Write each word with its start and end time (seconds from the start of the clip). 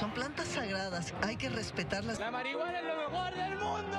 Son 0.00 0.10
plantas 0.12 0.48
sagradas, 0.48 1.12
hay 1.20 1.36
que 1.36 1.50
respetarlas. 1.50 2.18
La 2.18 2.30
marihuana 2.30 2.78
es 2.78 2.84
lo 2.86 2.96
mejor 2.96 3.34
del 3.34 3.58
mundo. 3.58 3.98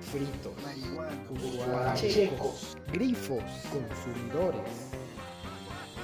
Fritos, 0.00 0.52
marihuana, 0.64 1.94
checos, 1.94 2.76
grifos, 2.92 3.44
consumidores, 3.70 4.90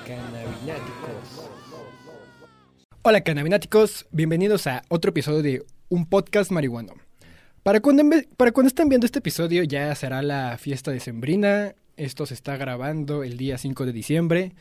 cannabináticos. 0.07 1.51
Hola 3.03 3.21
cannabináticos, 3.23 4.07
bienvenidos 4.13 4.69
a 4.69 4.83
otro 4.91 5.09
episodio 5.09 5.43
de 5.43 5.67
Un 5.89 6.07
Podcast 6.07 6.53
Marihuano. 6.53 6.93
Para 7.65 7.81
cuando, 7.81 8.05
para 8.37 8.53
cuando 8.53 8.69
estén 8.69 8.89
viendo 8.89 9.05
este 9.05 9.19
episodio 9.19 9.65
ya 9.65 9.93
será 9.97 10.23
la 10.23 10.59
fiesta 10.59 10.93
de 10.93 11.01
Sembrina. 11.01 11.75
Esto 11.97 12.25
se 12.25 12.35
está 12.35 12.57
grabando 12.57 13.25
el 13.25 13.37
día 13.37 13.59
5 13.59 13.85
de 13.85 13.93
diciembre. 13.93 14.53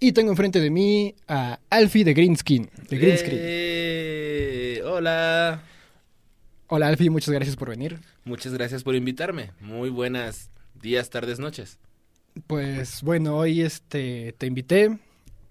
Y 0.00 0.12
tengo 0.12 0.30
enfrente 0.30 0.60
de 0.60 0.70
mí 0.70 1.16
a 1.26 1.58
Alfie 1.70 2.04
de 2.04 2.14
Greenskin. 2.14 2.70
De. 2.88 3.18
Eh, 3.30 4.82
hola. 4.84 5.62
Hola 6.68 6.88
Alfie, 6.88 7.10
muchas 7.10 7.34
gracias 7.34 7.56
por 7.56 7.70
venir. 7.70 7.98
Muchas 8.24 8.52
gracias 8.52 8.84
por 8.84 8.94
invitarme. 8.94 9.50
Muy 9.60 9.90
buenas 9.90 10.50
días, 10.80 11.10
tardes, 11.10 11.40
noches. 11.40 11.78
Pues 12.46 13.02
bueno, 13.02 13.36
hoy 13.36 13.62
este 13.62 14.34
te 14.38 14.46
invité 14.46 14.98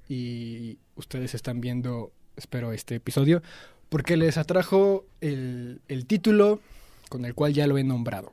y 0.08 0.78
ustedes 0.96 1.36
están 1.36 1.60
viendo, 1.60 2.14
espero, 2.38 2.72
este 2.72 2.96
episodio, 2.96 3.42
porque 3.90 4.16
les 4.16 4.38
atrajo 4.38 5.06
el, 5.20 5.82
el 5.90 6.06
título 6.06 6.62
con 7.10 7.26
el 7.26 7.34
cual 7.34 7.54
ya 7.54 7.68
lo 7.68 7.78
he 7.78 7.84
nombrado. 7.84 8.32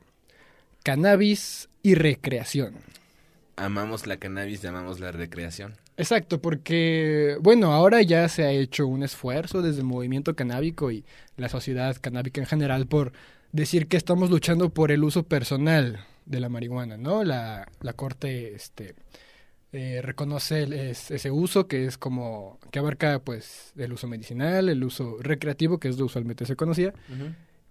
Cannabis 0.83 1.67
y 1.83 1.95
recreación. 1.95 2.75
Amamos 3.57 4.05
la 4.07 4.17
cannabis 4.17 4.63
y 4.63 4.67
amamos 4.67 4.99
la 4.99 5.11
recreación. 5.11 5.75
Exacto, 5.97 6.41
porque, 6.41 7.37
bueno, 7.39 7.71
ahora 7.71 8.01
ya 8.01 8.27
se 8.27 8.43
ha 8.43 8.51
hecho 8.51 8.85
un 8.85 9.01
esfuerzo 9.03 9.61
desde 9.61 9.79
el 9.79 9.85
movimiento 9.85 10.35
canábico 10.35 10.91
y 10.91 11.05
la 11.37 11.47
sociedad 11.47 11.95
canábica 12.01 12.41
en 12.41 12.47
general 12.47 12.85
por 12.85 13.13
decir 13.53 13.87
que 13.87 13.95
estamos 13.95 14.29
luchando 14.29 14.69
por 14.69 14.91
el 14.91 15.03
uso 15.05 15.23
personal 15.23 15.99
de 16.25 16.39
la 16.41 16.49
marihuana, 16.49 16.97
¿no? 16.97 17.23
La, 17.23 17.65
la 17.79 17.93
Corte 17.93 18.53
este, 18.55 18.93
eh, 19.71 20.01
reconoce 20.03 20.63
el- 20.63 20.73
es- 20.73 21.11
ese 21.11 21.31
uso 21.31 21.67
que 21.67 21.85
es 21.85 21.97
como, 21.97 22.59
que 22.71 22.79
abarca 22.79 23.19
pues 23.19 23.71
el 23.77 23.93
uso 23.93 24.07
medicinal, 24.09 24.67
el 24.67 24.83
uso 24.83 25.15
recreativo, 25.21 25.79
que 25.79 25.87
es 25.87 25.97
lo 25.97 26.05
usualmente 26.05 26.45
se 26.45 26.57
conocía, 26.57 26.93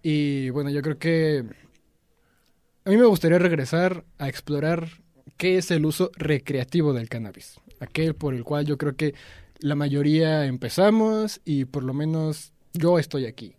y 0.02 0.48
bueno, 0.50 0.70
yo 0.70 0.80
creo 0.80 0.98
que 0.98 1.44
a 2.86 2.90
mí 2.90 2.96
me 2.96 3.04
gustaría 3.06 3.38
regresar 3.38 4.04
a 4.18 4.28
explorar 4.28 4.88
qué 5.36 5.58
es 5.58 5.70
el 5.70 5.84
uso 5.86 6.10
recreativo 6.16 6.92
del 6.92 7.08
cannabis. 7.08 7.56
Aquel 7.80 8.14
por 8.14 8.34
el 8.34 8.44
cual 8.44 8.64
yo 8.66 8.78
creo 8.78 8.96
que 8.96 9.14
la 9.58 9.74
mayoría 9.74 10.46
empezamos 10.46 11.40
y 11.44 11.64
por 11.64 11.82
lo 11.84 11.94
menos 11.94 12.52
yo 12.72 12.98
estoy 12.98 13.26
aquí. 13.26 13.54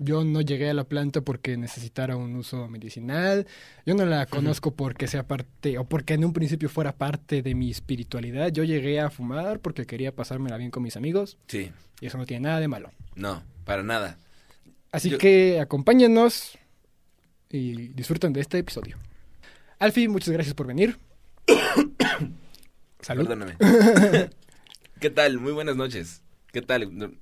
Yo 0.00 0.24
no 0.24 0.40
llegué 0.40 0.68
a 0.68 0.74
la 0.74 0.82
planta 0.82 1.20
porque 1.20 1.56
necesitara 1.56 2.16
un 2.16 2.34
uso 2.34 2.66
medicinal. 2.66 3.46
Yo 3.86 3.94
no 3.94 4.04
la 4.04 4.26
conozco 4.26 4.72
porque 4.74 5.06
sea 5.06 5.28
parte 5.28 5.78
o 5.78 5.84
porque 5.84 6.14
en 6.14 6.24
un 6.24 6.32
principio 6.32 6.68
fuera 6.68 6.90
parte 6.96 7.40
de 7.40 7.54
mi 7.54 7.70
espiritualidad. 7.70 8.48
Yo 8.50 8.64
llegué 8.64 8.98
a 8.98 9.10
fumar 9.10 9.60
porque 9.60 9.86
quería 9.86 10.12
pasármela 10.12 10.56
bien 10.56 10.72
con 10.72 10.82
mis 10.82 10.96
amigos 10.96 11.38
Sí, 11.46 11.70
y 12.00 12.06
eso 12.06 12.18
no 12.18 12.26
tiene 12.26 12.48
nada 12.48 12.58
de 12.58 12.66
malo. 12.66 12.90
no, 13.14 13.44
para 13.64 13.84
nada. 13.84 14.18
Así 14.90 15.08
Yo- 15.10 15.18
que 15.18 15.60
acompáñenos 15.60 16.58
y 17.48 17.88
disfruten 17.92 18.32
de 18.32 18.40
este 18.40 18.58
episodio. 18.58 18.96
Alfie, 19.78 20.08
muchas 20.08 20.30
gracias 20.30 20.54
por 20.54 20.66
venir. 20.66 20.96
Salud. 23.00 23.26
Perdóname. 23.26 23.56
¿Qué 25.00 25.10
tal? 25.10 25.38
Muy 25.38 25.52
buenas 25.52 25.76
noches. 25.76 26.22
¿Qué 26.52 26.62
tal? 26.62 27.16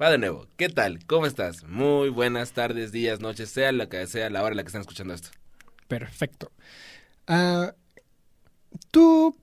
Va 0.00 0.10
de 0.10 0.18
nuevo. 0.18 0.46
¿Qué 0.56 0.68
tal? 0.68 1.04
¿Cómo 1.06 1.26
estás? 1.26 1.64
Muy 1.64 2.08
buenas 2.08 2.52
tardes, 2.52 2.92
días, 2.92 3.20
noches, 3.20 3.50
sea 3.50 3.72
la 3.72 3.88
que 3.88 4.06
sea 4.06 4.30
la 4.30 4.42
hora 4.42 4.50
en 4.52 4.56
la 4.58 4.62
que 4.62 4.68
están 4.68 4.82
escuchando 4.82 5.14
esto. 5.14 5.30
Perfecto. 5.88 6.50
Ah, 7.26 7.74
tú, 8.90 9.36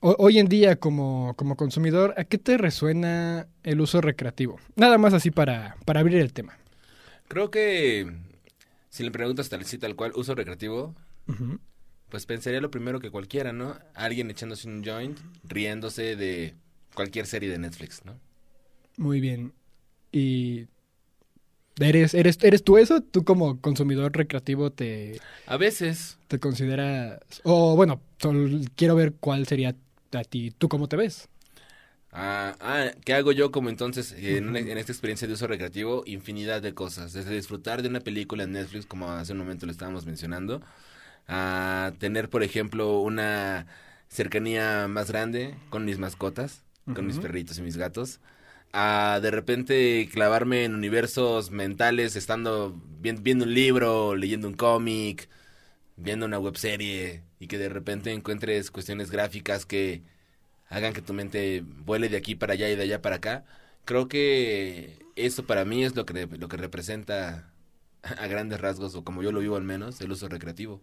ho- 0.00 0.16
hoy 0.18 0.38
en 0.38 0.48
día 0.48 0.76
como, 0.76 1.34
como 1.36 1.56
consumidor, 1.56 2.14
¿a 2.16 2.24
qué 2.24 2.38
te 2.38 2.58
resuena 2.58 3.46
el 3.62 3.80
uso 3.80 4.00
recreativo? 4.00 4.58
Nada 4.76 4.98
más 4.98 5.14
así 5.14 5.30
para, 5.30 5.76
para 5.84 6.00
abrir 6.00 6.18
el 6.18 6.32
tema. 6.32 6.56
Creo 7.28 7.50
que 7.50 8.12
si 8.90 9.02
le 9.04 9.10
preguntas 9.10 9.48
tal 9.48 9.64
sí 9.64 9.78
tal 9.78 9.96
cual 9.96 10.12
uso 10.14 10.34
recreativo, 10.34 10.94
Ujú. 11.28 11.58
Pues 12.12 12.26
pensaría 12.26 12.60
lo 12.60 12.70
primero 12.70 13.00
que 13.00 13.10
cualquiera, 13.10 13.52
¿no? 13.54 13.78
Alguien 13.96 14.30
echándose 14.30 14.68
un 14.68 14.84
joint, 14.84 15.18
riéndose 15.44 16.14
de 16.14 16.54
cualquier 16.94 17.26
serie 17.26 17.48
de 17.50 17.58
Netflix, 17.58 18.04
¿no? 18.04 18.20
Muy 18.98 19.20
bien. 19.20 19.52
¿Y 20.12 20.68
eres, 21.80 22.14
eres, 22.14 22.38
eres 22.42 22.62
tú 22.64 22.78
eso? 22.78 23.00
¿Tú 23.00 23.24
como 23.24 23.60
consumidor 23.60 24.14
recreativo 24.16 24.70
te, 24.70 25.20
A 25.46 25.56
veces, 25.56 26.18
te 26.28 26.38
consideras... 26.38 27.18
O 27.44 27.76
bueno, 27.76 28.02
sol- 28.18 28.66
quiero 28.76 28.94
ver 28.94 29.14
cuál 29.18 29.46
sería 29.46 29.74
a 30.12 30.24
ti, 30.24 30.52
tú 30.56 30.68
cómo 30.68 30.88
te 30.88 30.96
ves. 30.96 31.28
Ah, 32.14 32.56
ah, 32.60 32.90
¿qué 33.06 33.14
hago 33.14 33.32
yo 33.32 33.50
como 33.50 33.70
entonces 33.70 34.12
eh, 34.12 34.36
en, 34.36 34.48
una- 34.50 34.58
en 34.58 34.76
esta 34.76 34.92
experiencia 34.92 35.26
de 35.26 35.32
uso 35.34 35.46
recreativo? 35.46 36.02
Infinidad 36.06 36.60
de 36.60 36.74
cosas, 36.74 37.14
desde 37.14 37.34
disfrutar 37.34 37.80
de 37.82 37.88
una 37.88 38.00
película 38.00 38.42
en 38.44 38.52
Netflix, 38.52 38.84
como 38.86 39.10
hace 39.10 39.32
un 39.32 39.38
momento 39.38 39.64
lo 39.64 39.72
estábamos 39.72 40.04
mencionando, 40.04 40.60
a 41.28 41.92
tener, 41.98 42.28
por 42.30 42.42
ejemplo, 42.42 43.00
una 43.00 43.66
cercanía 44.08 44.88
más 44.88 45.10
grande 45.10 45.56
con 45.70 45.84
mis 45.84 45.98
mascotas, 45.98 46.64
con 46.92 47.06
mis 47.06 47.18
perritos 47.18 47.58
y 47.58 47.62
mis 47.62 47.76
gatos, 47.76 48.20
a 48.72 49.20
de 49.22 49.30
repente 49.30 50.08
clavarme 50.12 50.64
en 50.64 50.74
universos 50.74 51.50
mentales 51.50 52.16
estando 52.16 52.74
vien- 53.00 53.22
viendo 53.22 53.44
un 53.44 53.54
libro, 53.54 54.14
leyendo 54.16 54.48
un 54.48 54.54
cómic, 54.54 55.28
viendo 55.96 56.26
una 56.26 56.38
webserie 56.38 57.22
y 57.38 57.46
que 57.48 57.58
de 57.58 57.68
repente 57.68 58.12
encuentres 58.12 58.70
cuestiones 58.70 59.10
gráficas 59.10 59.66
que 59.66 60.02
hagan 60.68 60.92
que 60.94 61.02
tu 61.02 61.12
mente 61.14 61.64
vuele 61.66 62.08
de 62.08 62.16
aquí 62.18 62.34
para 62.34 62.54
allá 62.54 62.70
y 62.70 62.76
de 62.76 62.82
allá 62.84 63.02
para 63.02 63.16
acá. 63.16 63.44
Creo 63.84 64.08
que 64.08 65.06
eso 65.16 65.46
para 65.46 65.64
mí 65.64 65.84
es 65.84 65.96
lo 65.96 66.06
que, 66.06 66.26
lo 66.26 66.48
que 66.48 66.56
representa 66.56 67.52
a 68.02 68.26
grandes 68.28 68.60
rasgos, 68.60 68.94
o 68.94 69.04
como 69.04 69.22
yo 69.22 69.32
lo 69.32 69.40
vivo 69.40 69.56
al 69.56 69.64
menos, 69.64 70.00
el 70.00 70.12
uso 70.12 70.28
recreativo. 70.28 70.82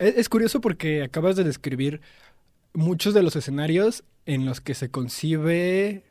Es, 0.00 0.28
curioso 0.30 0.60
porque 0.62 1.02
acabas 1.02 1.36
de 1.36 1.44
describir 1.44 2.00
muchos 2.74 3.14
de 3.14 3.22
los 3.22 3.36
escenarios 3.36 4.04
en 4.26 4.46
los 4.46 4.60
que 4.60 4.74
se 4.74 4.90
concibe 4.90 6.04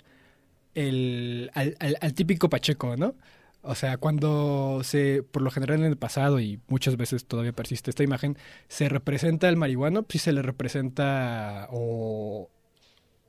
el, 0.75 1.51
al, 1.55 1.77
al- 1.79 2.13
típico 2.15 2.49
Pacheco, 2.49 2.97
¿no? 2.97 3.15
O 3.63 3.75
sea, 3.75 3.97
cuando 3.97 4.81
se, 4.83 5.23
por 5.23 5.41
lo 5.43 5.51
general 5.51 5.79
en 5.79 5.85
el 5.85 5.97
pasado 5.97 6.39
y 6.41 6.61
muchas 6.69 6.97
veces 6.97 7.25
todavía 7.27 7.53
persiste 7.53 7.91
esta 7.91 8.03
imagen, 8.03 8.37
se 8.69 8.89
representa 8.89 9.49
al 9.49 9.57
marihuano, 9.57 10.03
pues 10.03 10.23
se 10.23 10.33
le 10.33 10.41
representa 10.43 11.67
o, 11.71 12.49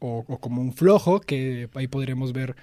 o, 0.01 0.25
o 0.29 0.39
como 0.41 0.63
un 0.63 0.73
flojo, 0.75 1.21
que 1.21 1.69
ahí 1.75 1.89
podríamos 1.89 2.33
ver 2.33 2.57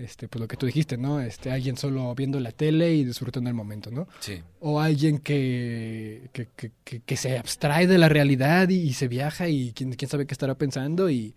este, 0.00 0.26
pues 0.28 0.40
lo 0.40 0.48
que 0.48 0.56
tú 0.56 0.66
dijiste, 0.66 0.96
¿no? 0.96 1.20
Este, 1.20 1.50
alguien 1.50 1.76
solo 1.76 2.14
viendo 2.14 2.40
la 2.40 2.52
tele 2.52 2.94
y 2.94 3.04
disfrutando 3.04 3.48
el 3.50 3.54
momento, 3.54 3.90
¿no? 3.90 4.08
Sí. 4.20 4.40
o 4.60 4.80
alguien 4.80 5.18
que, 5.18 6.28
que, 6.32 6.48
que- 6.56 6.72
que- 6.84 7.00
que 7.00 7.16
se 7.16 7.36
abstrae 7.38 7.86
de 7.86 7.98
la 7.98 8.08
realidad 8.08 8.68
y, 8.70 8.76
y 8.80 8.92
se 8.94 9.08
viaja 9.08 9.48
y 9.48 9.72
quién, 9.72 9.92
quién 9.92 10.08
sabe 10.08 10.26
qué 10.26 10.32
estará 10.34 10.54
pensando 10.54 11.10
y, 11.10 11.34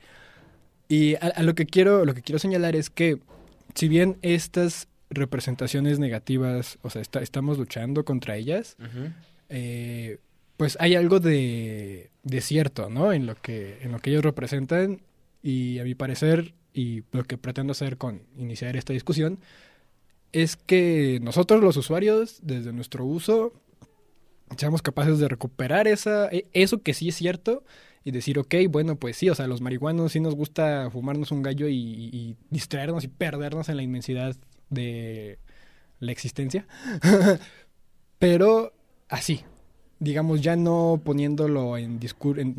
y 0.87 1.15
a, 1.15 1.27
a 1.35 1.43
lo 1.43 1.55
que 1.55 1.65
quiero 1.65 2.05
lo 2.05 2.13
que 2.13 2.21
quiero 2.21 2.39
señalar 2.39 2.75
es 2.75 2.89
que 2.89 3.19
si 3.75 3.87
bien 3.87 4.17
estas 4.21 4.87
representaciones 5.09 5.99
negativas 5.99 6.77
o 6.81 6.89
sea 6.89 7.01
está- 7.01 7.21
estamos 7.21 7.57
luchando 7.57 8.03
contra 8.05 8.35
ellas 8.35 8.75
eh, 9.49 10.19
pues 10.57 10.77
hay 10.79 10.95
algo 10.95 11.19
de, 11.19 12.09
de 12.23 12.41
cierto 12.41 12.89
no 12.89 13.11
en 13.13 13.25
lo 13.25 13.35
que 13.35 13.79
en 13.81 13.91
lo 13.91 13.99
que 13.99 14.09
ellos 14.11 14.23
representan 14.23 15.01
y 15.41 15.79
a 15.79 15.83
mi 15.83 15.95
parecer 15.95 16.53
y 16.73 17.03
lo 17.11 17.23
que 17.23 17.37
pretendo 17.37 17.71
hacer 17.71 17.97
con 17.97 18.23
iniciar 18.37 18.75
esta 18.75 18.93
discusión 18.93 19.39
es 20.31 20.55
que 20.57 21.19
nosotros 21.21 21.61
los 21.61 21.77
usuarios, 21.77 22.39
desde 22.41 22.73
nuestro 22.73 23.05
uso, 23.05 23.53
seamos 24.57 24.81
capaces 24.81 25.19
de 25.19 25.27
recuperar 25.27 25.87
esa, 25.87 26.27
e- 26.29 26.47
eso 26.53 26.81
que 26.81 26.93
sí 26.93 27.09
es 27.09 27.15
cierto 27.15 27.63
y 28.03 28.11
decir, 28.11 28.39
ok, 28.39 28.55
bueno, 28.69 28.95
pues 28.97 29.15
sí, 29.15 29.29
o 29.29 29.35
sea, 29.35 29.47
los 29.47 29.61
marihuanos 29.61 30.11
sí 30.11 30.19
nos 30.19 30.35
gusta 30.35 30.89
fumarnos 30.91 31.31
un 31.31 31.43
gallo 31.43 31.67
y, 31.69 32.35
distraernos 32.49 33.03
y 33.03 33.07
perdernos 33.07 33.69
en 33.69 33.77
la 33.77 33.83
inmensidad 33.83 34.35
de 34.69 35.39
la 35.99 36.11
existencia. 36.11 36.67
Pero 38.19 38.73
así, 39.07 39.43
digamos, 39.99 40.41
ya 40.41 40.55
no 40.55 41.01
poniéndolo 41.03 41.77
en, 41.77 41.99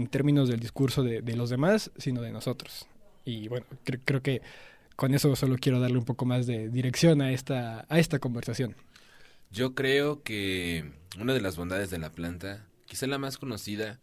términos 0.09 0.49
del 0.49 0.61
discurso 0.61 1.03
de 1.03 1.37
los 1.37 1.51
demás, 1.51 1.91
sino 1.99 2.23
de 2.23 2.33
nosotros. 2.33 2.87
Y 3.25 3.49
bueno, 3.49 3.67
cre- 3.85 4.03
creo 4.05 4.23
que 4.23 4.43
con 4.97 5.15
eso 5.15 5.35
solo 5.37 5.57
quiero 5.59 5.81
darle 5.81 5.99
un 5.99 6.05
poco 6.05 6.25
más 6.27 6.47
de 6.47 6.69
dirección 6.71 7.23
a 7.23 7.33
esta, 7.33 7.87
a 7.89 7.99
esta 7.99 8.19
conversación. 8.19 8.77
Yo 9.51 9.75
creo 9.75 10.23
que 10.23 10.93
una 11.19 11.33
de 11.35 11.41
las 11.41 11.57
bondades 11.57 11.91
de 11.91 11.99
la 11.99 12.13
planta, 12.13 12.67
quizá 12.87 13.07
la 13.07 13.19
más 13.19 13.39
conocida 13.39 14.01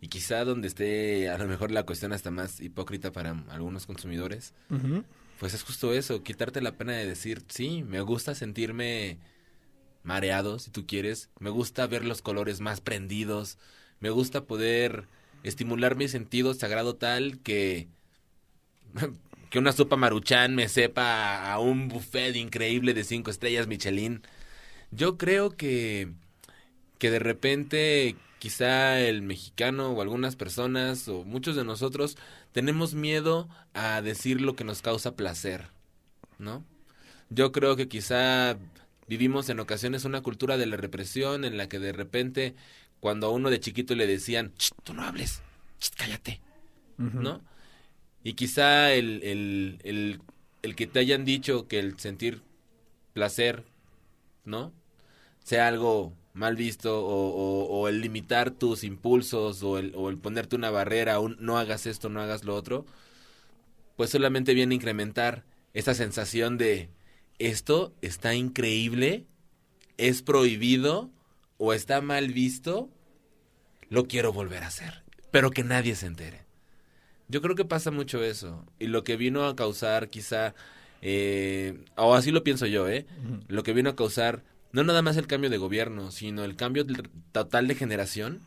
y 0.00 0.08
quizá 0.08 0.44
donde 0.44 0.68
esté 0.68 1.28
a 1.28 1.38
lo 1.38 1.46
mejor 1.46 1.70
la 1.70 1.84
cuestión 1.86 2.12
hasta 2.12 2.30
más 2.30 2.60
hipócrita 2.60 3.12
para 3.12 3.30
algunos 3.48 3.86
consumidores, 3.86 4.54
pues 5.38 5.54
es 5.54 5.62
justo 5.64 5.92
eso, 5.94 6.22
quitarte 6.22 6.60
la 6.62 6.76
pena 6.78 6.92
de 6.94 7.06
decir, 7.06 7.44
sí, 7.48 7.84
me 7.84 8.00
gusta 8.02 8.34
sentirme 8.34 9.20
mareado, 10.02 10.58
si 10.58 10.70
tú 10.70 10.86
quieres, 10.86 11.30
me 11.38 11.50
gusta 11.50 11.86
ver 11.86 12.04
los 12.04 12.22
colores 12.22 12.60
más 12.60 12.80
prendidos, 12.80 13.58
me 14.00 14.10
gusta 14.10 14.46
poder 14.46 15.08
estimular 15.42 15.96
mis 15.96 16.10
sentidos 16.12 16.62
a 16.64 16.68
grado 16.68 16.96
tal 16.96 17.40
que 17.40 17.88
que 19.50 19.58
una 19.58 19.72
sopa 19.72 19.96
maruchan 19.96 20.54
me 20.54 20.68
sepa 20.68 21.52
a 21.52 21.58
un 21.58 21.88
buffet 21.88 22.36
increíble 22.36 22.94
de 22.94 23.04
cinco 23.04 23.30
estrellas 23.30 23.66
Michelin. 23.66 24.22
Yo 24.90 25.18
creo 25.18 25.50
que 25.50 26.12
que 26.98 27.10
de 27.10 27.18
repente 27.18 28.14
quizá 28.38 29.00
el 29.00 29.22
mexicano 29.22 29.90
o 29.90 30.02
algunas 30.02 30.36
personas 30.36 31.08
o 31.08 31.24
muchos 31.24 31.56
de 31.56 31.64
nosotros 31.64 32.16
tenemos 32.52 32.94
miedo 32.94 33.48
a 33.74 34.00
decir 34.02 34.40
lo 34.40 34.54
que 34.54 34.62
nos 34.62 34.82
causa 34.82 35.16
placer, 35.16 35.66
¿no? 36.38 36.64
Yo 37.28 37.50
creo 37.50 37.74
que 37.74 37.88
quizá 37.88 38.56
vivimos 39.08 39.48
en 39.48 39.58
ocasiones 39.58 40.04
una 40.04 40.22
cultura 40.22 40.58
de 40.58 40.66
la 40.66 40.76
represión 40.76 41.44
en 41.44 41.56
la 41.56 41.68
que 41.68 41.80
de 41.80 41.92
repente 41.92 42.54
cuando 43.00 43.26
a 43.26 43.30
uno 43.30 43.50
de 43.50 43.58
chiquito 43.58 43.96
le 43.96 44.06
decían, 44.06 44.52
"Ch, 44.56 44.70
tú 44.84 44.94
no 44.94 45.02
hables, 45.02 45.42
cállate. 45.96 46.40
¿no? 46.98 47.40
Y 48.24 48.34
quizá 48.34 48.92
el, 48.92 49.22
el, 49.22 49.78
el, 49.82 50.20
el 50.62 50.76
que 50.76 50.86
te 50.86 51.00
hayan 51.00 51.24
dicho 51.24 51.66
que 51.68 51.78
el 51.78 51.98
sentir 51.98 52.42
placer, 53.12 53.64
¿no? 54.44 54.72
Sea 55.42 55.68
algo 55.68 56.12
mal 56.34 56.56
visto 56.56 57.04
o, 57.04 57.88
el 57.88 58.00
limitar 58.00 58.50
tus 58.50 58.84
impulsos 58.84 59.62
o 59.62 59.78
el, 59.78 59.92
o 59.94 60.08
el 60.08 60.18
ponerte 60.18 60.56
una 60.56 60.70
barrera, 60.70 61.18
no 61.38 61.58
hagas 61.58 61.86
esto, 61.86 62.08
no 62.08 62.20
hagas 62.20 62.44
lo 62.44 62.54
otro, 62.54 62.86
pues 63.96 64.10
solamente 64.10 64.54
viene 64.54 64.74
a 64.74 64.76
incrementar 64.76 65.44
esa 65.74 65.94
sensación 65.94 66.58
de 66.58 66.88
esto 67.38 67.92
está 68.02 68.34
increíble, 68.34 69.26
es 69.98 70.22
prohibido 70.22 71.10
o 71.58 71.72
está 71.72 72.00
mal 72.00 72.28
visto, 72.28 72.88
lo 73.88 74.06
quiero 74.06 74.32
volver 74.32 74.62
a 74.62 74.68
hacer, 74.68 75.02
pero 75.30 75.50
que 75.50 75.64
nadie 75.64 75.94
se 75.94 76.06
entere. 76.06 76.51
Yo 77.32 77.40
creo 77.40 77.56
que 77.56 77.64
pasa 77.64 77.90
mucho 77.90 78.22
eso. 78.22 78.66
Y 78.78 78.88
lo 78.88 79.04
que 79.04 79.16
vino 79.16 79.46
a 79.46 79.56
causar 79.56 80.10
quizá, 80.10 80.54
eh, 81.00 81.82
o 81.96 82.14
así 82.14 82.30
lo 82.30 82.44
pienso 82.44 82.66
yo, 82.66 82.88
¿eh? 82.88 83.06
Lo 83.48 83.62
que 83.62 83.72
vino 83.72 83.88
a 83.88 83.96
causar, 83.96 84.44
no 84.72 84.84
nada 84.84 85.00
más 85.00 85.16
el 85.16 85.26
cambio 85.26 85.48
de 85.48 85.56
gobierno, 85.56 86.10
sino 86.10 86.44
el 86.44 86.56
cambio 86.56 86.84
total 87.32 87.68
de 87.68 87.74
generación, 87.74 88.42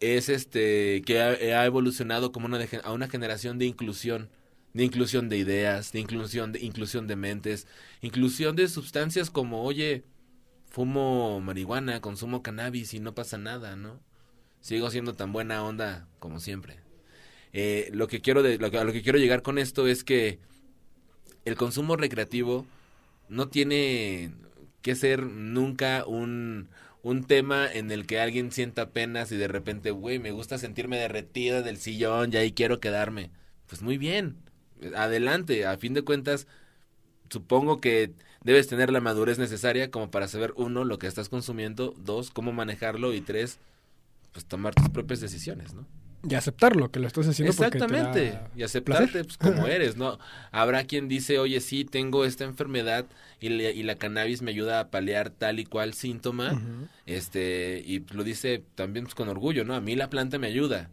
es 0.00 0.28
este, 0.28 1.02
que 1.06 1.22
ha, 1.22 1.28
ha 1.60 1.66
evolucionado 1.66 2.32
como 2.32 2.46
una 2.46 2.58
de 2.58 2.80
a 2.82 2.92
una 2.92 3.08
generación 3.08 3.58
de 3.58 3.66
inclusión. 3.66 4.28
De 4.72 4.84
inclusión 4.84 5.28
de 5.28 5.36
ideas, 5.36 5.92
de 5.92 6.00
inclusión 6.00 6.52
de, 6.52 6.60
inclusión 6.60 7.06
de 7.06 7.16
mentes, 7.16 7.68
inclusión 8.02 8.56
de 8.56 8.68
sustancias 8.68 9.30
como, 9.30 9.62
oye, 9.62 10.04
fumo 10.68 11.40
marihuana, 11.40 12.00
consumo 12.00 12.42
cannabis 12.42 12.94
y 12.94 13.00
no 13.00 13.14
pasa 13.14 13.38
nada, 13.38 13.76
¿no? 13.76 14.00
Sigo 14.60 14.90
siendo 14.90 15.14
tan 15.14 15.32
buena 15.32 15.64
onda 15.64 16.08
como 16.18 16.40
siempre. 16.40 16.89
Eh, 17.52 17.90
lo 17.92 18.06
que 18.08 18.20
quiero 18.20 18.42
de, 18.42 18.58
lo 18.58 18.70
que- 18.70 18.78
a 18.78 18.84
lo 18.84 18.92
que 18.92 19.02
quiero 19.02 19.18
llegar 19.18 19.42
con 19.42 19.58
esto 19.58 19.86
es 19.86 20.04
que 20.04 20.38
el 21.44 21.56
consumo 21.56 21.96
recreativo 21.96 22.66
no 23.28 23.48
tiene 23.48 24.32
que 24.82 24.94
ser 24.94 25.24
nunca 25.24 26.04
un, 26.06 26.68
un 27.02 27.24
tema 27.24 27.70
en 27.72 27.90
el 27.90 28.06
que 28.06 28.20
alguien 28.20 28.52
sienta 28.52 28.90
penas 28.90 29.32
y 29.32 29.36
de 29.36 29.48
repente, 29.48 29.90
güey, 29.90 30.18
me 30.18 30.32
gusta 30.32 30.58
sentirme 30.58 30.98
derretida 30.98 31.62
del 31.62 31.78
sillón 31.78 32.32
y 32.32 32.36
ahí 32.36 32.52
quiero 32.52 32.80
quedarme. 32.80 33.30
Pues 33.66 33.82
muy 33.82 33.98
bien, 33.98 34.36
adelante, 34.96 35.66
a 35.66 35.76
fin 35.78 35.94
de 35.94 36.02
cuentas, 36.02 36.46
supongo 37.30 37.80
que 37.80 38.12
debes 38.44 38.68
tener 38.68 38.92
la 38.92 39.00
madurez 39.00 39.38
necesaria 39.38 39.90
como 39.90 40.10
para 40.10 40.28
saber, 40.28 40.52
uno, 40.56 40.84
lo 40.84 40.98
que 40.98 41.06
estás 41.08 41.28
consumiendo, 41.28 41.94
dos, 41.98 42.30
cómo 42.30 42.52
manejarlo 42.52 43.14
y 43.14 43.20
tres, 43.22 43.58
pues 44.32 44.46
tomar 44.46 44.74
tus 44.74 44.90
propias 44.90 45.20
decisiones, 45.20 45.74
¿no? 45.74 45.86
Y 46.28 46.34
aceptarlo, 46.34 46.90
que 46.90 47.00
lo 47.00 47.06
estás 47.06 47.26
haciendo 47.28 47.50
Exactamente. 47.52 47.96
porque 48.08 48.20
te 48.20 48.30
da 48.36 48.50
Y 48.56 48.62
aceptarte 48.62 49.24
pues, 49.24 49.38
como 49.38 49.66
eres, 49.66 49.96
¿no? 49.96 50.18
Habrá 50.52 50.84
quien 50.84 51.08
dice, 51.08 51.38
oye, 51.38 51.60
sí, 51.60 51.84
tengo 51.84 52.24
esta 52.26 52.44
enfermedad 52.44 53.06
y, 53.40 53.48
le- 53.48 53.72
y 53.72 53.82
la 53.82 53.94
cannabis 53.94 54.42
me 54.42 54.50
ayuda 54.50 54.80
a 54.80 54.90
paliar 54.90 55.30
tal 55.30 55.58
y 55.60 55.64
cual 55.64 55.94
síntoma. 55.94 56.60
Este, 57.06 57.82
y 57.86 58.04
lo 58.12 58.22
dice 58.24 58.62
también 58.74 59.04
pues, 59.06 59.14
con 59.14 59.28
orgullo, 59.28 59.64
¿no? 59.64 59.74
A 59.74 59.80
mí 59.80 59.96
la 59.96 60.10
planta 60.10 60.38
me 60.38 60.46
ayuda. 60.48 60.90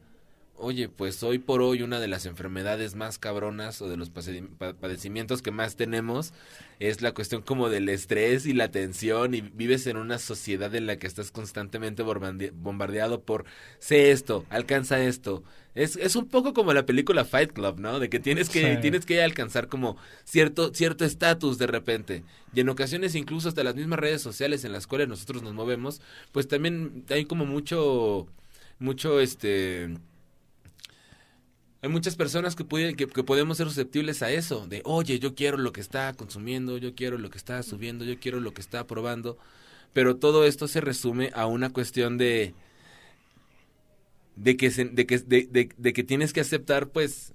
Oye, 0.59 0.89
pues 0.89 1.21
hoy 1.21 1.37
por 1.37 1.61
hoy 1.61 1.83
una 1.83 1.99
de 1.99 2.07
las 2.07 2.25
enfermedades 2.25 2.95
más 2.95 3.19
cabronas 3.19 3.79
o 3.83 3.87
de 3.87 3.95
los 3.95 4.09
padecimientos 4.09 5.43
que 5.43 5.51
más 5.51 5.75
tenemos 5.75 6.33
es 6.79 7.03
la 7.03 7.11
cuestión 7.13 7.43
como 7.43 7.69
del 7.69 7.87
estrés 7.89 8.47
y 8.47 8.53
la 8.53 8.71
tensión 8.71 9.35
y 9.35 9.41
vives 9.41 9.85
en 9.85 9.97
una 9.97 10.17
sociedad 10.17 10.73
en 10.73 10.87
la 10.87 10.97
que 10.97 11.05
estás 11.05 11.29
constantemente 11.29 12.03
bombardea- 12.03 12.51
bombardeado 12.55 13.21
por 13.21 13.45
sé 13.77 14.09
esto, 14.09 14.45
alcanza 14.49 14.99
esto. 15.03 15.43
Es, 15.75 15.95
es 15.95 16.15
un 16.15 16.25
poco 16.27 16.55
como 16.55 16.73
la 16.73 16.87
película 16.87 17.23
Fight 17.23 17.51
Club, 17.53 17.79
¿no? 17.79 17.99
De 17.99 18.09
que 18.09 18.19
tienes 18.19 18.49
que, 18.49 18.75
Sí. 18.77 18.81
tienes 18.81 19.05
que 19.05 19.21
alcanzar 19.21 19.67
como 19.67 19.95
cierto 20.25 20.73
cierto 20.73 21.05
estatus 21.05 21.59
de 21.59 21.67
repente. 21.67 22.23
Y 22.55 22.61
en 22.61 22.69
ocasiones 22.69 23.13
incluso 23.13 23.47
hasta 23.49 23.63
las 23.63 23.75
mismas 23.75 23.99
redes 23.99 24.23
sociales 24.23 24.63
en 24.65 24.71
las 24.71 24.87
cuales 24.87 25.07
nosotros 25.07 25.43
nos 25.43 25.53
movemos, 25.53 26.01
pues 26.31 26.47
también 26.47 27.05
hay 27.11 27.25
como 27.25 27.45
mucho 27.45 28.25
mucho 28.79 29.19
este 29.19 29.89
hay 31.81 31.89
muchas 31.89 32.15
personas 32.15 32.55
que, 32.55 32.63
pueden, 32.63 32.95
que, 32.95 33.07
podemos 33.07 33.57
ser 33.57 33.67
susceptibles 33.67 34.23
a 34.23 34.31
eso, 34.31 34.67
de, 34.67 34.81
oye, 34.85 35.19
yo 35.19 35.35
quiero 35.35 35.57
lo 35.57 35.71
que 35.73 35.81
está 35.81 36.13
consumiendo, 36.13 36.77
yo 36.77 36.95
quiero 36.95 37.17
lo 37.17 37.29
que 37.29 37.37
está 37.37 37.61
subiendo, 37.63 38.03
yo 38.05 38.19
quiero 38.19 38.39
lo 38.39 38.53
que 38.53 38.61
está 38.61 38.87
probando, 38.87 39.37
pero 39.93 40.17
todo 40.17 40.45
esto 40.45 40.67
se 40.67 40.81
resume 40.81 41.31
a 41.35 41.45
una 41.47 41.71
cuestión 41.71 42.17
de, 42.17 42.53
de 44.35 44.57
que, 44.57 44.71
se- 44.71 44.85
de 44.85 45.05
que, 45.07 45.17
de 45.19 45.93
que 45.93 46.03
tienes 46.03 46.33
que 46.33 46.41
aceptar, 46.41 46.89
pues, 46.89 47.33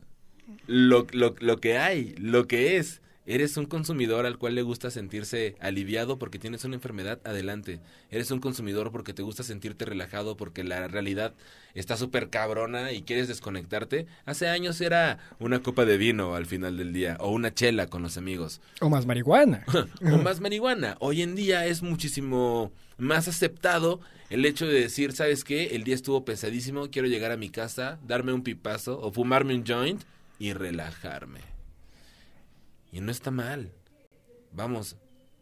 lo, 0.66 1.06
lo, 1.12 1.34
lo 1.40 1.58
que 1.60 1.78
hay, 1.78 2.14
lo 2.18 2.46
que 2.48 2.76
es. 2.78 3.02
Eres 3.24 3.56
un 3.56 3.66
consumidor 3.66 4.26
al 4.26 4.36
cual 4.36 4.56
le 4.56 4.62
gusta 4.62 4.90
sentirse 4.90 5.54
aliviado 5.60 6.18
porque 6.18 6.40
tienes 6.40 6.64
una 6.64 6.74
enfermedad, 6.74 7.20
adelante. 7.24 7.78
Eres 8.10 8.32
un 8.32 8.40
consumidor 8.40 8.90
porque 8.90 9.14
te 9.14 9.22
gusta 9.22 9.44
sentirte 9.44 9.84
relajado 9.84 10.36
porque 10.36 10.64
la 10.64 10.88
realidad 10.88 11.32
está 11.74 11.96
súper 11.96 12.30
cabrona 12.30 12.90
y 12.90 13.02
quieres 13.02 13.28
desconectarte. 13.28 14.06
Hace 14.26 14.48
años 14.48 14.80
era 14.80 15.18
una 15.38 15.62
copa 15.62 15.84
de 15.84 15.98
vino 15.98 16.34
al 16.34 16.46
final 16.46 16.76
del 16.76 16.92
día 16.92 17.16
o 17.20 17.30
una 17.30 17.54
chela 17.54 17.86
con 17.86 18.02
los 18.02 18.16
amigos 18.16 18.60
O 18.80 18.88
más 18.88 19.06
marihuana. 19.06 19.64
o 20.12 20.18
más 20.18 20.40
marihuana. 20.40 20.96
Hoy 20.98 21.22
en 21.22 21.36
día 21.36 21.66
es 21.66 21.82
muchísimo 21.82 22.72
más 22.98 23.28
aceptado 23.28 24.00
el 24.30 24.44
hecho 24.46 24.66
de 24.66 24.80
decir, 24.80 25.12
¿sabes 25.12 25.44
qué? 25.44 25.76
El 25.76 25.84
día 25.84 25.94
estuvo 25.94 26.24
pesadísimo, 26.24 26.90
quiero 26.90 27.06
llegar 27.06 27.30
a 27.30 27.36
mi 27.36 27.50
casa, 27.50 28.00
darme 28.04 28.32
un 28.32 28.42
pipazo 28.42 28.98
o 29.00 29.12
fumarme 29.12 29.54
un 29.54 29.64
joint 29.64 30.02
y 30.38 30.54
relajarme. 30.54 31.51
Y 32.92 33.00
no 33.00 33.10
está 33.10 33.30
mal. 33.30 33.72
Vamos, 34.52 34.96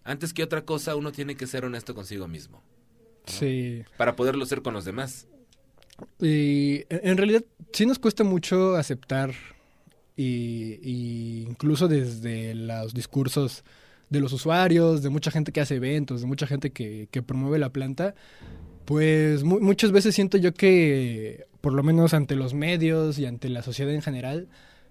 antes 0.05 0.33
que 0.33 0.43
otra 0.43 0.65
cosa 0.65 0.95
uno 0.97 1.13
tiene 1.13 1.35
que 1.37 1.47
ser 1.47 1.65
honesto 1.65 1.95
consigo 1.95 2.29
mismo 2.29 2.63
Sí. 3.27 3.83
para 3.99 4.17
poderlo 4.17 4.47
ser 4.47 4.63
con 4.63 4.73
los 4.73 4.85
demás. 4.85 5.27
Y 6.21 6.85
en 6.89 7.01
en 7.11 7.17
realidad 7.17 7.45
sí 7.73 7.85
nos 7.87 7.99
cuesta 7.99 8.25
mucho 8.25 8.77
aceptar 8.77 9.33
y, 10.17 10.79
y 10.83 11.43
incluso 11.49 11.89
desde 11.89 12.55
los 12.55 12.95
discursos 12.95 13.65
de 14.09 14.21
los 14.21 14.33
usuarios, 14.33 15.03
de 15.03 15.09
mucha 15.11 15.31
gente 15.31 15.53
que 15.53 15.61
hace 15.61 15.77
eventos, 15.77 16.21
de 16.23 16.27
mucha 16.27 16.47
gente 16.47 16.71
que, 16.71 17.09
que 17.11 17.23
promueve 17.23 17.59
la 17.59 17.71
planta, 17.71 18.15
pues 18.85 19.45
mu- 19.45 19.61
muchas 19.61 19.93
veces 19.93 20.15
siento 20.15 20.37
yo 20.39 20.53
que, 20.55 21.47
por 21.61 21.73
lo 21.75 21.83
menos 21.83 22.13
ante 22.15 22.35
los 22.35 22.55
medios 22.55 23.19
y 23.19 23.27
ante 23.27 23.49
la 23.51 23.63
sociedad 23.63 23.93
en 23.95 24.03
general, 24.03 24.49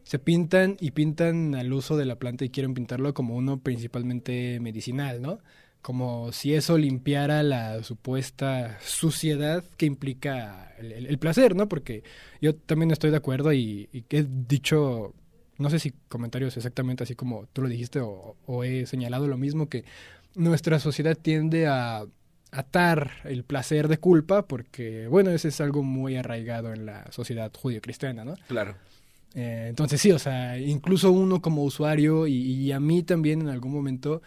se 0.09 0.17
pintan 0.17 0.75
y 0.79 0.89
pintan 0.89 1.53
al 1.53 1.71
uso 1.71 1.95
de 1.95 2.03
la 2.03 2.15
planta 2.15 2.43
y 2.43 2.49
quieren 2.49 2.73
pintarlo 2.73 3.13
como 3.13 3.35
uno 3.35 3.59
principalmente 3.59 4.59
medicinal, 4.59 5.21
¿no? 5.21 5.37
Como 5.83 6.31
si 6.31 6.55
eso 6.55 6.79
limpiara 6.79 7.43
la 7.43 7.83
supuesta 7.83 8.79
suciedad 8.81 9.63
que 9.77 9.85
implica 9.85 10.73
el, 10.79 11.15
placer, 11.19 11.55
¿no? 11.55 11.69
Porque 11.69 12.01
yo 12.41 12.55
también 12.55 12.89
estoy 12.89 13.11
de 13.11 13.17
acuerdo 13.17 13.53
y, 13.53 13.87
y 13.93 14.03
he 14.09 14.25
dicho, 14.27 15.13
no 15.59 15.69
sé 15.69 15.77
si 15.77 15.93
comentarios 16.07 16.57
exactamente 16.57 17.03
así 17.03 17.13
como 17.13 17.45
tú 17.53 17.61
lo 17.61 17.69
dijiste 17.69 17.99
o, 18.01 18.63
he 18.63 18.87
señalado 18.87 19.27
lo 19.27 19.37
mismo, 19.37 19.69
que 19.69 19.85
nuestra 20.33 20.79
sociedad 20.79 21.15
tiende 21.15 21.67
a 21.67 22.07
atar 22.51 23.11
el 23.25 23.43
placer 23.43 23.87
de 23.87 23.99
culpa 23.99 24.47
porque, 24.47 25.05
bueno, 25.05 25.29
ese 25.29 25.49
es 25.49 25.61
algo 25.61 25.83
muy 25.83 26.15
arraigado 26.15 26.73
en 26.73 26.87
la 26.87 27.11
sociedad 27.11 27.51
judío-cristiana, 27.53 28.25
¿no? 28.25 28.33
Claro. 28.47 28.73
Eh, 29.35 29.67
entonces 29.69 30.01
sí, 30.01 30.11
o 30.11 30.19
sea, 30.19 30.57
incluso 30.57 31.11
uno 31.11 31.41
como 31.41 31.63
usuario 31.63 32.27
y, 32.27 32.33
y 32.35 32.71
a 32.71 32.79
mí 32.79 33.03
también 33.03 33.41
en 33.41 33.49
algún 33.49 33.71
momento, 33.71 34.21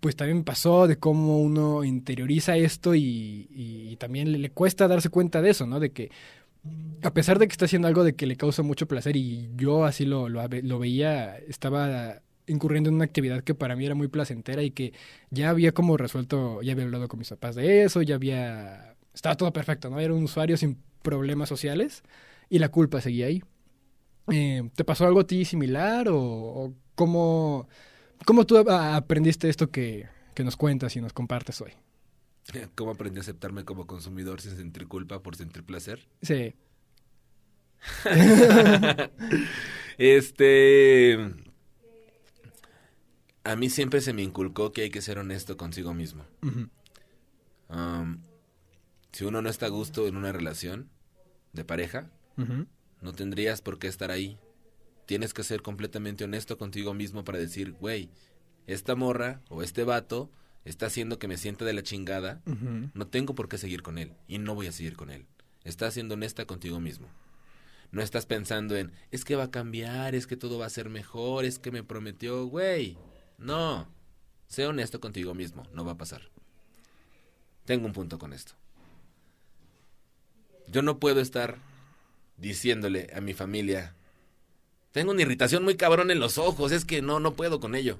pues 0.00 0.16
también 0.16 0.38
me 0.38 0.44
pasó 0.44 0.86
de 0.88 0.98
cómo 0.98 1.40
uno 1.40 1.84
interioriza 1.84 2.56
esto 2.56 2.94
y, 2.94 3.48
y 3.52 3.96
también 3.98 4.32
le, 4.32 4.38
le 4.38 4.50
cuesta 4.50 4.88
darse 4.88 5.10
cuenta 5.10 5.42
de 5.42 5.50
eso, 5.50 5.66
¿no? 5.66 5.80
De 5.80 5.92
que 5.92 6.10
a 7.02 7.12
pesar 7.14 7.38
de 7.38 7.46
que 7.48 7.52
está 7.52 7.66
haciendo 7.66 7.88
algo 7.88 8.04
de 8.04 8.14
que 8.14 8.26
le 8.26 8.36
causa 8.36 8.62
mucho 8.62 8.88
placer 8.88 9.16
y 9.16 9.50
yo 9.56 9.84
así 9.84 10.04
lo, 10.06 10.28
lo, 10.28 10.42
lo 10.48 10.78
veía, 10.78 11.36
estaba 11.38 12.22
incurriendo 12.46 12.88
en 12.90 12.96
una 12.96 13.04
actividad 13.04 13.42
que 13.42 13.54
para 13.54 13.76
mí 13.76 13.86
era 13.86 13.94
muy 13.94 14.08
placentera 14.08 14.62
y 14.62 14.70
que 14.70 14.92
ya 15.30 15.50
había 15.50 15.72
como 15.72 15.96
resuelto, 15.96 16.62
ya 16.62 16.72
había 16.72 16.84
hablado 16.84 17.08
con 17.08 17.18
mis 17.18 17.30
papás 17.30 17.54
de 17.56 17.84
eso, 17.84 18.02
ya 18.02 18.14
había, 18.16 18.96
estaba 19.14 19.36
todo 19.36 19.52
perfecto, 19.52 19.90
¿no? 19.90 20.00
Era 20.00 20.14
un 20.14 20.24
usuario 20.24 20.56
sin 20.56 20.78
problemas 21.02 21.48
sociales 21.48 22.02
y 22.50 22.58
la 22.58 22.68
culpa 22.70 23.00
seguía 23.00 23.26
ahí. 23.26 23.42
Eh, 24.32 24.70
¿Te 24.74 24.84
pasó 24.84 25.06
algo 25.06 25.20
a 25.20 25.26
ti 25.26 25.44
similar 25.44 26.08
o, 26.08 26.18
o 26.18 26.74
cómo, 26.94 27.68
cómo, 28.24 28.46
tú 28.46 28.56
aprendiste 28.58 29.48
esto 29.48 29.70
que, 29.70 30.08
que 30.34 30.44
nos 30.44 30.56
cuentas 30.56 30.96
y 30.96 31.00
nos 31.00 31.12
compartes 31.12 31.60
hoy? 31.60 31.72
¿Cómo 32.74 32.92
aprendí 32.92 33.18
a 33.18 33.22
aceptarme 33.22 33.64
como 33.64 33.86
consumidor 33.86 34.40
sin 34.40 34.56
sentir 34.56 34.86
culpa 34.88 35.22
por 35.22 35.36
sentir 35.36 35.64
placer? 35.64 36.06
Sí. 36.22 36.54
este. 39.98 41.18
A 43.44 43.56
mí 43.56 43.68
siempre 43.68 44.00
se 44.00 44.14
me 44.14 44.22
inculcó 44.22 44.72
que 44.72 44.82
hay 44.82 44.90
que 44.90 45.02
ser 45.02 45.18
honesto 45.18 45.58
consigo 45.58 45.92
mismo. 45.92 46.24
Um, 47.68 48.22
si 49.12 49.24
uno 49.24 49.42
no 49.42 49.50
está 49.50 49.66
a 49.66 49.68
gusto 49.70 50.06
en 50.08 50.16
una 50.16 50.32
relación 50.32 50.88
de 51.52 51.64
pareja, 51.64 52.10
no 53.04 53.12
tendrías 53.12 53.60
por 53.60 53.78
qué 53.78 53.86
estar 53.86 54.10
ahí. 54.10 54.38
Tienes 55.06 55.34
que 55.34 55.44
ser 55.44 55.60
completamente 55.60 56.24
honesto 56.24 56.56
contigo 56.56 56.94
mismo 56.94 57.22
para 57.22 57.38
decir, 57.38 57.72
güey, 57.72 58.08
esta 58.66 58.96
morra 58.96 59.42
o 59.50 59.62
este 59.62 59.84
vato 59.84 60.30
está 60.64 60.86
haciendo 60.86 61.18
que 61.18 61.28
me 61.28 61.36
sienta 61.36 61.66
de 61.66 61.74
la 61.74 61.82
chingada, 61.82 62.40
no 62.94 63.06
tengo 63.06 63.34
por 63.34 63.50
qué 63.50 63.58
seguir 63.58 63.82
con 63.82 63.98
él 63.98 64.14
y 64.26 64.38
no 64.38 64.54
voy 64.54 64.68
a 64.68 64.72
seguir 64.72 64.96
con 64.96 65.10
él. 65.10 65.26
Estás 65.64 65.92
siendo 65.92 66.14
honesta 66.14 66.46
contigo 66.46 66.80
mismo. 66.80 67.08
No 67.92 68.00
estás 68.00 68.24
pensando 68.24 68.74
en, 68.74 68.90
es 69.10 69.26
que 69.26 69.36
va 69.36 69.44
a 69.44 69.50
cambiar, 69.50 70.14
es 70.14 70.26
que 70.26 70.38
todo 70.38 70.58
va 70.58 70.66
a 70.66 70.70
ser 70.70 70.88
mejor, 70.88 71.44
es 71.44 71.58
que 71.58 71.70
me 71.70 71.84
prometió, 71.84 72.46
güey. 72.46 72.96
No. 73.36 73.86
Sé 74.46 74.66
honesto 74.66 74.98
contigo 74.98 75.34
mismo, 75.34 75.64
no 75.74 75.84
va 75.84 75.92
a 75.92 75.98
pasar. 75.98 76.22
Tengo 77.66 77.84
un 77.84 77.92
punto 77.92 78.18
con 78.18 78.32
esto. 78.32 78.54
Yo 80.68 80.80
no 80.80 80.98
puedo 80.98 81.20
estar 81.20 81.58
diciéndole 82.36 83.10
a 83.14 83.20
mi 83.20 83.34
familia, 83.34 83.94
tengo 84.92 85.12
una 85.12 85.22
irritación 85.22 85.64
muy 85.64 85.76
cabrón 85.76 86.10
en 86.10 86.20
los 86.20 86.38
ojos, 86.38 86.72
es 86.72 86.84
que 86.84 87.02
no, 87.02 87.20
no 87.20 87.34
puedo 87.34 87.60
con 87.60 87.74
ello. 87.74 87.98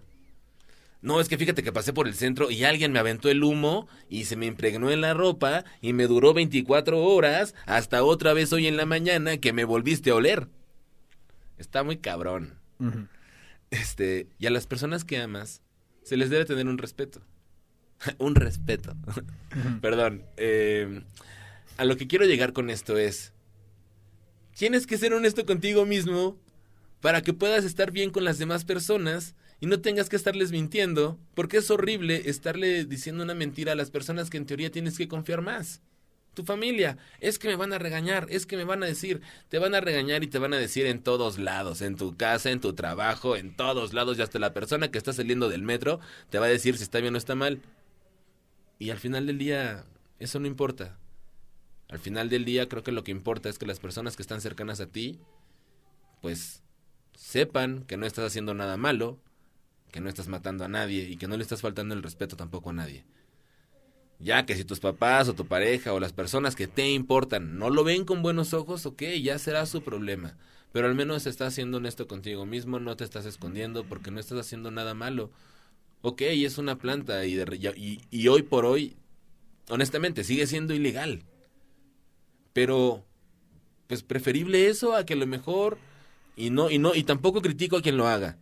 No, 1.04 1.20
es 1.20 1.28
que 1.28 1.36
fíjate 1.36 1.62
que 1.62 1.70
pasé 1.70 1.92
por 1.92 2.08
el 2.08 2.14
centro 2.14 2.50
y 2.50 2.64
alguien 2.64 2.90
me 2.90 2.98
aventó 2.98 3.28
el 3.28 3.44
humo 3.44 3.88
y 4.08 4.24
se 4.24 4.36
me 4.36 4.46
impregnó 4.46 4.90
en 4.90 5.02
la 5.02 5.12
ropa 5.12 5.66
y 5.82 5.92
me 5.92 6.06
duró 6.06 6.32
24 6.32 6.98
horas 6.98 7.54
hasta 7.66 8.02
otra 8.02 8.32
vez 8.32 8.54
hoy 8.54 8.66
en 8.66 8.78
la 8.78 8.86
mañana 8.86 9.36
que 9.36 9.52
me 9.52 9.64
volviste 9.64 10.10
a 10.10 10.14
oler. 10.14 10.48
Está 11.58 11.82
muy 11.82 11.98
cabrón. 11.98 12.58
Este, 13.70 14.28
y 14.38 14.46
a 14.46 14.50
las 14.50 14.66
personas 14.66 15.04
que 15.04 15.18
amas 15.18 15.60
se 16.04 16.16
les 16.16 16.30
debe 16.30 16.46
tener 16.46 16.68
un 16.68 16.78
respeto. 16.78 17.20
un 18.18 18.34
respeto. 18.34 18.96
Perdón. 19.82 20.24
Eh, 20.38 21.02
a 21.76 21.84
lo 21.84 21.98
que 21.98 22.06
quiero 22.06 22.24
llegar 22.24 22.54
con 22.54 22.70
esto 22.70 22.96
es, 22.96 23.33
tienes 24.54 24.86
que 24.86 24.98
ser 24.98 25.12
honesto 25.12 25.44
contigo 25.46 25.84
mismo 25.84 26.38
para 27.00 27.22
que 27.22 27.34
puedas 27.34 27.64
estar 27.64 27.90
bien 27.90 28.10
con 28.10 28.24
las 28.24 28.38
demás 28.38 28.64
personas 28.64 29.34
y 29.60 29.66
no 29.66 29.80
tengas 29.80 30.08
que 30.08 30.16
estarles 30.16 30.52
mintiendo, 30.52 31.18
porque 31.34 31.58
es 31.58 31.70
horrible 31.70 32.28
estarle 32.28 32.84
diciendo 32.84 33.22
una 33.22 33.34
mentira 33.34 33.72
a 33.72 33.76
las 33.76 33.90
personas 33.90 34.30
que 34.30 34.36
en 34.36 34.46
teoría 34.46 34.70
tienes 34.70 34.98
que 34.98 35.08
confiar 35.08 35.42
más. 35.42 35.80
Tu 36.34 36.44
familia, 36.44 36.98
es 37.20 37.38
que 37.38 37.46
me 37.46 37.56
van 37.56 37.72
a 37.72 37.78
regañar, 37.78 38.26
es 38.28 38.44
que 38.44 38.56
me 38.56 38.64
van 38.64 38.82
a 38.82 38.86
decir, 38.86 39.20
te 39.48 39.58
van 39.58 39.74
a 39.74 39.80
regañar 39.80 40.24
y 40.24 40.26
te 40.26 40.40
van 40.40 40.52
a 40.52 40.58
decir 40.58 40.86
en 40.86 41.00
todos 41.00 41.38
lados, 41.38 41.80
en 41.80 41.94
tu 41.94 42.16
casa, 42.16 42.50
en 42.50 42.60
tu 42.60 42.74
trabajo, 42.74 43.36
en 43.36 43.54
todos 43.54 43.92
lados, 43.92 44.18
y 44.18 44.22
hasta 44.22 44.40
la 44.40 44.52
persona 44.52 44.90
que 44.90 44.98
está 44.98 45.12
saliendo 45.12 45.48
del 45.48 45.62
metro 45.62 46.00
te 46.30 46.38
va 46.38 46.46
a 46.46 46.48
decir 46.48 46.76
si 46.76 46.82
está 46.82 46.98
bien 47.00 47.14
o 47.14 47.18
está 47.18 47.36
mal. 47.36 47.62
Y 48.80 48.90
al 48.90 48.98
final 48.98 49.26
del 49.26 49.38
día, 49.38 49.84
eso 50.18 50.40
no 50.40 50.48
importa. 50.48 50.98
Al 51.88 51.98
final 51.98 52.28
del 52.28 52.44
día 52.44 52.68
creo 52.68 52.82
que 52.82 52.92
lo 52.92 53.04
que 53.04 53.10
importa 53.10 53.48
es 53.48 53.58
que 53.58 53.66
las 53.66 53.80
personas 53.80 54.16
que 54.16 54.22
están 54.22 54.40
cercanas 54.40 54.80
a 54.80 54.86
ti, 54.86 55.18
pues 56.22 56.62
sepan 57.14 57.84
que 57.84 57.96
no 57.96 58.06
estás 58.06 58.26
haciendo 58.26 58.54
nada 58.54 58.76
malo, 58.76 59.18
que 59.92 60.00
no 60.00 60.08
estás 60.08 60.28
matando 60.28 60.64
a 60.64 60.68
nadie 60.68 61.08
y 61.08 61.16
que 61.16 61.28
no 61.28 61.36
le 61.36 61.42
estás 61.42 61.60
faltando 61.60 61.94
el 61.94 62.02
respeto 62.02 62.36
tampoco 62.36 62.70
a 62.70 62.72
nadie. 62.72 63.04
Ya 64.18 64.46
que 64.46 64.56
si 64.56 64.64
tus 64.64 64.80
papás 64.80 65.28
o 65.28 65.34
tu 65.34 65.46
pareja 65.46 65.92
o 65.92 66.00
las 66.00 66.12
personas 66.12 66.56
que 66.56 66.66
te 66.66 66.90
importan 66.90 67.58
no 67.58 67.70
lo 67.70 67.84
ven 67.84 68.04
con 68.04 68.22
buenos 68.22 68.54
ojos, 68.54 68.86
ok, 68.86 69.02
ya 69.22 69.38
será 69.38 69.66
su 69.66 69.82
problema. 69.82 70.36
Pero 70.72 70.88
al 70.88 70.94
menos 70.94 71.26
estás 71.26 71.54
siendo 71.54 71.76
honesto 71.76 72.08
contigo 72.08 72.46
mismo, 72.46 72.80
no 72.80 72.96
te 72.96 73.04
estás 73.04 73.26
escondiendo 73.26 73.84
porque 73.84 74.10
no 74.10 74.18
estás 74.18 74.38
haciendo 74.38 74.70
nada 74.70 74.94
malo. 74.94 75.30
Ok, 76.02 76.22
es 76.22 76.58
una 76.58 76.78
planta 76.78 77.24
y, 77.26 77.38
y, 77.76 78.00
y 78.10 78.28
hoy 78.28 78.42
por 78.42 78.64
hoy, 78.64 78.96
honestamente, 79.68 80.24
sigue 80.24 80.46
siendo 80.46 80.74
ilegal. 80.74 81.22
Pero, 82.54 83.04
pues 83.86 84.02
preferible 84.02 84.68
eso 84.68 84.96
a 84.96 85.04
que 85.04 85.12
a 85.12 85.16
lo 85.16 85.26
mejor, 85.26 85.76
y 86.34 86.48
no, 86.48 86.70
y 86.70 86.78
no, 86.78 86.94
y 86.94 87.04
tampoco 87.04 87.42
critico 87.42 87.76
a 87.76 87.82
quien 87.82 87.98
lo 87.98 88.08
haga 88.08 88.38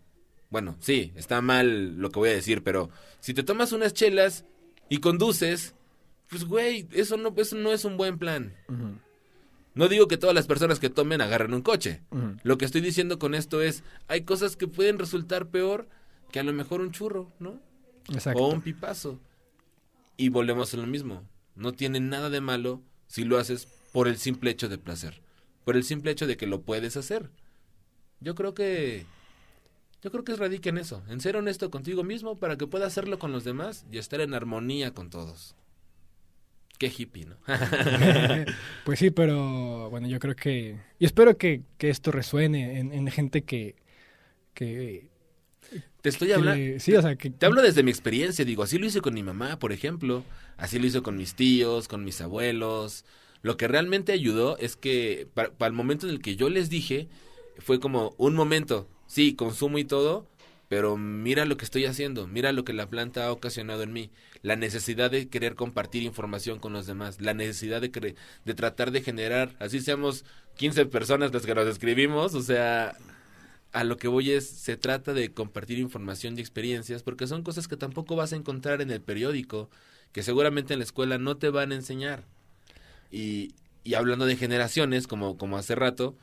bueno, 0.53 0.77
sí, 0.81 1.13
está 1.17 1.41
mal 1.41 1.97
lo 1.97 2.11
que 2.11 2.19
voy 2.19 2.29
a 2.29 2.35
decir, 2.35 2.63
pero 2.63 2.91
si 3.21 3.33
te 3.33 3.43
tomas 3.43 3.73
unas 3.73 3.95
chelas 3.95 4.45
y 4.91 4.99
conduces, 4.99 5.75
pues 6.29 6.45
güey, 6.45 6.87
eso 6.93 7.17
no, 7.17 7.33
eso 7.39 7.57
no 7.57 7.73
es 7.73 7.87
un 7.87 7.97
buen 7.97 8.19
plan. 8.19 8.55
No 9.75 9.89
digo 9.89 10.09
que 10.09 10.19
todas 10.19 10.35
las 10.35 10.47
personas 10.47 10.79
que 10.79 10.91
tomen 10.91 11.23
agarren 11.23 11.55
un 11.55 11.63
coche. 11.63 12.03
Lo 12.43 12.59
que 12.59 12.67
estoy 12.67 12.83
diciendo 12.83 13.19
con 13.19 13.35
esto 13.35 13.63
es, 13.63 13.83
hay 14.09 14.25
cosas 14.25 14.57
que 14.57 14.69
pueden 14.69 14.99
resultar 14.99 15.49
peor 15.49 15.89
que 16.31 16.39
a 16.39 16.43
lo 16.43 16.53
mejor 16.53 16.83
un 16.83 16.93
churro, 16.93 17.33
¿no? 17.39 17.59
Exacto. 18.13 18.43
O 18.43 18.53
un 18.53 18.61
pipazo. 18.61 19.19
Y 20.19 20.29
volvemos 20.29 20.75
a 20.75 20.77
lo 20.77 20.87
mismo. 20.87 21.27
No 21.57 21.73
tiene 21.73 21.99
nada 21.99 22.29
de 22.29 22.43
malo 22.43 22.83
si 23.07 23.25
lo 23.25 23.39
haces 23.39 23.69
por 23.93 24.09
el 24.09 24.17
simple 24.17 24.51
hecho 24.51 24.69
de 24.69 24.79
placer. 24.79 25.23
Por 25.65 25.77
el 25.77 25.85
simple 25.85 26.11
hecho 26.11 26.27
de 26.27 26.37
que 26.37 26.47
lo 26.47 26.63
puedes 26.63 26.97
hacer. 26.97 27.31
Yo 28.21 28.35
creo 28.35 28.55
que 28.55 29.07
yo 30.03 30.11
creo 30.11 30.25
que 30.25 30.33
es 30.33 30.39
radica 30.39 30.69
en 30.69 30.79
eso, 30.79 31.05
en 31.09 31.21
ser 31.21 31.37
honesto 31.37 31.71
contigo 31.71 32.03
mismo 32.03 32.37
para 32.37 32.57
que 32.57 32.67
puedas 32.67 32.89
hacerlo 32.89 33.21
con 33.21 33.31
los 33.31 33.45
demás 33.45 33.87
y 33.93 33.99
estar 33.99 34.21
en 34.21 34.35
armonía 34.35 34.93
con 34.93 35.11
todos. 35.11 35.55
Qué 36.77 36.93
hippie, 36.97 37.27
¿no? 37.27 37.37
pues 38.85 38.99
sí, 38.99 39.11
pero 39.11 39.89
bueno, 39.91 40.09
yo 40.09 40.19
creo 40.19 40.35
que... 40.35 40.77
Y 40.99 41.05
espero 41.05 41.37
que, 41.37 41.63
esto 41.79 42.11
resuene 42.11 42.81
en, 42.81 43.07
gente 43.09 43.45
que... 43.45 43.77
que 44.55 45.09
te 46.01 46.09
estoy 46.09 46.33
hablando. 46.33 46.81
Sí, 46.81 46.97
o 46.97 47.01
sea, 47.01 47.15
que. 47.15 47.31
Te 47.31 47.47
hablo 47.47 47.63
desde 47.63 47.85
mi 47.85 47.93
experiencia, 47.93 48.45
digo, 48.45 48.65
así 48.65 48.77
lo 48.77 48.87
hice 48.87 49.01
con 49.01 49.15
mi 49.15 49.23
mamá, 49.23 49.61
por 49.61 49.73
ejemplo. 49.73 50.25
Así 50.57 50.81
lo 50.81 50.87
hice 50.87 51.01
con 51.01 51.17
mis 51.17 51.37
tíos, 51.37 51.87
con 51.87 52.05
mis 52.05 52.21
abuelos. 52.21 53.05
Lo 53.43 53.57
que 53.57 53.69
realmente 53.69 54.13
ayudó 54.13 54.57
es 54.59 54.77
que 54.77 55.29
para 55.35 55.67
el 55.67 55.73
momento 55.73 56.07
en 56.07 56.15
el 56.15 56.23
que 56.23 56.37
yo 56.37 56.49
les 56.49 56.71
dije, 56.71 57.09
fue 57.59 57.81
como 57.81 58.15
un 58.17 58.35
momento, 58.35 58.89
sí, 59.07 59.35
consumo 59.35 59.79
y 59.79 59.85
todo, 59.85 60.27
pero 60.69 60.97
mira 60.97 61.45
lo 61.45 61.57
que 61.59 61.65
estoy 61.65 61.85
haciendo, 61.85 62.27
mira 62.27 62.53
lo 62.53 62.65
que 62.65 62.73
la 62.73 62.89
planta 62.89 63.27
ha 63.27 63.33
ocasionado 63.33 63.83
en 63.83 63.93
mí, 63.93 64.11
la 64.41 64.57
necesidad 64.57 65.11
de 65.11 65.29
querer 65.29 65.55
compartir 65.55 66.03
información 66.03 66.59
con 66.61 66.73
los 66.73 66.87
demás, 66.87 67.21
la 67.21 67.35
necesidad 67.35 67.83
de, 67.83 68.15
de 68.45 68.55
tratar 68.55 68.91
de 68.91 69.03
generar, 69.03 69.55
así 69.59 69.81
seamos 69.81 70.25
15 70.57 70.87
personas 70.87 71.33
las 71.35 71.45
que 71.45 71.55
nos 71.55 71.67
escribimos, 71.67 72.35
o 72.35 72.43
sea, 72.43 72.97
a 73.73 73.85
lo 73.85 73.97
que 73.97 74.09
voy 74.09 74.31
es, 74.31 74.49
se 74.49 74.77
trata 74.77 75.13
de 75.13 75.33
compartir 75.33 75.79
información 75.79 76.39
y 76.39 76.41
experiencias, 76.41 77.03
porque 77.03 77.27
son 77.27 77.43
cosas 77.43 77.69
que 77.69 77.77
tampoco 77.77 78.17
vas 78.17 78.33
a 78.33 78.37
encontrar 78.37 78.81
en 78.81 78.91
el 78.91 79.01
periódico, 79.01 79.69
que 80.13 80.23
seguramente 80.23 80.75
en 80.75 80.81
la 80.81 80.85
escuela 80.85 81.19
no 81.19 81.37
te 81.37 81.51
van 81.51 81.73
a 81.73 81.75
enseñar. 81.75 82.25
Y, 83.13 83.55
y 83.85 83.95
hablando 83.95 84.27
de 84.27 84.37
generaciones, 84.37 85.07
como, 85.07 85.39
como 85.39 85.57
hace 85.57 85.77
rato, 85.77 86.17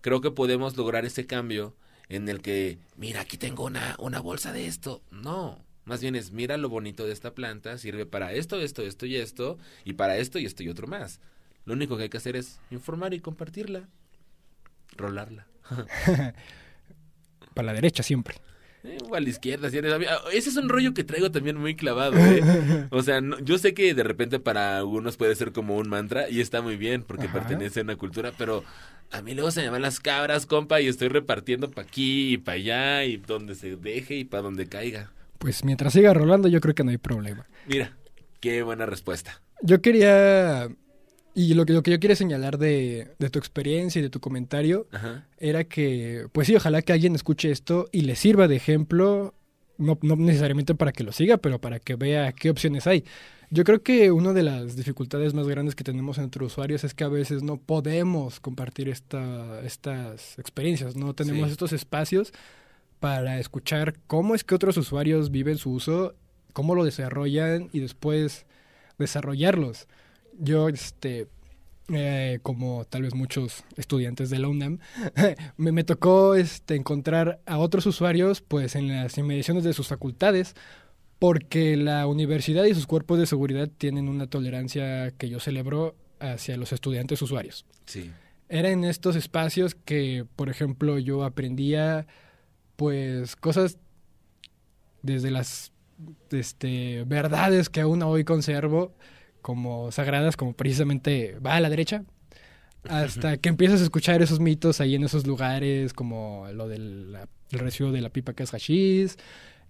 creo 0.00 0.20
que 0.20 0.30
podemos 0.30 0.76
lograr 0.76 1.04
ese 1.04 1.26
cambio 1.26 1.74
en 2.08 2.28
el 2.28 2.42
que, 2.42 2.78
mira, 2.96 3.22
aquí 3.22 3.36
tengo 3.36 3.64
una, 3.64 3.96
una 3.98 4.20
bolsa 4.20 4.52
de 4.52 4.66
esto. 4.66 5.02
No, 5.10 5.64
más 5.84 6.00
bien 6.00 6.14
es, 6.14 6.30
mira 6.30 6.56
lo 6.56 6.68
bonito 6.68 7.06
de 7.06 7.12
esta 7.12 7.34
planta, 7.34 7.78
sirve 7.78 8.06
para 8.06 8.32
esto, 8.32 8.60
esto, 8.60 8.82
esto 8.82 9.06
y 9.06 9.16
esto, 9.16 9.58
y 9.84 9.94
para 9.94 10.18
esto 10.18 10.38
y 10.38 10.44
esto 10.44 10.62
y 10.62 10.68
otro 10.68 10.86
más. 10.86 11.20
Lo 11.64 11.74
único 11.74 11.96
que 11.96 12.04
hay 12.04 12.08
que 12.08 12.18
hacer 12.18 12.36
es 12.36 12.60
informar 12.70 13.14
y 13.14 13.20
compartirla, 13.20 13.88
rolarla. 14.96 15.46
para 17.54 17.66
la 17.66 17.72
derecha 17.72 18.02
siempre. 18.02 18.36
Eh, 18.82 18.98
o 19.08 19.14
a 19.14 19.20
la 19.20 19.28
izquierda. 19.28 19.68
Ese 19.68 20.48
es 20.48 20.56
un 20.56 20.68
rollo 20.68 20.94
que 20.94 21.04
traigo 21.04 21.30
también 21.30 21.56
muy 21.56 21.76
clavado. 21.76 22.16
¿eh? 22.16 22.86
O 22.90 23.02
sea, 23.02 23.20
yo 23.42 23.58
sé 23.58 23.74
que 23.74 23.94
de 23.94 24.02
repente 24.02 24.40
para 24.40 24.78
algunos 24.78 25.16
puede 25.16 25.34
ser 25.34 25.52
como 25.52 25.76
un 25.76 25.88
mantra 25.88 26.28
y 26.28 26.40
está 26.40 26.62
muy 26.62 26.76
bien 26.76 27.02
porque 27.02 27.28
pertenece 27.28 27.80
a 27.80 27.82
una 27.82 27.96
cultura, 27.96 28.32
pero 28.36 28.64
a 29.10 29.22
mí 29.22 29.34
luego 29.34 29.50
se 29.50 29.62
me 29.62 29.70
van 29.70 29.82
las 29.82 30.00
cabras, 30.00 30.46
compa, 30.46 30.80
y 30.80 30.88
estoy 30.88 31.08
repartiendo 31.08 31.70
para 31.70 31.86
aquí 31.86 32.34
y 32.34 32.38
para 32.38 32.56
allá 32.56 33.04
y 33.04 33.16
donde 33.18 33.54
se 33.54 33.76
deje 33.76 34.16
y 34.16 34.24
para 34.24 34.44
donde 34.44 34.66
caiga. 34.66 35.10
Pues 35.38 35.64
mientras 35.64 35.92
siga 35.92 36.14
rolando 36.14 36.48
yo 36.48 36.60
creo 36.60 36.74
que 36.74 36.84
no 36.84 36.90
hay 36.90 36.98
problema. 36.98 37.46
Mira, 37.66 37.96
qué 38.40 38.62
buena 38.62 38.86
respuesta. 38.86 39.40
Yo 39.62 39.82
quería 39.82 40.68
Y 41.40 41.54
lo 41.54 41.64
que, 41.64 41.72
lo 41.72 41.82
que 41.82 41.90
yo 41.92 42.00
quiero 42.00 42.14
señalar 42.16 42.58
de, 42.58 43.08
de 43.18 43.30
tu 43.30 43.38
experiencia 43.38 43.98
y 43.98 44.02
de 44.02 44.10
tu 44.10 44.20
comentario 44.20 44.86
Ajá. 44.92 45.26
era 45.38 45.64
que, 45.64 46.26
pues 46.32 46.46
sí, 46.48 46.54
ojalá 46.56 46.82
que 46.82 46.92
alguien 46.92 47.14
escuche 47.14 47.50
esto 47.50 47.88
y 47.92 48.02
le 48.02 48.14
sirva 48.16 48.46
de 48.48 48.56
ejemplo, 48.56 49.32
no, 49.78 49.98
no 50.02 50.16
necesariamente 50.16 50.74
para 50.74 50.92
que 50.92 51.04
lo 51.04 51.12
siga, 51.12 51.38
pero 51.38 51.58
para 51.60 51.78
que 51.80 51.94
vea 51.96 52.32
qué 52.32 52.50
opciones 52.50 52.86
hay. 52.86 53.04
Yo 53.52 53.64
creo 53.64 53.82
que 53.82 54.10
una 54.12 54.32
de 54.32 54.42
las 54.42 54.76
dificultades 54.76 55.32
más 55.34 55.48
grandes 55.48 55.74
que 55.74 55.82
tenemos 55.82 56.18
entre 56.18 56.44
usuarios 56.44 56.84
es 56.84 56.94
que 56.94 57.04
a 57.04 57.08
veces 57.08 57.42
no 57.42 57.56
podemos 57.56 58.38
compartir 58.38 58.88
esta, 58.88 59.60
estas 59.64 60.38
experiencias, 60.38 60.94
no 60.94 61.14
tenemos 61.14 61.46
Sí. 61.46 61.52
estos 61.52 61.72
espacios 61.72 62.32
para 63.00 63.40
escuchar 63.40 63.94
cómo 64.06 64.34
es 64.34 64.44
que 64.44 64.54
otros 64.54 64.76
usuarios 64.76 65.30
viven 65.30 65.56
su 65.58 65.70
uso, 65.72 66.14
cómo 66.52 66.74
lo 66.74 66.84
desarrollan 66.84 67.70
y 67.72 67.80
después 67.80 68.44
desarrollarlos. 68.98 69.88
Yo, 70.38 70.68
este, 70.68 71.28
eh, 71.88 72.38
como 72.42 72.84
tal 72.84 73.02
vez 73.02 73.14
muchos 73.14 73.64
estudiantes 73.76 74.30
de 74.30 74.38
la 74.38 74.48
UNAM, 74.48 74.78
me, 75.56 75.72
me 75.72 75.84
tocó 75.84 76.34
este, 76.34 76.76
encontrar 76.76 77.40
a 77.46 77.58
otros 77.58 77.86
usuarios 77.86 78.40
pues 78.40 78.74
en 78.76 78.88
las 78.88 79.18
inmediaciones 79.18 79.64
de 79.64 79.72
sus 79.72 79.88
facultades 79.88 80.54
porque 81.18 81.76
la 81.76 82.06
universidad 82.06 82.64
y 82.64 82.74
sus 82.74 82.86
cuerpos 82.86 83.18
de 83.18 83.26
seguridad 83.26 83.68
tienen 83.68 84.08
una 84.08 84.26
tolerancia 84.26 85.10
que 85.12 85.28
yo 85.28 85.38
celebro 85.38 85.94
hacia 86.18 86.56
los 86.56 86.72
estudiantes 86.72 87.20
usuarios. 87.20 87.66
Sí. 87.84 88.10
Era 88.48 88.70
en 88.70 88.84
estos 88.84 89.16
espacios 89.16 89.74
que, 89.74 90.26
por 90.34 90.48
ejemplo, 90.48 90.98
yo 90.98 91.24
aprendía 91.24 92.06
pues 92.76 93.36
cosas 93.36 93.78
desde 95.02 95.30
las 95.30 95.72
este, 96.30 97.04
verdades 97.04 97.68
que 97.68 97.82
aún 97.82 98.02
hoy 98.02 98.24
conservo 98.24 98.94
como 99.40 99.90
sagradas, 99.92 100.36
como 100.36 100.52
precisamente 100.54 101.38
va 101.44 101.54
a 101.56 101.60
la 101.60 101.70
derecha, 101.70 102.04
hasta 102.88 103.36
que 103.36 103.48
empiezas 103.48 103.80
a 103.80 103.84
escuchar 103.84 104.22
esos 104.22 104.40
mitos 104.40 104.80
ahí 104.80 104.94
en 104.94 105.04
esos 105.04 105.26
lugares, 105.26 105.92
como 105.92 106.46
lo 106.52 106.68
del 106.68 107.12
la- 107.12 107.28
el 107.50 107.58
residuo 107.58 107.90
de 107.92 108.00
la 108.00 108.10
pipa 108.10 108.32
que 108.32 108.44
es 108.44 108.50
hashish. 108.52 109.16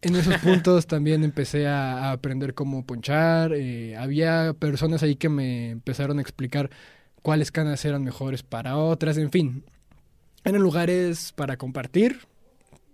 En 0.03 0.15
esos 0.17 0.37
puntos 0.43 0.87
también 0.87 1.25
empecé 1.25 1.67
a, 1.67 2.09
a 2.09 2.13
aprender 2.13 2.55
cómo 2.55 2.85
ponchar. 2.87 3.53
eh, 3.55 3.97
había 3.97 4.55
personas 4.59 5.03
ahí 5.03 5.17
que 5.17 5.29
me 5.29 5.71
empezaron 5.71 6.19
a 6.19 6.23
explicar 6.23 6.71
cuáles 7.23 7.51
canas 7.51 7.85
eran 7.85 8.03
mejores 8.05 8.43
para 8.43 8.77
otras, 8.77 9.17
en 9.19 9.31
fin. 9.31 9.65
Eran 10.45 10.63
lugares 10.63 11.33
para 11.33 11.57
compartir, 11.59 12.21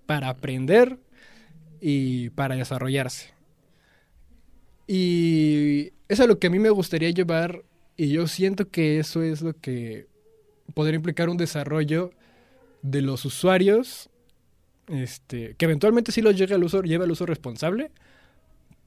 para 0.06 0.28
aprender 0.28 0.98
y 1.80 2.30
para 2.30 2.56
desarrollarse. 2.56 3.34
Y 4.86 5.92
eso 6.08 6.22
es 6.22 6.28
lo 6.28 6.38
que 6.38 6.46
a 6.46 6.50
mí 6.50 6.58
me 6.58 6.70
gustaría 6.70 7.10
llevar 7.10 7.64
y 7.96 8.08
yo 8.08 8.26
siento 8.26 8.68
que 8.68 8.98
eso 8.98 9.22
es 9.22 9.42
lo 9.42 9.54
que 9.54 10.06
podría 10.74 10.96
implicar 10.96 11.28
un 11.28 11.36
desarrollo 11.36 12.10
de 12.82 13.02
los 13.02 13.24
usuarios, 13.24 14.10
este, 14.88 15.54
que 15.56 15.64
eventualmente 15.64 16.12
sí 16.12 16.22
los 16.22 16.36
llegue 16.36 16.54
al 16.54 16.62
uso, 16.62 16.82
lleve 16.82 17.04
al 17.04 17.10
uso 17.10 17.26
responsable, 17.26 17.90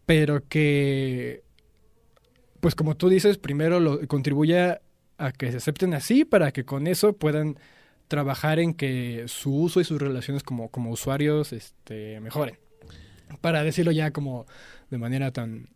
pero 0.05 0.47
que, 0.47 1.43
pues 2.59 2.75
como 2.75 2.95
tú 2.95 3.09
dices, 3.09 3.37
primero 3.37 3.79
lo, 3.79 4.07
contribuya 4.07 4.81
a 5.17 5.31
que 5.31 5.51
se 5.51 5.57
acepten 5.57 5.93
así 5.93 6.23
para 6.23 6.51
que 6.51 6.63
con 6.63 6.87
eso 6.87 7.13
puedan 7.13 7.57
trabajar 8.07 8.59
en 8.59 8.73
que 8.73 9.25
su 9.27 9.53
uso 9.53 9.81
y 9.81 9.83
sus 9.83 10.01
relaciones 10.01 10.43
como, 10.43 10.69
como 10.69 10.91
usuarios 10.91 11.51
este, 11.51 12.19
mejoren. 12.21 12.57
Para 13.41 13.63
decirlo 13.63 13.91
ya 13.91 14.11
como 14.11 14.47
de 14.89 14.97
manera 14.97 15.31
tan, 15.31 15.69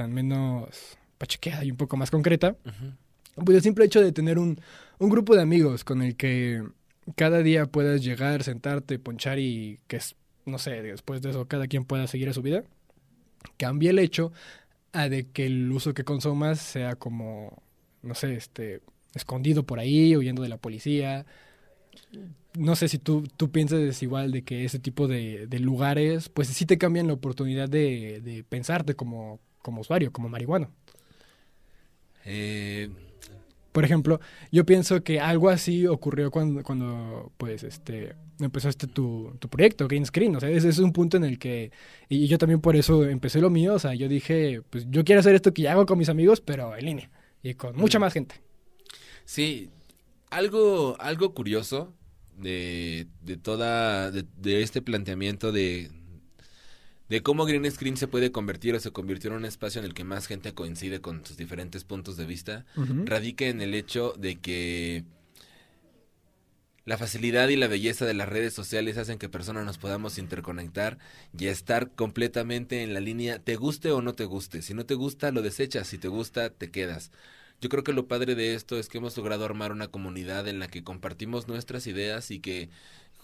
tan 0.00 0.14
menos 0.14 0.96
pachequeada 1.18 1.62
y 1.62 1.70
un 1.70 1.76
poco 1.76 1.98
más 1.98 2.10
concreta, 2.10 2.56
Ujú. 2.64 3.44
pues 3.44 3.56
el 3.56 3.62
simple 3.62 3.84
hecho 3.84 4.00
de 4.00 4.12
tener 4.12 4.38
un, 4.38 4.58
un 4.98 5.10
grupo 5.10 5.36
de 5.36 5.42
amigos 5.42 5.84
con 5.84 6.00
el 6.00 6.16
que 6.16 6.64
cada 7.16 7.42
día 7.42 7.66
puedas 7.66 8.02
llegar, 8.02 8.42
sentarte, 8.42 8.98
ponchar 8.98 9.38
y 9.38 9.78
que, 9.88 10.00
no 10.46 10.56
sé, 10.56 10.80
después 10.80 11.20
de 11.20 11.28
eso 11.30 11.46
cada 11.46 11.66
quien 11.66 11.84
pueda 11.84 12.06
seguir 12.06 12.30
a 12.30 12.32
su 12.32 12.40
vida, 12.40 12.64
cambia 13.58 13.90
el 13.90 13.98
hecho 13.98 14.32
a 14.92 15.10
de 15.10 15.28
que 15.28 15.44
el 15.44 15.70
uso 15.70 15.92
que 15.92 16.04
consumas 16.04 16.58
sea 16.58 16.94
como, 16.96 17.62
no 18.02 18.14
sé, 18.14 18.36
este, 18.36 18.80
escondido 19.14 19.64
por 19.64 19.80
ahí, 19.80 20.16
huyendo 20.16 20.42
de 20.42 20.48
la 20.48 20.56
policía. 20.56 21.26
No 22.56 22.74
sé 22.74 22.88
si 22.88 22.98
tú, 22.98 23.28
tú 23.36 23.50
piensas 23.50 24.02
igual 24.02 24.32
de 24.32 24.44
que 24.44 24.64
ese 24.64 24.78
tipo 24.78 25.08
de, 25.08 25.46
de 25.46 25.58
lugares, 25.58 26.30
pues 26.30 26.48
sí 26.48 26.64
te 26.64 26.78
cambian 26.78 27.06
la 27.06 27.12
oportunidad 27.12 27.68
de, 27.68 28.22
de 28.22 28.44
pensarte 28.44 28.94
como, 28.94 29.40
como 29.62 29.80
usuario, 29.82 30.12
como 30.12 30.28
marihuano. 30.28 30.70
Eh, 32.24 32.88
Por 33.72 33.84
ejemplo, 33.84 34.20
yo 34.50 34.66
pienso 34.66 35.02
que 35.04 35.20
algo 35.20 35.48
así 35.48 35.86
ocurrió 35.86 36.30
cuando, 36.32 36.62
cuando 36.64 37.32
pues, 37.38 37.62
este, 37.62 38.16
empezaste 38.40 38.88
tu, 38.88 39.36
tu 39.38 39.48
proyecto, 39.48 39.86
Green 39.88 40.04
Screen. 40.06 40.34
O 40.36 40.40
sea, 40.40 40.50
ese 40.50 40.68
es 40.68 40.78
un 40.78 40.92
punto 40.92 41.16
en 41.16 41.24
el 41.24 41.38
que, 41.38 41.70
y 42.08 42.26
yo 42.26 42.36
también 42.38 42.60
por 42.60 42.74
eso 42.76 43.04
empecé 43.08 43.40
lo 43.40 43.48
mío. 43.50 43.74
O 43.74 43.78
sea, 43.78 43.94
yo 43.94 44.08
dije, 44.08 44.62
pues 44.70 44.86
yo 44.90 45.04
quiero 45.04 45.20
hacer 45.20 45.34
esto 45.36 45.54
que 45.54 45.62
ya 45.62 45.72
hago 45.72 45.86
con 45.86 45.98
mis 45.98 46.08
amigos, 46.08 46.40
pero 46.40 46.76
en 46.76 46.84
línea 46.86 47.10
y 47.42 47.54
con 47.54 47.76
mucha 47.76 47.98
Mm. 47.98 48.00
más 48.00 48.12
gente. 48.12 48.36
Sí, 49.24 49.70
algo, 50.30 50.96
algo 51.00 51.34
curioso 51.34 51.94
de, 52.36 53.06
de 53.22 53.36
toda, 53.36 54.10
de, 54.10 54.24
de 54.38 54.62
este 54.62 54.82
planteamiento 54.82 55.52
de, 55.52 55.90
de 57.10 57.22
cómo 57.22 57.44
Green 57.44 57.70
Screen 57.70 57.96
se 57.96 58.06
puede 58.06 58.30
convertir 58.30 58.74
o 58.74 58.80
se 58.80 58.92
convirtió 58.92 59.30
en 59.30 59.36
un 59.36 59.44
espacio 59.44 59.80
en 59.80 59.84
el 59.84 59.94
que 59.94 60.04
más 60.04 60.26
gente 60.26 60.54
coincide 60.54 61.00
con 61.00 61.26
sus 61.26 61.36
diferentes 61.36 61.84
puntos 61.84 62.16
de 62.16 62.24
vista, 62.24 62.64
radica 63.04 63.46
en 63.46 63.60
el 63.60 63.74
hecho 63.74 64.14
de 64.16 64.36
que 64.36 65.04
la 66.84 66.96
facilidad 66.96 67.48
y 67.48 67.56
la 67.56 67.66
belleza 67.66 68.06
de 68.06 68.14
las 68.14 68.28
redes 68.28 68.54
sociales 68.54 68.96
hacen 68.96 69.18
que 69.18 69.28
personas 69.28 69.64
nos 69.64 69.76
podamos 69.76 70.18
interconectar 70.18 70.98
y 71.36 71.46
estar 71.46 71.90
completamente 71.90 72.82
en 72.82 72.94
la 72.94 73.00
línea, 73.00 73.40
te 73.40 73.56
guste 73.56 73.90
o 73.90 74.02
no 74.02 74.14
te 74.14 74.24
guste. 74.24 74.62
Si 74.62 74.72
no 74.72 74.86
te 74.86 74.94
gusta, 74.94 75.30
lo 75.30 75.42
desechas. 75.42 75.88
Si 75.88 75.98
te 75.98 76.08
gusta, 76.08 76.50
te 76.50 76.70
quedas. 76.70 77.10
Yo 77.60 77.68
creo 77.68 77.84
que 77.84 77.92
lo 77.92 78.08
padre 78.08 78.34
de 78.34 78.54
esto 78.54 78.78
es 78.78 78.88
que 78.88 78.98
hemos 78.98 79.16
logrado 79.16 79.44
armar 79.44 79.70
una 79.70 79.88
comunidad 79.88 80.48
en 80.48 80.58
la 80.58 80.68
que 80.68 80.82
compartimos 80.82 81.46
nuestras 81.46 81.86
ideas 81.86 82.30
y 82.30 82.40
que 82.40 82.70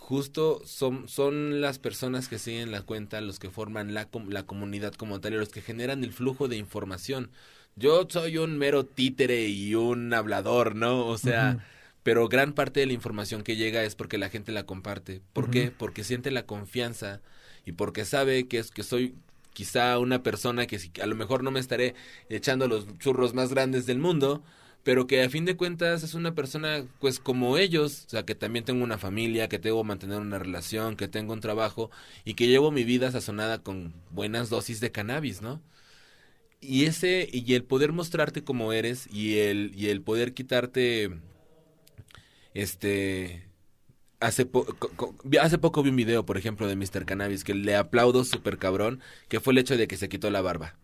justo 0.06 0.62
son, 0.64 1.08
son 1.08 1.60
las 1.60 1.78
personas 1.78 2.28
que 2.28 2.38
siguen 2.38 2.70
la 2.70 2.82
cuenta 2.82 3.20
los 3.20 3.38
que 3.38 3.50
forman 3.50 3.92
la, 3.94 4.08
la 4.28 4.46
comunidad 4.46 4.94
como 4.94 5.20
tal 5.20 5.34
y 5.34 5.36
los 5.38 5.48
que 5.50 5.62
generan 5.62 6.04
el 6.04 6.12
flujo 6.12 6.48
de 6.48 6.56
información. 6.56 7.30
Yo 7.76 8.06
soy 8.08 8.38
un 8.38 8.56
mero 8.58 8.84
títere 8.86 9.48
y 9.48 9.74
un 9.74 10.12
hablador, 10.14 10.74
¿no? 10.76 11.06
O 11.06 11.18
sea, 11.18 11.58
pero 12.02 12.28
gran 12.28 12.52
parte 12.54 12.80
de 12.80 12.86
la 12.86 12.92
información 12.92 13.42
que 13.42 13.56
llega 13.56 13.82
es 13.84 13.94
porque 13.96 14.18
la 14.18 14.28
gente 14.30 14.52
la 14.52 14.64
comparte. 14.64 15.20
¿Por 15.32 15.50
qué? 15.50 15.70
Porque 15.72 16.04
siente 16.04 16.30
la 16.30 16.46
confianza 16.46 17.20
y 17.64 17.72
porque 17.72 18.04
sabe 18.04 18.46
que 18.48 18.58
es 18.58 18.70
que 18.70 18.82
soy 18.84 19.14
quizá 19.52 19.98
una 19.98 20.22
persona 20.22 20.66
que 20.66 20.78
si- 20.78 20.92
a 21.02 21.06
lo 21.06 21.16
mejor 21.16 21.42
no 21.42 21.50
me 21.50 21.60
estaré 21.60 21.94
echando 22.28 22.68
los 22.68 22.86
churros 22.98 23.34
más 23.34 23.50
grandes 23.50 23.86
del 23.86 23.98
mundo, 23.98 24.42
pero 24.86 25.06
que 25.08 25.22
a 25.24 25.28
fin 25.30 25.44
de 25.44 25.56
cuentas 25.56 26.04
es 26.04 26.14
una 26.14 26.34
persona 26.34 26.86
pues 27.00 27.18
como 27.20 27.58
ellos, 27.58 28.04
o 28.06 28.10
sea, 28.10 28.24
que 28.24 28.36
también 28.36 28.64
tengo 28.64 28.84
una 28.84 28.98
familia, 28.98 29.48
que 29.48 29.58
tengo 29.58 29.82
que 29.82 29.88
mantener 29.88 30.20
una 30.20 30.38
relación, 30.38 30.96
que 30.96 31.08
tengo 31.08 31.32
un 31.34 31.40
trabajo 31.40 31.90
y 32.24 32.34
que 32.34 32.46
llevo 32.46 32.70
mi 32.70 32.84
vida 32.84 33.10
sazonada 33.10 33.58
con 33.62 33.94
buenas 34.12 34.48
dosis 34.50 34.80
de 34.80 34.92
cannabis, 34.92 35.42
¿no? 35.42 35.60
Y 36.60 36.84
ese 36.86 37.28
y 37.32 37.54
el 37.54 37.64
poder 37.64 37.92
mostrarte 37.92 38.42
como 38.44 38.72
eres 38.72 39.08
y 39.12 39.38
el 39.38 39.72
y 39.76 39.88
el 39.88 40.02
poder 40.02 40.34
quitarte 40.34 41.10
este 42.54 43.48
hace 44.20 44.46
po- 44.46 44.66
hace 45.40 45.58
poco 45.58 45.82
vi 45.82 45.90
un 45.90 45.96
video, 45.96 46.26
por 46.26 46.38
ejemplo, 46.38 46.66
de 46.68 46.76
Mr. 46.76 47.04
Cannabis 47.06 47.44
que 47.44 47.54
le 47.54 47.76
aplaudo 47.76 48.24
súper 48.24 48.58
cabrón, 48.58 49.00
que 49.28 49.40
fue 49.40 49.52
el 49.52 49.58
hecho 49.58 49.76
de 49.76 49.88
que 49.88 49.96
se 49.96 50.08
quitó 50.08 50.30
la 50.30 50.40
barba. 50.40 50.76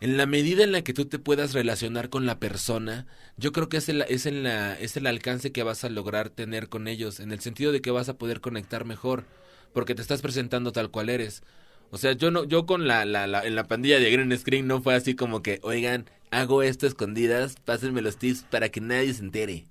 En 0.00 0.16
la 0.16 0.26
medida 0.26 0.64
en 0.64 0.72
la 0.72 0.82
que 0.82 0.92
tú 0.92 1.06
te 1.06 1.18
puedas 1.18 1.54
relacionar 1.54 2.10
con 2.10 2.26
la 2.26 2.38
persona, 2.38 3.06
yo 3.36 3.52
creo 3.52 3.68
que 3.68 3.78
es 3.78 3.88
el, 3.88 4.02
es, 4.02 4.26
el 4.26 5.06
alcance 5.06 5.52
que 5.52 5.62
vas 5.62 5.84
a 5.84 5.88
lograr 5.88 6.28
tener 6.30 6.68
con 6.68 6.88
ellos, 6.88 7.20
en 7.20 7.32
el 7.32 7.40
sentido 7.40 7.72
de 7.72 7.80
que 7.80 7.90
vas 7.90 8.08
a 8.08 8.18
poder 8.18 8.40
conectar 8.40 8.84
mejor, 8.84 9.24
porque 9.72 9.94
te 9.94 10.02
estás 10.02 10.20
presentando 10.20 10.72
tal 10.72 10.90
cual 10.90 11.08
eres. 11.08 11.42
O 11.90 11.98
sea, 11.98 12.12
yo 12.12 12.30
no, 12.30 12.44
yo 12.44 12.66
con 12.66 12.86
la, 12.88 13.02
en 13.02 13.54
la 13.54 13.68
pandilla 13.68 13.98
de 13.98 14.10
Green 14.10 14.36
Screen 14.36 14.66
no 14.66 14.82
fue 14.82 14.94
así 14.94 15.14
como 15.14 15.42
que, 15.42 15.60
oigan, 15.62 16.06
hago 16.30 16.62
esto 16.62 16.86
escondidas, 16.86 17.56
pásenme 17.64 18.02
los 18.02 18.18
tips 18.18 18.42
para 18.50 18.68
que 18.68 18.80
nadie 18.80 19.14
se 19.14 19.22
entere. 19.22 19.66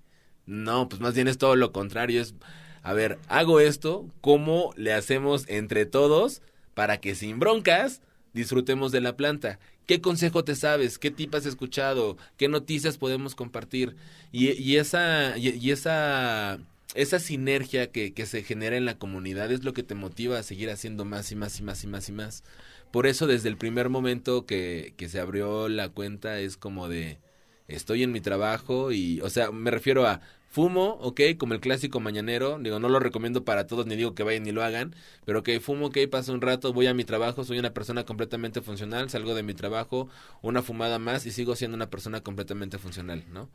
No, 0.45 0.89
pues 0.89 1.01
más 1.01 1.13
bien 1.13 1.27
es 1.27 1.37
todo 1.37 1.55
lo 1.55 1.71
contrario, 1.71 2.21
es, 2.21 2.33
a 2.81 2.93
ver, 2.93 3.19
hago 3.27 3.59
esto, 3.59 4.07
¿cómo 4.21 4.73
le 4.75 4.93
hacemos 4.93 5.45
entre 5.47 5.85
todos 5.85 6.41
para 6.73 6.99
que 6.99 7.15
sin 7.15 7.39
broncas 7.39 8.01
disfrutemos 8.33 8.91
de 8.91 9.01
la 9.01 9.15
planta? 9.15 9.59
¿Qué 9.85 10.01
consejo 10.01 10.43
te 10.43 10.55
sabes? 10.55 10.97
¿Qué 10.97 11.11
tip 11.11 11.33
has 11.35 11.45
escuchado? 11.45 12.17
¿Qué 12.37 12.47
noticias 12.47 12.97
podemos 12.97 13.35
compartir? 13.35 13.95
Y, 14.31 14.77
esa, 14.77 15.37
y, 15.37 15.71
esa, 15.71 16.59
esa 16.95 17.19
sinergia 17.19 17.91
que, 17.91 18.25
se 18.25 18.43
genera 18.43 18.77
en 18.77 18.85
la 18.85 18.97
comunidad 18.97 19.51
es 19.51 19.63
lo 19.63 19.73
que 19.73 19.83
te 19.83 19.95
motiva 19.95 20.39
a 20.39 20.43
seguir 20.43 20.69
haciendo 20.69 21.05
más 21.05 21.31
y 21.31 21.35
más 21.35 21.59
y 21.59 21.63
más 21.63 21.83
y 21.83 21.87
más 21.87 22.09
y 22.09 22.11
más. 22.11 22.43
Por 22.91 23.07
eso 23.07 23.27
desde 23.27 23.49
el 23.49 23.57
primer 23.57 23.89
momento 23.89 24.45
que 24.45 24.93
se 25.09 25.19
abrió 25.19 25.67
la 25.69 25.89
cuenta 25.89 26.39
es 26.39 26.57
como 26.57 26.87
de, 26.87 27.19
estoy 27.67 28.03
en 28.03 28.11
mi 28.11 28.21
trabajo 28.21 28.91
y, 28.91 29.21
o 29.21 29.29
sea, 29.29 29.51
me 29.51 29.71
refiero 29.71 30.05
a 30.07 30.21
fumo, 30.53 30.99
ok, 31.01 31.19
como 31.39 31.55
el 31.55 31.59
clásico 31.59 31.99
mañanero, 31.99 32.59
digo, 32.59 32.77
no 32.77 32.87
lo 32.87 32.99
recomiendo 32.99 33.43
para 33.43 33.65
todos, 33.65 33.87
ni 33.87 33.95
digo 33.95 34.13
que 34.13 34.21
vayan 34.21 34.43
ni 34.43 34.51
lo 34.51 34.63
hagan, 34.63 34.95
pero 35.25 35.39
ok, 35.39 35.49
fumo, 35.59 35.87
ok, 35.87 35.97
paso 36.11 36.31
un 36.31 36.41
rato, 36.41 36.73
voy 36.73 36.85
a 36.85 36.93
mi 36.93 37.05
trabajo, 37.05 37.43
soy 37.43 37.57
una 37.57 37.73
persona 37.73 38.03
completamente 38.05 38.61
funcional, 38.61 39.09
salgo 39.09 39.33
de 39.33 39.41
mi 39.41 39.55
trabajo, 39.55 40.09
una 40.43 40.61
fumada 40.61 40.99
más 40.99 41.25
y 41.25 41.31
sigo 41.31 41.55
siendo 41.55 41.73
una 41.75 41.89
persona 41.89 42.21
completamente 42.21 42.77
funcional, 42.77 43.23
¿no? 43.33 43.49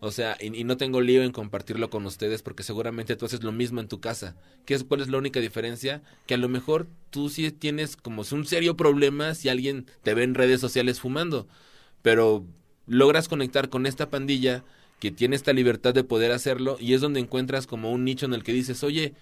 O 0.00 0.10
sea, 0.10 0.36
y, 0.40 0.64
no 0.64 0.76
tengo 0.76 1.00
lío 1.00 1.22
en 1.22 1.30
compartirlo 1.30 1.88
con 1.88 2.04
ustedes 2.04 2.42
porque 2.42 2.64
seguramente 2.64 3.14
tú 3.14 3.26
haces 3.26 3.44
lo 3.44 3.52
mismo 3.52 3.80
en 3.80 3.86
tu 3.86 4.00
casa. 4.00 4.34
¿Qué 4.64 4.74
es, 4.74 4.82
¿Cuál 4.82 5.02
es 5.02 5.08
la 5.08 5.18
única 5.18 5.38
diferencia? 5.38 6.02
Que 6.26 6.34
a 6.34 6.38
lo 6.38 6.48
mejor 6.48 6.88
tú 7.10 7.28
sí 7.28 7.52
tienes 7.52 7.96
como 7.96 8.24
un 8.32 8.46
serio 8.46 8.76
problema 8.76 9.34
si 9.34 9.50
alguien 9.50 9.86
te 10.02 10.14
ve 10.14 10.24
en 10.24 10.34
redes 10.34 10.60
sociales 10.60 10.98
fumando. 10.98 11.46
Pero 12.02 12.44
logras 12.86 13.28
conectar 13.28 13.68
con 13.68 13.86
esta 13.86 14.10
pandilla 14.10 14.64
que 15.00 15.10
tiene 15.10 15.36
esta 15.36 15.52
libertad 15.52 15.94
de 15.94 16.04
poder 16.04 16.32
hacerlo 16.32 16.76
y 16.80 16.94
es 16.94 17.00
donde 17.00 17.20
encuentras 17.20 17.66
como 17.66 17.92
un 17.92 18.04
nicho 18.04 18.26
en 18.26 18.34
el 18.34 18.44
que 18.44 18.52
dices, 18.52 18.84
oye, 18.84 19.14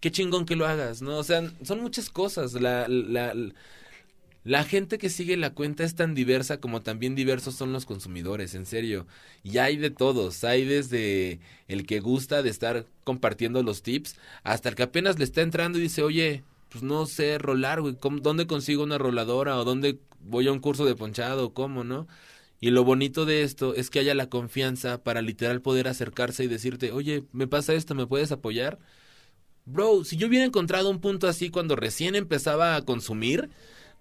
qué 0.00 0.10
chingón 0.10 0.46
que 0.46 0.56
lo 0.56 0.66
hagas, 0.66 1.02
¿no? 1.02 1.16
O 1.18 1.24
sea, 1.24 1.42
son 1.62 1.80
muchas 1.80 2.10
cosas. 2.10 2.52
La, 2.54 2.86
la, 2.88 3.34
la 4.44 4.64
gente 4.64 4.98
que 4.98 5.10
sigue 5.10 5.36
la 5.36 5.50
cuenta 5.54 5.84
es 5.84 5.94
tan 5.94 6.14
diversa 6.14 6.60
como 6.60 6.82
también 6.82 7.14
diversos 7.14 7.54
son 7.54 7.72
los 7.72 7.84
consumidores, 7.86 8.54
en 8.54 8.66
serio. 8.66 9.06
Y 9.42 9.58
hay 9.58 9.76
de 9.76 9.90
todos, 9.90 10.44
hay 10.44 10.64
desde 10.64 11.40
el 11.68 11.86
que 11.86 12.00
gusta 12.00 12.42
de 12.42 12.50
estar 12.50 12.86
compartiendo 13.04 13.62
los 13.62 13.82
tips 13.82 14.16
hasta 14.44 14.68
el 14.70 14.74
que 14.74 14.84
apenas 14.84 15.18
le 15.18 15.24
está 15.24 15.42
entrando 15.42 15.78
y 15.78 15.82
dice, 15.82 16.02
oye, 16.02 16.44
pues 16.70 16.82
no 16.84 17.06
sé 17.06 17.38
rolar, 17.38 17.80
güey, 17.80 17.96
¿dónde 18.22 18.46
consigo 18.46 18.82
una 18.84 18.98
roladora 18.98 19.58
o 19.58 19.64
dónde 19.64 19.98
voy 20.20 20.46
a 20.48 20.52
un 20.52 20.60
curso 20.60 20.84
de 20.84 20.94
ponchado 20.96 21.46
o 21.46 21.54
cómo, 21.54 21.84
no? 21.84 22.06
Y 22.60 22.70
lo 22.70 22.84
bonito 22.84 23.24
de 23.24 23.42
esto 23.42 23.74
es 23.74 23.90
que 23.90 24.00
haya 24.00 24.14
la 24.14 24.28
confianza 24.28 25.02
para 25.02 25.22
literal 25.22 25.62
poder 25.62 25.86
acercarse 25.88 26.44
y 26.44 26.48
decirte, 26.48 26.90
oye, 26.92 27.24
me 27.32 27.46
pasa 27.46 27.74
esto, 27.74 27.94
¿me 27.94 28.06
puedes 28.06 28.32
apoyar? 28.32 28.78
Bro, 29.64 30.04
si 30.04 30.16
yo 30.16 30.26
hubiera 30.26 30.44
encontrado 30.44 30.90
un 30.90 31.00
punto 31.00 31.28
así 31.28 31.50
cuando 31.50 31.76
recién 31.76 32.14
empezaba 32.16 32.74
a 32.74 32.82
consumir, 32.82 33.50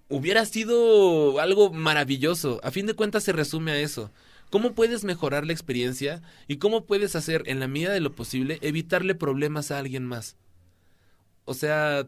hubiera 0.09 0.45
sido 0.45 1.39
algo 1.39 1.71
maravilloso. 1.71 2.59
A 2.63 2.71
fin 2.71 2.87
de 2.87 2.93
cuentas 2.95 3.23
se 3.23 3.33
resume 3.33 3.71
a 3.71 3.79
eso. 3.79 4.11
¿Cómo 4.49 4.73
puedes 4.73 5.03
mejorar 5.03 5.45
la 5.45 5.53
experiencia 5.53 6.21
y 6.47 6.57
cómo 6.57 6.85
puedes 6.85 7.15
hacer, 7.15 7.43
en 7.47 7.59
la 7.59 7.67
medida 7.67 7.91
de 7.91 7.99
lo 7.99 8.15
posible, 8.15 8.59
evitarle 8.61 9.13
problemas 9.13 9.71
a 9.71 9.79
alguien 9.79 10.05
más? 10.05 10.37
O 11.45 11.53
sea, 11.53 12.07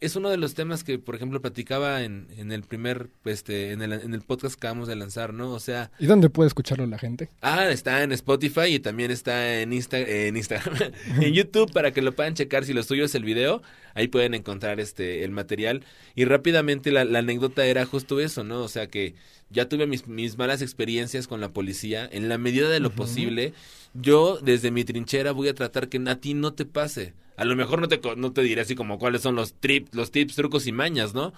es 0.00 0.16
uno 0.16 0.30
de 0.30 0.38
los 0.38 0.54
temas 0.54 0.82
que, 0.82 0.98
por 0.98 1.14
ejemplo, 1.14 1.40
platicaba 1.42 2.02
en, 2.02 2.28
en 2.36 2.52
el 2.52 2.62
primer, 2.62 3.08
este, 3.24 3.72
en 3.72 3.82
el, 3.82 3.92
en 3.92 4.14
el 4.14 4.22
podcast 4.22 4.54
que 4.54 4.66
acabamos 4.66 4.88
de 4.88 4.96
lanzar, 4.96 5.34
¿no? 5.34 5.52
O 5.52 5.60
sea... 5.60 5.90
¿Y 5.98 6.06
dónde 6.06 6.30
puede 6.30 6.48
escucharlo 6.48 6.86
la 6.86 6.98
gente? 6.98 7.28
Ah, 7.42 7.68
está 7.68 8.02
en 8.02 8.12
Spotify 8.12 8.74
y 8.74 8.80
también 8.80 9.10
está 9.10 9.60
en, 9.60 9.74
Insta, 9.74 9.98
en 9.98 10.36
Instagram, 10.36 10.92
en 11.20 11.32
YouTube 11.34 11.70
para 11.72 11.92
que 11.92 12.00
lo 12.00 12.12
puedan 12.12 12.34
checar 12.34 12.64
si 12.64 12.72
lo 12.72 12.82
suyo 12.82 13.04
es 13.04 13.14
el 13.14 13.24
video. 13.24 13.62
Ahí 13.94 14.08
pueden 14.08 14.32
encontrar 14.32 14.80
este 14.80 15.22
el 15.24 15.32
material. 15.32 15.84
Y 16.14 16.24
rápidamente 16.24 16.92
la, 16.92 17.04
la 17.04 17.18
anécdota 17.18 17.66
era 17.66 17.84
justo 17.84 18.20
eso, 18.20 18.42
¿no? 18.42 18.62
O 18.62 18.68
sea 18.68 18.86
que 18.86 19.14
ya 19.50 19.68
tuve 19.68 19.86
mis, 19.86 20.06
mis 20.06 20.38
malas 20.38 20.62
experiencias 20.62 21.26
con 21.26 21.40
la 21.40 21.52
policía. 21.52 22.08
En 22.10 22.28
la 22.28 22.38
medida 22.38 22.68
de 22.68 22.80
lo 22.80 22.90
posible, 22.90 23.52
yo 23.94 24.38
desde 24.40 24.70
mi 24.70 24.84
trinchera 24.84 25.32
voy 25.32 25.48
a 25.48 25.54
tratar 25.54 25.88
que 25.88 26.00
a 26.06 26.16
ti 26.16 26.34
no 26.34 26.54
te 26.54 26.64
pase. 26.64 27.14
A 27.36 27.44
lo 27.44 27.56
mejor 27.56 27.80
no 27.80 27.88
te, 27.88 28.00
no 28.16 28.32
te 28.32 28.42
diré 28.42 28.60
así 28.62 28.74
como 28.74 28.98
cuáles 28.98 29.22
son 29.22 29.34
los, 29.34 29.54
trip, 29.54 29.92
los 29.94 30.10
tips, 30.10 30.36
trucos 30.36 30.66
y 30.66 30.72
mañas, 30.72 31.14
¿no? 31.14 31.32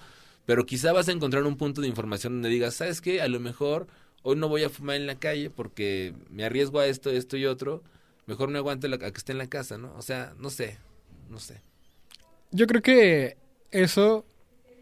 Pero 0.45 0.65
quizá 0.65 0.91
vas 0.91 1.07
a 1.07 1.11
encontrar 1.11 1.43
un 1.43 1.57
punto 1.57 1.81
de 1.81 1.87
información 1.87 2.33
donde 2.33 2.49
digas, 2.49 2.75
¿sabes 2.75 3.01
qué? 3.01 3.21
A 3.21 3.27
lo 3.27 3.39
mejor 3.39 3.87
hoy 4.21 4.35
no 4.35 4.47
voy 4.47 4.63
a 4.63 4.69
fumar 4.69 4.97
en 4.97 5.07
la 5.07 5.15
calle 5.15 5.49
porque 5.49 6.13
me 6.29 6.43
arriesgo 6.43 6.79
a 6.79 6.87
esto, 6.87 7.09
esto 7.09 7.37
y 7.37 7.45
otro. 7.45 7.81
Mejor 8.27 8.49
me 8.49 8.57
aguante 8.57 8.87
a 8.93 8.97
que 8.97 9.17
esté 9.17 9.31
en 9.31 9.37
la 9.37 9.47
casa, 9.47 9.77
¿no? 9.77 9.93
O 9.97 10.01
sea, 10.01 10.33
no 10.37 10.49
sé, 10.49 10.77
no 11.29 11.39
sé. 11.39 11.61
Yo 12.51 12.67
creo 12.67 12.81
que 12.81 13.37
eso 13.71 14.25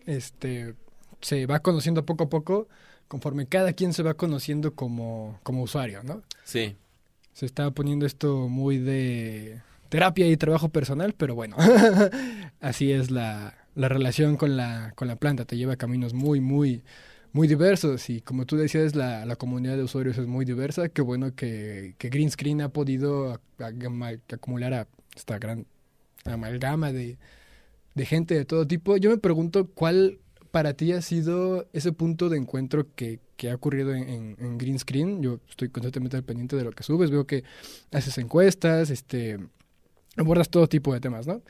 este, 0.06 0.76
se 1.22 1.46
va 1.46 1.60
conociendo 1.60 2.06
poco 2.06 2.26
a 2.26 2.30
poco 2.30 2.68
conforme 3.12 3.46
cada 3.46 3.74
quien 3.74 3.92
se 3.92 4.04
va 4.04 4.14
conociendo 4.14 4.74
como, 4.74 5.38
como 5.44 5.64
usuario, 5.64 6.02
¿no? 6.02 6.22
Sí. 6.46 6.78
Se 7.34 7.46
está 7.46 7.70
poniendo 7.72 8.06
esto 8.06 8.48
muy 8.48 8.78
de 8.78 9.60
terapia 9.90 10.30
y 10.30 10.38
trabajo 10.38 10.70
personal, 10.70 11.14
pero 11.18 11.36
bueno, 11.36 11.58
así 12.62 12.94
es 12.94 13.12
la, 13.12 13.54
la 13.76 13.90
relación 13.90 14.38
con 14.38 14.56
la, 14.56 14.94
con 14.96 15.10
la 15.10 15.18
planta, 15.18 15.44
te 15.44 15.58
lleva 15.58 15.74
a 15.74 15.76
caminos 15.76 16.14
muy, 16.14 16.40
muy, 16.40 16.84
muy 17.34 17.50
diversos 17.50 18.10
y 18.10 18.22
como 18.22 18.46
tú 18.46 18.56
decías, 18.56 18.96
la, 18.96 19.26
la 19.26 19.36
comunidad 19.36 19.76
de 19.76 19.84
usuarios 19.84 20.18
es 20.18 20.28
muy 20.28 20.46
diversa, 20.46 20.88
qué 20.88 21.02
bueno 21.02 21.36
que, 21.36 21.96
que 21.98 22.08
Green 22.08 22.32
Screen 22.32 22.62
ha 22.62 22.70
podido 22.70 23.42
acumular 24.32 24.74
a 24.74 24.88
esta 25.18 25.38
gran 25.38 25.66
amalgama 26.24 26.94
de, 26.94 27.18
de 27.94 28.06
gente 28.06 28.36
de 28.36 28.46
todo 28.46 28.66
tipo. 28.66 28.96
Yo 28.96 29.10
me 29.10 29.18
pregunto 29.18 29.68
cuál 29.68 30.20
para 30.52 30.74
ti 30.74 30.92
ha 30.92 31.02
sido 31.02 31.68
ese 31.74 31.92
punto 31.94 32.30
de 32.30 32.38
encuentro 32.38 32.86
que, 32.96 33.20
que 33.38 33.50
ha 33.50 33.56
ocurrido 33.56 33.94
en, 33.94 34.36
en, 34.38 34.58
Green 34.58 34.78
Screen. 34.78 35.22
Yo 35.22 35.40
estoy 35.50 35.70
constantemente 35.70 36.18
al 36.18 36.24
pendiente 36.24 36.56
de 36.56 36.64
lo 36.64 36.72
que 36.72 36.84
subes, 36.84 37.10
veo 37.10 37.26
que 37.26 37.44
haces 37.92 38.18
encuestas, 38.18 38.90
este 38.90 39.40
abordas 40.18 40.50
todo 40.50 40.68
tipo 40.68 40.94
de 40.94 41.00
temas, 41.00 41.26
¿no? 41.26 41.42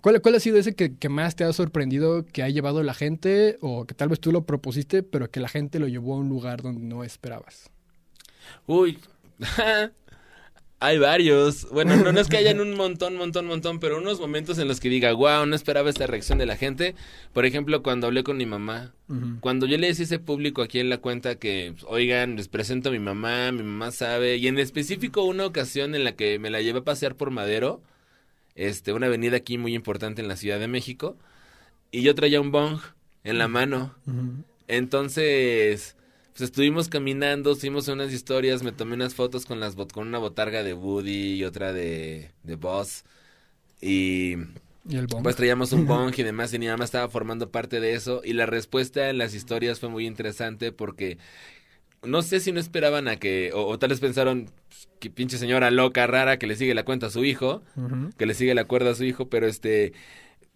¿Cuál, 0.00 0.20
cuál 0.20 0.34
ha 0.34 0.40
sido 0.40 0.56
ese 0.56 0.74
que, 0.74 0.96
que, 0.96 1.08
más 1.08 1.36
te 1.36 1.44
ha 1.44 1.52
sorprendido 1.52 2.24
que 2.24 2.42
ha 2.42 2.48
llevado 2.48 2.82
la 2.82 2.94
gente 2.94 3.58
o 3.60 3.84
que 3.84 3.94
tal 3.94 4.08
vez 4.08 4.18
tú 4.18 4.32
lo 4.32 4.44
propusiste, 4.46 5.04
pero 5.04 5.30
que 5.30 5.38
la 5.38 5.48
gente 5.48 5.78
lo 5.78 5.86
llevó 5.86 6.14
a 6.14 6.18
un 6.18 6.28
lugar 6.28 6.62
donde 6.62 6.80
no 6.82 7.04
esperabas? 7.04 7.70
Uy, 8.66 8.98
hay 10.82 10.98
varios. 10.98 11.68
Bueno, 11.70 11.96
no, 11.96 12.10
no, 12.12 12.20
es 12.20 12.28
que 12.28 12.36
hayan 12.36 12.60
un 12.60 12.74
montón, 12.74 13.16
montón, 13.16 13.46
montón, 13.46 13.78
pero 13.78 13.98
unos 13.98 14.18
momentos 14.18 14.58
en 14.58 14.66
los 14.66 14.80
que 14.80 14.88
diga, 14.88 15.12
wow, 15.12 15.46
no 15.46 15.54
esperaba 15.54 15.88
esta 15.88 16.08
reacción 16.08 16.38
de 16.38 16.46
la 16.46 16.56
gente. 16.56 16.96
Por 17.32 17.46
ejemplo, 17.46 17.82
cuando 17.82 18.08
hablé 18.08 18.24
con 18.24 18.36
mi 18.36 18.46
mamá. 18.46 18.92
Uh 19.08 19.14
-huh. 19.14 19.40
Cuando 19.40 19.66
yo 19.66 19.78
le 19.78 19.86
decía 19.86 20.02
a 20.02 20.06
ese 20.06 20.18
público 20.18 20.60
aquí 20.60 20.80
en 20.80 20.90
la 20.90 20.98
cuenta 20.98 21.36
que, 21.36 21.74
oigan, 21.86 22.36
les 22.36 22.48
presento 22.48 22.88
a 22.88 22.92
mi 22.92 22.98
mamá, 22.98 23.52
mi 23.52 23.62
mamá 23.62 23.92
sabe. 23.92 24.36
Y 24.36 24.48
en 24.48 24.58
específico 24.58 25.22
una 25.22 25.46
ocasión 25.46 25.94
en 25.94 26.02
la 26.04 26.12
que 26.16 26.38
me 26.40 26.50
la 26.50 26.60
llevé 26.60 26.80
a 26.80 26.84
pasear 26.84 27.14
por 27.14 27.30
Madero, 27.30 27.80
este, 28.56 28.92
una 28.92 29.06
avenida 29.06 29.36
aquí 29.36 29.58
muy 29.58 29.74
importante 29.74 30.20
en 30.20 30.28
la 30.28 30.36
Ciudad 30.36 30.58
de 30.58 30.68
México. 30.68 31.16
Y 31.92 32.02
yo 32.02 32.14
traía 32.14 32.40
un 32.40 32.50
bong 32.50 32.80
en 33.22 33.38
la 33.38 33.46
mano. 33.48 33.94
Uh 34.06 34.10
-huh. 34.10 34.44
Entonces 34.68 35.96
pues 36.32 36.42
estuvimos 36.50 36.88
caminando, 36.88 37.52
hicimos 37.52 37.88
unas 37.88 38.12
historias, 38.12 38.62
me 38.62 38.72
tomé 38.72 38.94
unas 38.94 39.14
fotos 39.14 39.46
con 39.46 39.60
las 39.60 39.74
con 39.76 40.08
una 40.08 40.18
botarga 40.18 40.62
de 40.62 40.74
Woody 40.74 41.34
y 41.34 41.44
otra 41.44 41.72
de, 41.72 42.30
de 42.42 42.56
Boss. 42.56 43.04
Y, 43.80 44.36
¿Y 44.88 44.96
el 44.96 45.06
bong? 45.06 45.22
pues 45.22 45.36
traíamos 45.36 45.72
un 45.72 45.86
bong 45.86 46.14
y 46.16 46.22
demás, 46.22 46.52
y 46.54 46.58
mi 46.58 46.68
mamá 46.68 46.84
estaba 46.84 47.08
formando 47.08 47.50
parte 47.50 47.80
de 47.80 47.94
eso. 47.94 48.22
Y 48.24 48.32
la 48.34 48.46
respuesta 48.46 49.10
en 49.10 49.18
las 49.18 49.34
historias 49.34 49.80
fue 49.80 49.88
muy 49.90 50.06
interesante 50.06 50.72
porque 50.72 51.18
no 52.02 52.22
sé 52.22 52.40
si 52.40 52.52
no 52.52 52.60
esperaban 52.60 53.08
a 53.08 53.16
que, 53.16 53.52
o, 53.54 53.66
o 53.66 53.78
tal 53.78 53.90
vez 53.90 54.00
pensaron, 54.00 54.50
pues, 54.68 54.88
que 55.00 55.10
pinche 55.10 55.38
señora 55.38 55.70
loca, 55.70 56.06
rara, 56.06 56.38
que 56.38 56.46
le 56.46 56.56
sigue 56.56 56.74
la 56.74 56.84
cuenta 56.84 57.06
a 57.08 57.10
su 57.10 57.24
hijo, 57.24 57.62
uh 57.76 57.80
-huh. 57.80 58.14
que 58.16 58.26
le 58.26 58.34
sigue 58.34 58.54
la 58.54 58.64
cuerda 58.66 58.90
a 58.92 58.94
su 58.94 59.04
hijo, 59.04 59.28
pero 59.28 59.46
este 59.46 59.92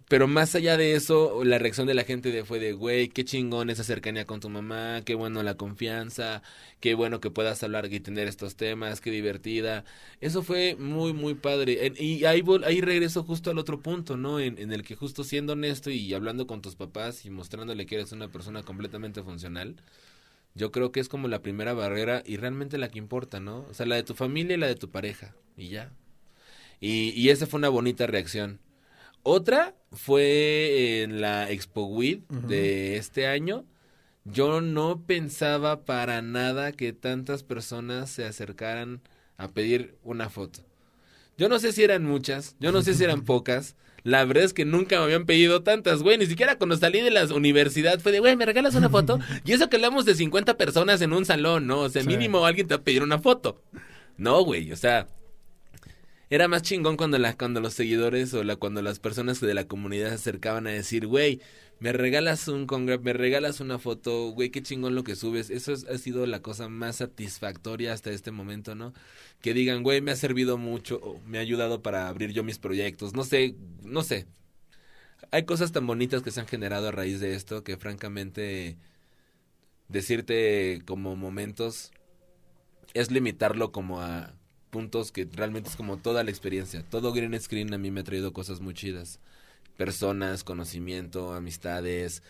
pero 0.09 0.29
más 0.29 0.55
allá 0.55 0.77
de 0.77 0.95
eso, 0.95 1.43
la 1.45 1.59
reacción 1.59 1.87
de 1.89 1.95
la 1.95 2.05
gente 2.05 2.31
de, 2.31 2.45
fue 2.45 2.61
de, 2.61 2.73
güey, 2.73 3.09
qué 3.09 3.25
chingón 3.25 3.71
esa 3.71 3.83
cercanía 3.83 4.25
con 4.25 4.39
tu 4.41 4.49
mamá, 4.49 5.03
qué 5.05 5.17
bueno 5.17 5.43
la 5.43 5.57
confianza, 5.57 6.43
qué 6.81 6.95
bueno 6.95 7.21
que 7.21 7.31
puedas 7.31 7.63
hablar 7.65 7.93
y 7.93 7.99
tener 8.01 8.29
estos 8.29 8.55
temas, 8.57 9.01
qué 9.01 9.11
divertida. 9.11 9.85
Eso 10.21 10.43
fue 10.45 10.77
muy, 10.77 11.13
muy 11.13 11.35
padre. 11.35 11.93
Y 11.99 12.25
ahí, 12.25 12.45
ahí 12.65 12.81
regreso 12.81 13.25
justo 13.25 13.51
al 13.51 13.59
otro 13.59 13.81
punto, 13.83 14.17
¿no? 14.17 14.39
En, 14.39 14.59
en 14.59 14.73
el 14.73 14.85
que 14.85 14.95
justo 14.95 15.25
siendo 15.25 15.55
honesto 15.55 15.91
y 15.91 16.15
hablando 16.15 16.47
con 16.47 16.63
tus 16.63 16.77
papás 16.77 17.25
y 17.27 17.31
mostrándole 17.31 17.85
que 17.87 17.97
eres 17.97 18.13
una 18.13 18.29
persona 18.29 18.63
completamente 18.63 19.23
funcional, 19.25 19.77
yo 20.55 20.73
creo 20.73 20.93
que 20.93 21.01
es 21.01 21.09
como 21.09 21.29
la 21.29 21.43
primera 21.43 21.75
barrera 21.75 22.23
y 22.27 22.37
realmente 22.39 22.79
la 22.79 22.89
que 22.91 22.99
importa, 22.99 23.41
¿no? 23.41 23.67
O 23.71 23.75
sea, 23.75 23.87
la 23.87 23.97
de 23.97 24.03
tu 24.05 24.15
familia 24.15 24.57
y 24.57 24.61
la 24.61 24.69
de 24.69 24.77
tu 24.77 24.91
pareja, 24.91 25.35
y 25.57 25.69
ya. 25.69 25.93
Y, 26.81 27.11
y 27.11 27.31
esa 27.31 27.47
fue 27.47 27.59
una 27.59 27.69
bonita 27.69 28.07
reacción. 28.07 28.61
Otra 29.29 29.75
fue 29.91 31.03
en 31.03 31.21
la 31.21 31.51
Expo 31.51 31.87
WID 31.87 32.21
uh 32.31 32.35
-huh. 32.35 32.47
de 32.47 32.97
este 32.97 33.27
año. 33.27 33.65
Yo 34.25 34.61
no 34.61 35.03
pensaba 35.05 35.85
para 35.85 36.23
nada 36.23 36.71
que 36.71 36.93
tantas 36.93 37.43
personas 37.43 38.09
se 38.09 38.25
acercaran 38.25 39.01
a 39.37 39.49
pedir 39.49 39.97
una 40.05 40.31
foto. 40.31 40.61
Yo 41.37 41.49
no 41.49 41.59
sé 41.59 41.73
si 41.73 41.83
eran 41.83 42.05
muchas, 42.05 42.55
yo 42.61 42.71
no 42.71 42.83
sé 42.83 42.95
si 42.95 43.03
eran 43.03 43.25
pocas. 43.25 43.75
La 44.05 44.25
verdad 44.25 44.45
es 44.45 44.55
que 44.55 44.65
nunca 44.65 44.99
me 44.99 45.07
habían 45.07 45.27
pedido 45.27 45.65
tantas, 45.65 46.05
güey. 46.05 46.19
Ni 46.19 46.27
siquiera 46.27 46.57
cuando 46.57 46.77
salí 46.77 47.01
de 47.01 47.11
la 47.11 47.25
universidad 47.35 47.99
fue 47.99 48.13
de, 48.13 48.21
güey, 48.21 48.37
¿me 48.37 48.47
regalas 48.47 48.77
una 48.77 48.91
foto? 48.91 49.19
Y 49.45 49.55
eso 49.55 49.69
que 49.69 49.75
hablamos 49.75 50.05
de 50.05 50.15
50 50.15 50.57
personas 50.57 51.03
en 51.03 51.13
un 51.13 51.25
salón, 51.25 51.67
¿no? 51.67 51.81
O 51.81 51.89
sea, 51.89 52.03
sí. 52.03 52.09
mínimo 52.09 52.47
alguien 52.47 52.69
te 52.69 52.77
va 52.77 52.81
a 52.81 52.85
pedir 52.85 53.03
una 53.03 53.19
foto. 53.19 53.61
No, 54.19 54.45
güey, 54.45 54.71
o 54.71 54.77
sea, 54.77 55.09
era 56.29 56.49
más 56.49 56.63
chingón 56.63 56.97
cuando, 56.97 57.19
la, 57.19 57.37
cuando 57.37 57.61
los 57.61 57.75
seguidores 57.75 58.35
o 58.35 58.43
la, 58.43 58.57
cuando 58.57 58.83
las 58.83 58.99
personas 58.99 59.41
de 59.41 59.55
la 59.55 59.69
comunidad 59.69 60.09
se 60.09 60.15
acercaban 60.15 60.67
a 60.67 60.71
decir, 60.71 61.07
güey, 61.07 61.41
me 61.79 61.93
regalas 61.93 62.49
un 62.49 62.67
congrap, 62.67 63.03
me 63.03 63.13
regalas 63.13 63.61
una 63.61 63.79
foto, 63.79 64.31
güey, 64.31 64.51
qué 64.51 64.63
chingón 64.63 64.95
lo 64.95 65.05
que 65.05 65.15
subes. 65.15 65.51
Eso 65.51 65.75
ha 65.75 65.99
sido 65.99 66.27
la 66.27 66.43
cosa 66.43 66.69
más 66.69 66.97
satisfactoria 66.97 67.93
hasta 67.93 68.11
este 68.11 68.31
momento, 68.33 68.75
¿no? 68.75 68.93
Que 69.41 69.55
digan, 69.55 69.83
güey, 69.83 70.01
me 70.01 70.11
ha 70.11 70.17
servido 70.17 70.59
mucho, 70.59 71.21
me 71.27 71.39
ha 71.39 71.43
ayudado 71.43 71.83
para 71.83 72.09
abrir 72.09 72.33
yo 72.33 72.43
mis 72.43 72.59
proyectos. 72.59 73.15
No 73.15 73.25
sé, 73.25 73.55
no 73.83 74.03
sé. 74.03 74.27
Hay 75.31 75.45
cosas 75.45 75.73
tan 75.73 75.87
bonitas 75.87 76.23
que 76.23 76.31
se 76.31 76.41
han 76.41 76.47
generado 76.49 76.89
a 76.89 76.93
raíz 76.93 77.21
de 77.21 77.35
esto 77.35 77.63
que 77.65 77.77
francamente 77.77 78.79
decirte 79.89 80.83
como 80.87 81.17
momentos 81.17 81.93
es 82.95 83.11
limitarlo 83.11 83.73
como 83.73 84.01
a 84.01 84.35
que 85.13 85.29
realmente 85.33 85.71
es 85.71 85.77
como 85.77 85.97
toda 85.97 86.23
la 86.23 86.31
experiencia. 86.31 86.85
Todo 86.91 87.13
Green 87.13 87.39
Screen 87.41 87.73
a 87.75 87.79
mí 87.79 87.91
me 87.91 88.01
ha 88.01 88.05
traído 88.05 88.33
cosas 88.33 88.61
muy 88.61 88.75
chidas. 88.75 89.21
Personas, 89.77 90.45
conocimiento, 90.45 91.35
amistades, 91.35 92.23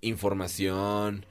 información. 0.00 1.24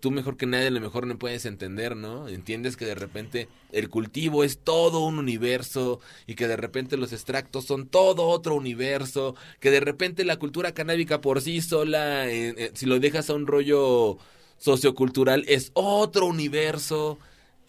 Tú 0.00 0.10
mejor 0.10 0.36
que 0.36 0.46
nadie 0.46 0.68
a 0.68 0.70
lo 0.70 0.80
mejor 0.80 1.06
no 1.06 1.18
puedes 1.18 1.44
entender, 1.46 1.96
¿no? 1.96 2.28
Entiendes 2.28 2.76
que 2.76 2.86
de 2.86 2.94
repente 2.94 3.48
el 3.72 3.90
cultivo 3.90 4.44
es 4.44 4.58
todo 4.58 5.00
un 5.00 5.18
universo 5.18 6.00
y 6.26 6.34
que 6.34 6.48
de 6.48 6.56
repente 6.56 6.96
los 6.96 7.12
extractos 7.12 7.64
son 7.66 7.86
todo 7.86 8.28
otro 8.28 8.54
universo, 8.54 9.34
que 9.60 9.70
de 9.70 9.80
repente 9.80 10.24
la 10.24 10.38
cultura 10.38 10.72
canábica 10.72 11.20
por 11.20 11.40
sí 11.40 11.60
sola, 11.60 12.28
eh, 12.28 12.54
eh, 12.56 12.70
si 12.74 12.86
lo 12.86 12.98
dejas 13.00 13.30
a 13.30 13.34
un 13.34 13.46
rollo 13.46 14.18
sociocultural, 14.58 15.44
es 15.48 15.70
otro 15.74 16.26
universo. 16.26 17.18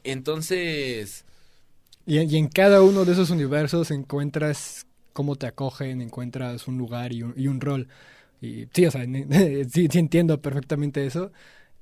Entonces, 0.04 1.26
y, 2.06 2.38
en 2.38 2.48
cada 2.48 2.82
uno 2.84 3.06
de 3.06 3.14
esos 3.14 3.30
universos 3.30 3.92
encuentras 3.92 4.86
cómo 5.14 5.36
te 5.36 5.48
acogen, 5.48 6.02
encuentras 6.02 6.68
un 6.68 6.78
lugar 6.78 7.14
y 7.14 7.24
un, 7.24 7.62
rol. 7.62 7.88
Y 8.42 8.68
sí, 8.74 8.86
o 8.86 8.92
sea, 8.92 9.06
sí, 9.70 9.88
entiendo 9.94 10.42
perfectamente 10.42 11.06
eso. 11.06 11.32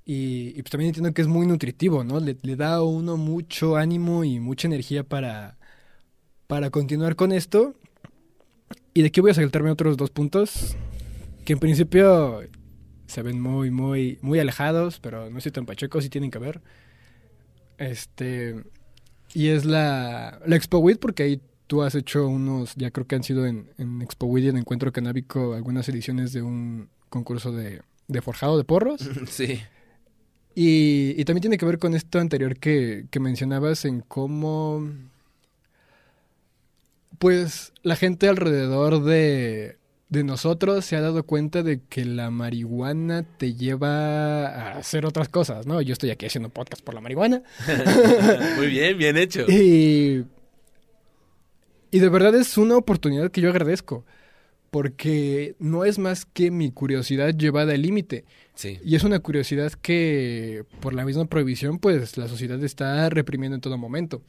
Y, 0.05 0.53
pues 0.61 0.71
también 0.71 0.89
entiendo 0.89 1.13
que 1.13 1.21
es 1.21 1.27
muy 1.27 1.47
nutritivo, 1.47 2.03
¿no? 2.03 2.19
Le, 2.19 2.35
da 2.55 2.75
a 2.75 2.83
uno 2.83 3.17
mucho 3.17 3.75
ánimo 3.77 4.23
y 4.23 4.39
mucha 4.39 4.67
energía 4.67 5.03
para, 5.03 5.57
para 6.47 6.69
continuar 6.69 7.15
con 7.15 7.31
esto. 7.31 7.75
Y 8.93 9.01
de 9.01 9.07
aquí 9.07 9.21
voy 9.21 9.31
a 9.31 9.33
saltarme 9.33 9.71
otros 9.71 9.97
dos 9.97 10.11
puntos 10.11 10.75
que 11.45 11.53
en 11.53 11.59
principio 11.59 12.41
se 13.07 13.21
ven 13.21 13.39
muy, 13.41 13.71
muy, 13.71 14.17
muy 14.21 14.39
alejados, 14.39 14.99
pero 14.99 15.29
no 15.29 15.37
estoy 15.37 15.51
tan 15.51 15.65
pacheco, 15.65 16.01
sí 16.01 16.09
tienen 16.09 16.31
que 16.31 16.39
ver. 16.39 16.61
Este, 17.77 18.63
y 19.33 19.49
es 19.49 19.65
la, 19.65 20.39
la 20.45 20.55
Expo 20.55 20.79
WID, 20.79 20.97
porque 20.97 21.23
ahí 21.23 21.41
tú 21.67 21.81
has 21.81 21.95
hecho 21.95 22.27
unos, 22.27 22.75
ya 22.75 22.91
creo 22.91 23.07
que 23.07 23.15
han 23.15 23.23
sido 23.23 23.45
en, 23.45 23.69
en 23.77 24.01
Expo 24.01 24.27
WID 24.27 24.43
y 24.43 24.49
en 24.49 24.57
Encuentro 24.57 24.91
Canábico, 24.91 25.53
algunas 25.53 25.89
ediciones 25.89 26.33
de 26.33 26.41
un 26.41 26.89
concurso 27.09 27.51
de, 27.51 27.81
de 28.07 28.21
forjado 28.21 28.57
de 28.57 28.63
porros. 28.63 29.01
Sí. 29.27 29.59
Y, 30.55 31.15
y, 31.19 31.25
también 31.25 31.41
tiene 31.41 31.57
que 31.57 31.65
ver 31.65 31.79
con 31.79 31.95
esto 31.95 32.19
anterior 32.19 32.57
que, 32.57 33.07
que 33.09 33.19
mencionabas 33.19 33.85
en 33.85 34.01
cómo, 34.01 34.87
pues, 37.17 37.73
la 37.81 37.95
gente 37.95 38.29
alrededor 38.29 39.03
de, 39.03 39.77
de 40.13 40.23
nosotros 40.23 40.85
se 40.85 40.95
ha 40.95 41.01
dado 41.01 41.23
cuenta 41.23 41.63
de 41.63 41.81
que 41.89 42.05
la 42.05 42.29
marihuana 42.29 43.23
te 43.23 43.55
lleva 43.55 44.45
a 44.45 44.77
hacer 44.77 45.07
otras 45.07 45.27
cosas, 45.27 45.65
¿no? 45.65 45.81
Yo 45.81 45.91
estoy 45.91 46.11
aquí 46.11 46.27
haciendo 46.27 46.49
podcast 46.49 46.83
por 46.83 46.93
la 46.93 47.01
marihuana. 47.01 47.41
Muy 48.57 48.67
bien, 48.67 48.95
bien 48.95 49.17
hecho. 49.17 49.45
Y, 49.49 50.23
y 51.89 51.99
de 51.99 52.09
verdad 52.09 52.35
es 52.35 52.59
una 52.59 52.77
oportunidad 52.77 53.31
que 53.31 53.41
yo 53.41 53.49
agradezco, 53.49 54.05
porque 54.69 55.55
no 55.57 55.83
es 55.83 55.97
más 55.97 56.25
que 56.25 56.51
mi 56.51 56.71
curiosidad 56.71 57.35
llevada 57.35 57.73
al 57.73 57.81
límite. 57.81 58.25
Sí. 58.53 58.79
Y 58.85 58.95
es 58.95 59.03
una 59.03 59.17
curiosidad 59.17 59.73
que 59.73 60.63
por 60.79 60.93
la 60.93 61.05
misma 61.05 61.25
prohibición, 61.25 61.79
pues 61.79 62.17
la 62.17 62.27
sociedad 62.27 62.63
está 62.63 63.09
reprimiendo 63.09 63.55
en 63.55 63.61
todo 63.61 63.79
momento. 63.79 64.21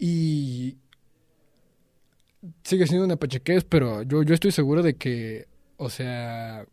Y 0.00 0.78
sigue 2.64 2.86
siendo 2.86 3.04
una 3.04 3.16
pachequez, 3.16 3.64
pero 3.64 4.02
yo, 4.02 4.22
yo 4.22 4.34
estoy 4.34 4.52
seguro 4.52 4.82
de 4.82 4.96
que, 4.96 5.46
o 5.76 5.90
sea, 5.90 6.66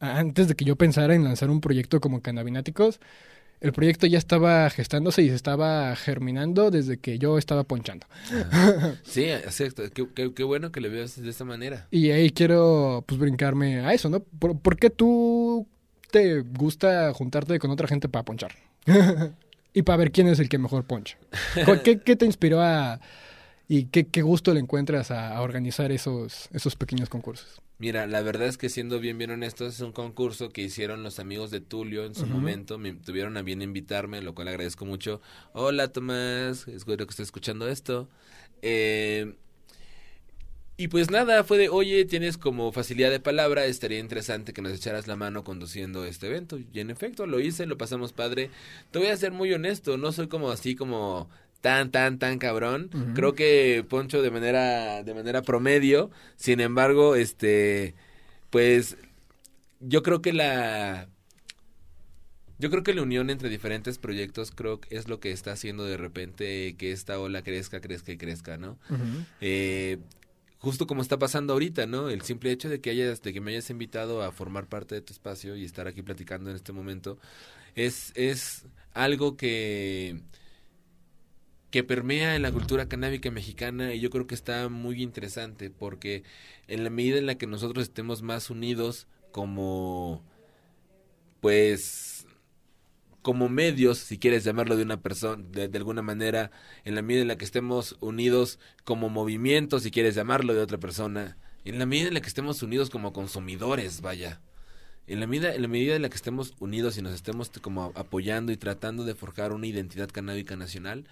antes 0.00 0.48
de 0.48 0.54
que 0.54 0.64
yo 0.64 0.76
pensara 0.76 1.14
en 1.14 1.24
lanzar 1.24 1.50
un 1.50 1.60
proyecto 1.60 2.00
como 2.00 2.22
Cannabináticos, 2.22 3.00
el 3.60 3.72
proyecto 3.72 4.08
ya 4.08 4.18
estaba 4.18 4.68
gestándose 4.70 5.22
y 5.22 5.28
se 5.28 5.36
estaba 5.36 5.94
germinando 5.94 6.72
desde 6.72 6.98
que 6.98 7.18
yo 7.20 7.38
estaba 7.38 7.62
ponchando. 7.62 8.06
sí, 9.04 9.24
exacto. 9.24 9.84
Qué, 9.94 10.32
qué, 10.34 10.42
bueno 10.42 10.72
que 10.72 10.80
le 10.80 10.88
veas 10.88 11.22
de 11.22 11.30
esta 11.30 11.44
manera. 11.44 11.86
Y 11.92 12.10
ahí 12.10 12.30
quiero, 12.30 13.04
pues, 13.06 13.20
brincarme 13.20 13.78
a 13.80 13.92
eso, 13.92 14.10
¿no? 14.10 14.18
¿Por, 14.20 14.58
¿por 14.58 14.76
qué 14.76 14.90
tú 14.90 15.68
te 16.10 16.40
gusta 16.40 17.12
juntarte 17.14 17.60
con 17.60 17.70
otra 17.70 17.86
gente 17.86 18.08
para 18.08 18.24
ponchar? 18.24 18.52
y 19.72 19.82
para 19.82 19.96
ver 19.96 20.10
quién 20.10 20.26
es 20.26 20.40
el 20.40 20.48
que 20.48 20.58
mejor 20.58 20.84
poncha. 20.84 21.16
¿Qué, 21.84 22.00
qué 22.00 22.16
te 22.16 22.26
inspiró 22.26 22.60
a 22.60 23.00
y 23.72 23.86
qué, 23.86 24.06
qué 24.06 24.20
gusto 24.20 24.52
le 24.52 24.60
encuentras 24.60 25.10
a, 25.10 25.40
organizar 25.40 25.92
esos, 25.92 26.50
esos 26.52 26.76
pequeños 26.76 27.08
concursos. 27.08 27.62
Mira, 27.78 28.06
la 28.06 28.20
verdad 28.20 28.46
es 28.46 28.58
que 28.58 28.68
siendo 28.68 29.00
bien, 29.00 29.16
bien 29.16 29.30
honestos, 29.30 29.76
es 29.76 29.80
un 29.80 29.92
concurso 29.92 30.50
que 30.50 30.60
hicieron 30.60 31.02
los 31.02 31.18
amigos 31.18 31.50
de 31.50 31.62
Tulio 31.62 32.04
en 32.04 32.14
su 32.14 32.26
momento. 32.26 32.76
Me 32.76 32.92
tuvieron 32.92 33.38
a 33.38 33.42
bien 33.42 33.62
invitarme, 33.62 34.20
lo 34.20 34.34
cual 34.34 34.48
agradezco 34.48 34.84
mucho. 34.84 35.22
Hola, 35.54 35.88
Tomás. 35.88 36.68
Es 36.68 36.84
bueno 36.84 37.06
que 37.06 37.12
estés 37.12 37.28
escuchando 37.28 37.66
esto. 37.66 38.10
Eh, 38.60 39.36
y 40.76 40.88
pues 40.88 41.10
nada, 41.10 41.44
fue 41.44 41.58
de, 41.58 41.68
oye, 41.68 42.04
tienes 42.04 42.38
como 42.38 42.72
facilidad 42.72 43.10
de 43.10 43.20
palabra, 43.20 43.66
estaría 43.66 43.98
interesante 43.98 44.52
que 44.52 44.62
nos 44.62 44.72
echaras 44.72 45.06
la 45.06 45.16
mano 45.16 45.44
conduciendo 45.44 46.04
este 46.04 46.26
evento. 46.26 46.58
Y 46.58 46.80
en 46.80 46.90
efecto, 46.90 47.26
lo 47.26 47.40
hice, 47.40 47.66
lo 47.66 47.78
pasamos 47.78 48.12
padre. 48.12 48.50
Te 48.90 48.98
voy 48.98 49.08
a 49.08 49.16
ser 49.16 49.32
muy 49.32 49.52
honesto, 49.52 49.96
no 49.96 50.12
soy 50.12 50.28
como 50.28 50.50
así 50.50 50.74
como 50.74 51.30
tan, 51.62 51.90
tan, 51.90 52.18
tan 52.18 52.38
cabrón. 52.38 52.90
Creo 53.14 53.34
que 53.34 53.86
Poncho 53.88 54.20
de 54.20 54.30
manera, 54.30 55.02
de 55.02 55.14
manera 55.14 55.40
promedio. 55.40 56.10
Sin 56.36 56.60
embargo, 56.60 57.14
este, 57.16 57.94
pues, 58.50 58.98
yo 59.80 60.02
creo 60.02 60.20
que 60.20 60.32
la, 60.32 61.08
yo 62.58 62.68
creo 62.68 62.82
que 62.82 62.94
la 62.94 63.02
unión 63.02 63.30
entre 63.30 63.48
diferentes 63.48 63.98
proyectos 63.98 64.50
creo 64.50 64.80
que 64.80 64.96
es 64.96 65.08
lo 65.08 65.20
que 65.20 65.30
está 65.30 65.52
haciendo 65.52 65.84
de 65.84 65.96
repente 65.96 66.74
que 66.76 66.92
esta 66.92 67.18
ola 67.18 67.42
crezca, 67.42 67.80
crezca 67.80 68.12
y 68.12 68.18
crezca, 68.18 68.56
¿no? 68.56 68.78
eh, 69.40 69.98
justo 70.58 70.88
como 70.88 71.00
está 71.00 71.18
pasando 71.18 71.52
ahorita, 71.52 71.86
¿no? 71.86 72.08
El 72.08 72.22
simple 72.22 72.50
hecho 72.50 72.68
de 72.68 72.80
que 72.80 72.90
hayas, 72.90 73.22
de 73.22 73.32
que 73.32 73.40
me 73.40 73.52
hayas 73.52 73.70
invitado 73.70 74.22
a 74.22 74.32
formar 74.32 74.66
parte 74.66 74.96
de 74.96 75.00
tu 75.00 75.12
espacio 75.12 75.54
y 75.54 75.64
estar 75.64 75.86
aquí 75.86 76.02
platicando 76.02 76.50
en 76.50 76.56
este 76.56 76.72
momento 76.72 77.18
es, 77.76 78.12
es 78.16 78.64
algo 78.94 79.36
que 79.36 80.20
que 81.72 81.82
permea 81.82 82.36
en 82.36 82.42
la 82.42 82.52
cultura 82.52 82.86
canábica 82.86 83.30
mexicana 83.30 83.94
y 83.94 84.00
yo 84.00 84.10
creo 84.10 84.26
que 84.26 84.34
está 84.34 84.68
muy 84.68 85.02
interesante 85.02 85.70
porque 85.70 86.22
en 86.68 86.84
la 86.84 86.90
medida 86.90 87.18
en 87.18 87.26
la 87.26 87.36
que 87.36 87.46
nosotros 87.46 87.84
estemos 87.84 88.22
más 88.22 88.50
unidos 88.50 89.08
como 89.32 90.22
pues 91.40 92.26
como 93.22 93.48
medios, 93.48 93.98
si 93.98 94.18
quieres 94.18 94.44
llamarlo 94.44 94.76
de 94.76 94.82
una 94.82 95.00
persona, 95.00 95.42
de, 95.50 95.70
alguna 95.78 96.02
manera, 96.02 96.50
en 96.84 96.94
la 96.94 97.02
medida 97.02 97.22
en 97.22 97.28
la 97.28 97.38
que 97.38 97.44
estemos 97.44 97.96
unidos 98.00 98.58
como 98.84 99.08
movimiento, 99.08 99.80
si 99.80 99.90
quieres 99.92 100.14
llamarlo 100.16 100.54
de 100.54 100.60
otra 100.60 100.78
persona, 100.78 101.38
en 101.64 101.78
la 101.78 101.86
medida 101.86 102.08
en 102.08 102.14
la 102.14 102.20
que 102.20 102.28
estemos 102.28 102.62
unidos 102.62 102.90
como 102.90 103.12
consumidores, 103.12 104.00
vaya, 104.00 104.40
en 105.06 105.20
la 105.20 105.28
medida, 105.28 105.54
en 105.54 105.62
la 105.62 105.68
medida 105.68 105.94
en 105.96 106.02
la 106.02 106.08
que 106.08 106.16
estemos 106.16 106.54
unidos 106.58 106.98
y 106.98 107.02
nos 107.02 107.14
estemos 107.14 107.50
como 107.62 107.92
apoyando 107.94 108.52
y 108.52 108.56
tratando 108.56 109.04
de 109.04 109.14
forjar 109.14 109.52
una 109.52 109.68
identidad 109.68 110.10
canábica 110.10 110.56
nacional, 110.56 111.06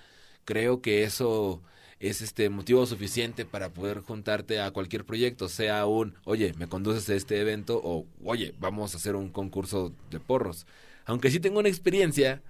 creo 0.44 0.80
que 0.80 1.04
eso 1.04 1.62
es 2.00 2.22
este 2.22 2.48
motivo 2.48 2.86
suficiente 2.86 3.44
para 3.44 3.74
poder 3.74 4.00
juntarte 4.00 4.60
a 4.60 4.70
cualquier 4.70 5.04
proyecto, 5.04 5.48
sea 5.48 5.84
un, 5.84 6.14
oye, 6.24 6.54
me 6.58 6.66
conduces 6.66 7.08
a 7.10 7.14
este 7.14 7.38
evento 7.40 7.78
o, 7.84 8.06
oye, 8.24 8.54
vamos 8.58 8.94
a 8.94 8.96
hacer 8.96 9.14
un 9.16 9.28
concurso 9.28 9.92
de 10.10 10.18
porros. 10.18 10.66
Aunque 11.04 11.30
sí 11.30 11.40
tengo 11.40 11.60
una 11.60 11.68
experiencia 11.68 12.42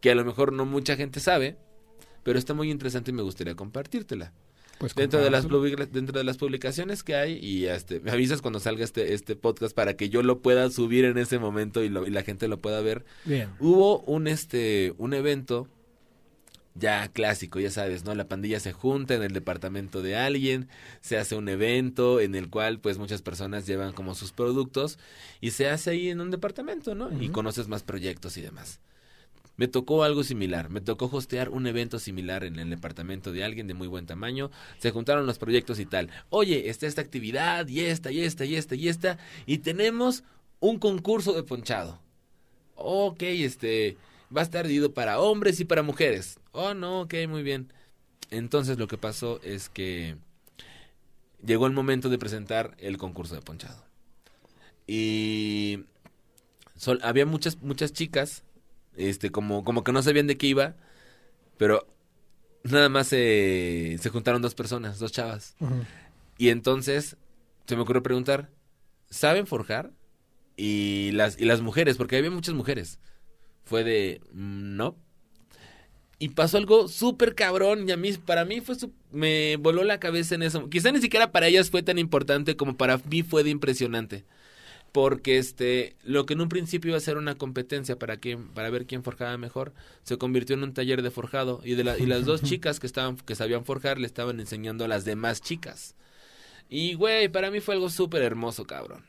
que 0.00 0.10
a 0.10 0.14
lo 0.14 0.24
mejor 0.24 0.52
no 0.52 0.64
mucha 0.64 0.96
gente 0.96 1.20
sabe, 1.20 1.58
pero 2.22 2.38
está 2.38 2.54
muy 2.54 2.70
interesante 2.70 3.10
y 3.10 3.14
me 3.14 3.22
gustaría 3.22 3.54
compartírtela. 3.54 4.32
Pues 4.78 4.94
dentro 4.94 5.22
de 5.22 5.30
las 5.30 5.46
dentro 5.92 6.18
de 6.18 6.24
las 6.24 6.36
publicaciones 6.36 7.04
que 7.04 7.14
hay 7.14 7.38
y 7.40 7.66
este 7.66 8.00
me 8.00 8.10
avisas 8.10 8.42
cuando 8.42 8.58
salga 8.58 8.82
este 8.82 9.14
este 9.14 9.36
podcast 9.36 9.74
para 9.74 9.94
que 9.94 10.08
yo 10.08 10.22
lo 10.22 10.40
pueda 10.40 10.68
subir 10.68 11.04
en 11.04 11.16
ese 11.16 11.38
momento 11.38 11.84
y, 11.84 11.88
lo, 11.88 12.06
y 12.06 12.10
la 12.10 12.22
gente 12.22 12.48
lo 12.48 12.58
pueda 12.60 12.80
ver. 12.80 13.04
Bien. 13.24 13.50
Hubo 13.60 14.00
un 14.00 14.26
este 14.26 14.92
un 14.98 15.14
evento 15.14 15.68
ya 16.74 17.08
clásico, 17.08 17.60
ya 17.60 17.70
sabes, 17.70 18.04
¿no? 18.04 18.14
La 18.14 18.26
pandilla 18.28 18.58
se 18.60 18.72
junta 18.72 19.14
en 19.14 19.22
el 19.22 19.32
departamento 19.32 20.02
de 20.02 20.16
alguien, 20.16 20.68
se 21.00 21.16
hace 21.18 21.36
un 21.36 21.48
evento 21.48 22.20
en 22.20 22.34
el 22.34 22.50
cual 22.50 22.80
pues 22.80 22.98
muchas 22.98 23.22
personas 23.22 23.66
llevan 23.66 23.92
como 23.92 24.14
sus 24.14 24.32
productos 24.32 24.98
y 25.40 25.52
se 25.52 25.68
hace 25.68 25.90
ahí 25.90 26.08
en 26.10 26.20
un 26.20 26.30
departamento, 26.30 26.94
¿no? 26.94 27.10
Y 27.22 27.28
conoces 27.28 27.68
más 27.68 27.82
proyectos 27.84 28.36
y 28.36 28.42
demás. 28.42 28.80
me 29.56 29.68
tocó 29.68 30.02
algo 30.04 30.24
similar. 30.24 30.68
Me 30.70 30.80
tocó 30.80 31.06
hostear 31.12 31.48
un 31.50 31.66
evento 31.66 31.98
similar 31.98 32.44
en 32.44 32.58
el 32.58 32.70
departamento 32.70 33.32
de 33.32 33.44
alguien 33.44 33.66
de 33.68 33.74
muy 33.74 33.86
buen 33.88 34.06
tamaño. 34.06 34.50
Se 34.78 34.90
juntaron 34.90 35.26
los 35.26 35.38
proyectos 35.38 35.78
y 35.78 35.86
tal. 35.86 36.10
Oye, 36.30 36.68
está 36.70 36.86
esta 36.86 37.02
actividad 37.02 37.68
y 37.68 37.80
esta 37.80 38.10
y 38.10 38.20
esta 38.20 38.44
y 38.44 38.56
esta 38.56 38.74
y 38.74 38.88
esta. 38.88 39.18
Y 39.46 39.58
tenemos 39.58 40.24
un 40.60 40.78
concurso 40.78 41.32
de 41.34 41.44
ponchado. 41.44 42.00
Ok, 42.74 43.22
este 43.22 43.96
va 44.36 44.40
a 44.40 44.44
estar 44.44 44.66
dividido 44.66 44.92
para 44.92 45.20
hombres 45.20 45.60
y 45.60 45.64
para 45.64 45.82
mujeres. 45.82 46.38
Oh, 46.56 46.72
no, 46.72 47.00
ok, 47.00 47.14
muy 47.28 47.42
bien. 47.42 47.72
Entonces 48.30 48.78
lo 48.78 48.86
que 48.86 48.96
pasó 48.96 49.40
es 49.42 49.68
que 49.68 50.16
llegó 51.44 51.66
el 51.66 51.72
momento 51.72 52.08
de 52.08 52.16
presentar 52.16 52.76
el 52.78 52.96
concurso 52.96 53.34
de 53.34 53.42
ponchado. 53.42 53.84
Y 54.86 55.84
había 57.02 57.26
muchas 57.26 57.60
muchas 57.60 57.92
chicas 57.92 58.44
este, 58.96 59.30
como, 59.30 59.64
como 59.64 59.82
que 59.82 59.90
no 59.90 60.00
sabían 60.02 60.28
de 60.28 60.36
qué 60.36 60.46
iba, 60.46 60.76
pero 61.58 61.88
nada 62.62 62.88
más 62.88 63.08
se, 63.08 63.98
se 64.00 64.10
juntaron 64.10 64.40
dos 64.40 64.54
personas, 64.54 65.00
dos 65.00 65.10
chavas. 65.10 65.56
Y 66.38 66.50
entonces 66.50 67.16
se 67.66 67.74
me 67.74 67.82
ocurrió 67.82 68.02
preguntar, 68.04 68.48
¿saben 69.10 69.48
forjar? 69.48 69.90
Y 70.56 71.10
las, 71.14 71.36
y 71.36 71.46
las 71.46 71.62
mujeres, 71.62 71.96
porque 71.96 72.16
había 72.16 72.30
muchas 72.30 72.54
mujeres. 72.54 73.00
Fue 73.64 73.82
de, 73.82 74.20
mm, 74.32 74.76
no. 74.76 74.96
Y 76.18 76.30
pasó 76.30 76.58
algo 76.58 76.88
súper 76.88 77.34
cabrón 77.34 77.88
y 77.88 77.92
a 77.92 77.96
mí, 77.96 78.12
para 78.12 78.44
mí 78.44 78.60
fue, 78.60 78.76
me 79.10 79.56
voló 79.56 79.82
la 79.84 79.98
cabeza 79.98 80.34
en 80.34 80.42
eso. 80.42 80.68
Quizá 80.70 80.92
ni 80.92 81.00
siquiera 81.00 81.32
para 81.32 81.48
ellas 81.48 81.70
fue 81.70 81.82
tan 81.82 81.98
importante 81.98 82.56
como 82.56 82.76
para 82.76 82.98
mí 82.98 83.22
fue 83.22 83.42
de 83.42 83.50
impresionante. 83.50 84.24
Porque 84.92 85.38
este 85.38 85.96
lo 86.04 86.24
que 86.24 86.34
en 86.34 86.40
un 86.40 86.48
principio 86.48 86.90
iba 86.90 86.98
a 86.98 87.00
ser 87.00 87.16
una 87.16 87.34
competencia 87.34 87.98
para 87.98 88.16
quién 88.18 88.46
para 88.50 88.70
ver 88.70 88.86
quién 88.86 89.02
forjaba 89.02 89.36
mejor 89.36 89.72
se 90.04 90.18
convirtió 90.18 90.54
en 90.54 90.62
un 90.62 90.72
taller 90.72 91.02
de 91.02 91.10
forjado 91.10 91.60
y 91.64 91.74
de 91.74 91.82
la, 91.82 91.98
y 91.98 92.06
las 92.06 92.24
dos 92.24 92.42
chicas 92.44 92.78
que 92.78 92.86
estaban 92.86 93.16
que 93.16 93.34
sabían 93.34 93.64
forjar 93.64 93.98
le 93.98 94.06
estaban 94.06 94.38
enseñando 94.38 94.84
a 94.84 94.88
las 94.88 95.04
demás 95.04 95.40
chicas. 95.40 95.96
Y 96.68 96.94
güey 96.94 97.28
para 97.28 97.50
mí 97.50 97.58
fue 97.58 97.74
algo 97.74 97.90
súper 97.90 98.22
hermoso 98.22 98.66
cabrón. 98.66 99.04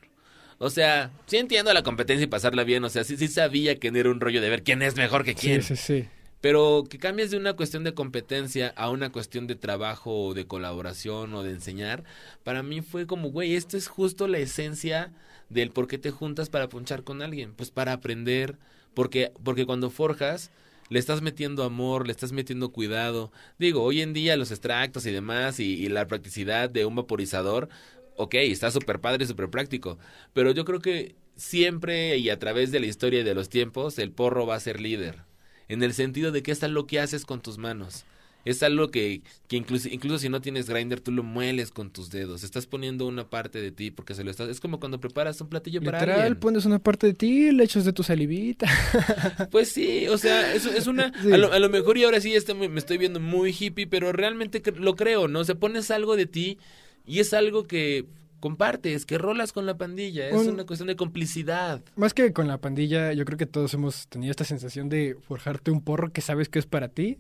O 0.58 0.72
sea 0.72 1.12
sí 1.28 1.38
entiendo 1.38 1.72
la 1.72 1.84
competencia 1.84 2.24
y 2.24 2.28
pasarla 2.28 2.63
bien 2.63 2.84
o 2.84 2.89
sea 2.89 3.04
sí 3.04 3.15
sí 3.15 3.28
sabía 3.28 3.76
que 3.76 3.91
no 3.91 4.00
era 4.00 4.10
un 4.10 4.22
rollo 4.22 4.41
de 4.41 4.50
ver 4.50 4.63
quién 4.63 4.82
es 4.82 4.96
mejor 4.96 5.24
que 5.24 5.36
quién. 5.36 5.62
sí 5.62 5.76
sí 5.76 6.02
sí 6.02 6.10
pero 6.46 6.84
que 6.88 7.00
cambies 7.00 7.32
de 7.32 7.38
una 7.38 7.56
cuestión 7.56 7.84
de 7.84 7.96
competencia 7.96 8.72
a 8.78 8.92
una 8.92 9.12
cuestión 9.12 9.48
de 9.48 9.56
trabajo 9.56 10.28
o 10.28 10.36
de 10.36 10.46
colaboración 10.46 11.34
o 11.34 11.42
de 11.42 11.50
enseñar, 11.50 12.04
para 12.44 12.62
mí 12.62 12.82
fue 12.82 13.08
como, 13.08 13.32
güey, 13.32 13.56
esto 13.56 13.78
es 13.78 13.88
justo 13.88 14.28
la 14.28 14.38
esencia 14.38 15.12
del 15.50 15.72
por 15.72 15.88
qué 15.88 15.98
te 15.98 16.12
juntas 16.12 16.52
para 16.52 16.70
punchar 16.70 17.04
con 17.04 17.24
alguien, 17.24 17.56
pues 17.56 17.72
para 17.72 17.94
aprender, 17.94 18.60
porque 18.94 19.32
porque 19.44 19.66
cuando 19.66 19.90
forjas 19.90 20.52
le 20.90 21.00
estás 21.00 21.24
metiendo 21.24 21.64
amor, 21.64 22.06
le 22.06 22.12
estás 22.12 22.32
metiendo 22.32 22.72
cuidado. 22.72 23.32
Digo, 23.58 23.82
hoy 23.82 24.02
en 24.02 24.14
día 24.14 24.38
los 24.38 24.52
extractos 24.52 25.08
y 25.08 25.12
demás 25.12 25.60
y, 25.60 25.90
la 25.90 26.06
practicidad 26.06 26.70
de 26.70 26.86
un 26.86 26.96
vaporizador, 26.96 27.70
ok, 28.18 28.36
está 28.36 28.70
súper 28.70 29.02
padre, 29.02 29.26
súper 29.26 29.50
práctico, 29.50 29.98
pero 30.34 30.52
yo 30.52 30.64
creo 30.64 30.80
que 30.80 31.16
siempre 31.36 32.18
y 32.18 32.30
a 32.30 32.38
través 32.38 32.72
de 32.72 32.80
la 32.80 32.86
historia 32.86 33.22
y 33.22 33.24
de 33.24 33.34
los 33.34 33.50
tiempos, 33.50 33.98
el 33.98 34.12
porro 34.12 34.46
va 34.46 34.54
a 34.56 34.60
ser 34.60 34.80
líder, 34.80 35.25
en 35.69 35.84
el 35.84 35.93
sentido 35.93 36.32
de 36.32 36.43
que 36.43 36.51
es 36.51 36.62
lo 36.63 36.88
que 36.88 36.99
haces 36.99 37.25
con 37.25 37.41
tus 37.41 37.58
manos. 37.58 38.06
Es 38.45 38.62
algo 38.62 38.91
que, 38.91 39.23
que 39.47 39.56
incluso, 39.58 39.89
incluso 39.89 40.19
si 40.19 40.30
no 40.30 40.39
tienes 40.39 40.69
grinder, 40.69 40.99
tú 40.99 41.12
lo 41.12 41.23
mueles 41.23 41.71
con 41.71 41.89
tus 41.89 42.12
dedos. 42.12 42.43
Estás 42.43 42.67
poniendo 42.67 43.08
una 43.08 43.28
parte 43.28 43.60
de 43.60 43.71
ti 43.71 43.89
porque 43.89 44.13
se 44.13 44.23
lo 44.23 44.30
estás... 44.30 44.49
Es 44.49 44.60
como 44.60 44.80
cuando 44.80 44.99
preparas 44.99 45.41
un 45.41 45.49
platillo 45.49 45.82
para 45.82 45.99
alguien. 45.99 46.39
pones 46.39 46.65
una 46.65 46.78
parte 46.78 47.08
de 47.08 47.15
ti, 47.15 47.51
le 47.51 47.63
echas 47.63 47.86
de 47.86 47.93
tu 47.93 48.04
salivita. 48.04 48.67
Pues 49.51 49.69
sí, 49.71 50.08
o 50.08 50.17
sea, 50.17 50.54
es, 50.54 50.65
es 50.65 50.86
una... 50.86 51.12
A, 51.32 51.60
lo, 51.60 51.69
mejor 51.69 51.97
y 51.97 52.04
ahora 52.04 52.21
sí 52.21 52.36
este, 52.36 52.54
me 52.54 52.80
estoy 52.80 52.99
viendo 52.99 53.19
muy 53.19 53.56
hippie, 53.58 53.88
pero 53.88 54.12
realmente 54.12 54.62
lo 54.75 54.95
creo, 54.95 55.28
¿no? 55.28 55.39
O 55.39 55.43
sea, 55.43 55.56
pones 55.56 55.89
algo 55.89 56.15
de 56.15 56.28
ti 56.28 56.60
y 57.08 57.19
es 57.19 57.34
algo 57.34 57.65
que 57.65 58.06
compartes, 58.46 59.08
que 59.08 59.18
rolas 59.18 59.52
con 59.52 59.66
la 59.66 59.76
pandilla, 59.76 60.30
es 60.30 60.46
una 60.46 60.68
cuestión 60.68 60.86
de 60.86 60.96
complicidad. 60.96 61.82
Más 61.96 62.14
que 62.14 62.32
con 62.32 62.48
la 62.48 62.60
pandilla, 62.60 63.12
yo 63.12 63.26
creo 63.26 63.40
que 63.40 63.48
todos 63.48 63.74
hemos 63.74 64.08
tenido 64.08 64.30
esta 64.30 64.44
sensación 64.44 64.88
de 64.88 65.18
forjarte 65.28 65.72
un 65.72 65.82
porro 65.82 66.14
que 66.14 66.22
sabes 66.22 66.48
que 66.48 66.60
es 66.60 66.68
para 66.68 66.90
ti. 66.90 67.18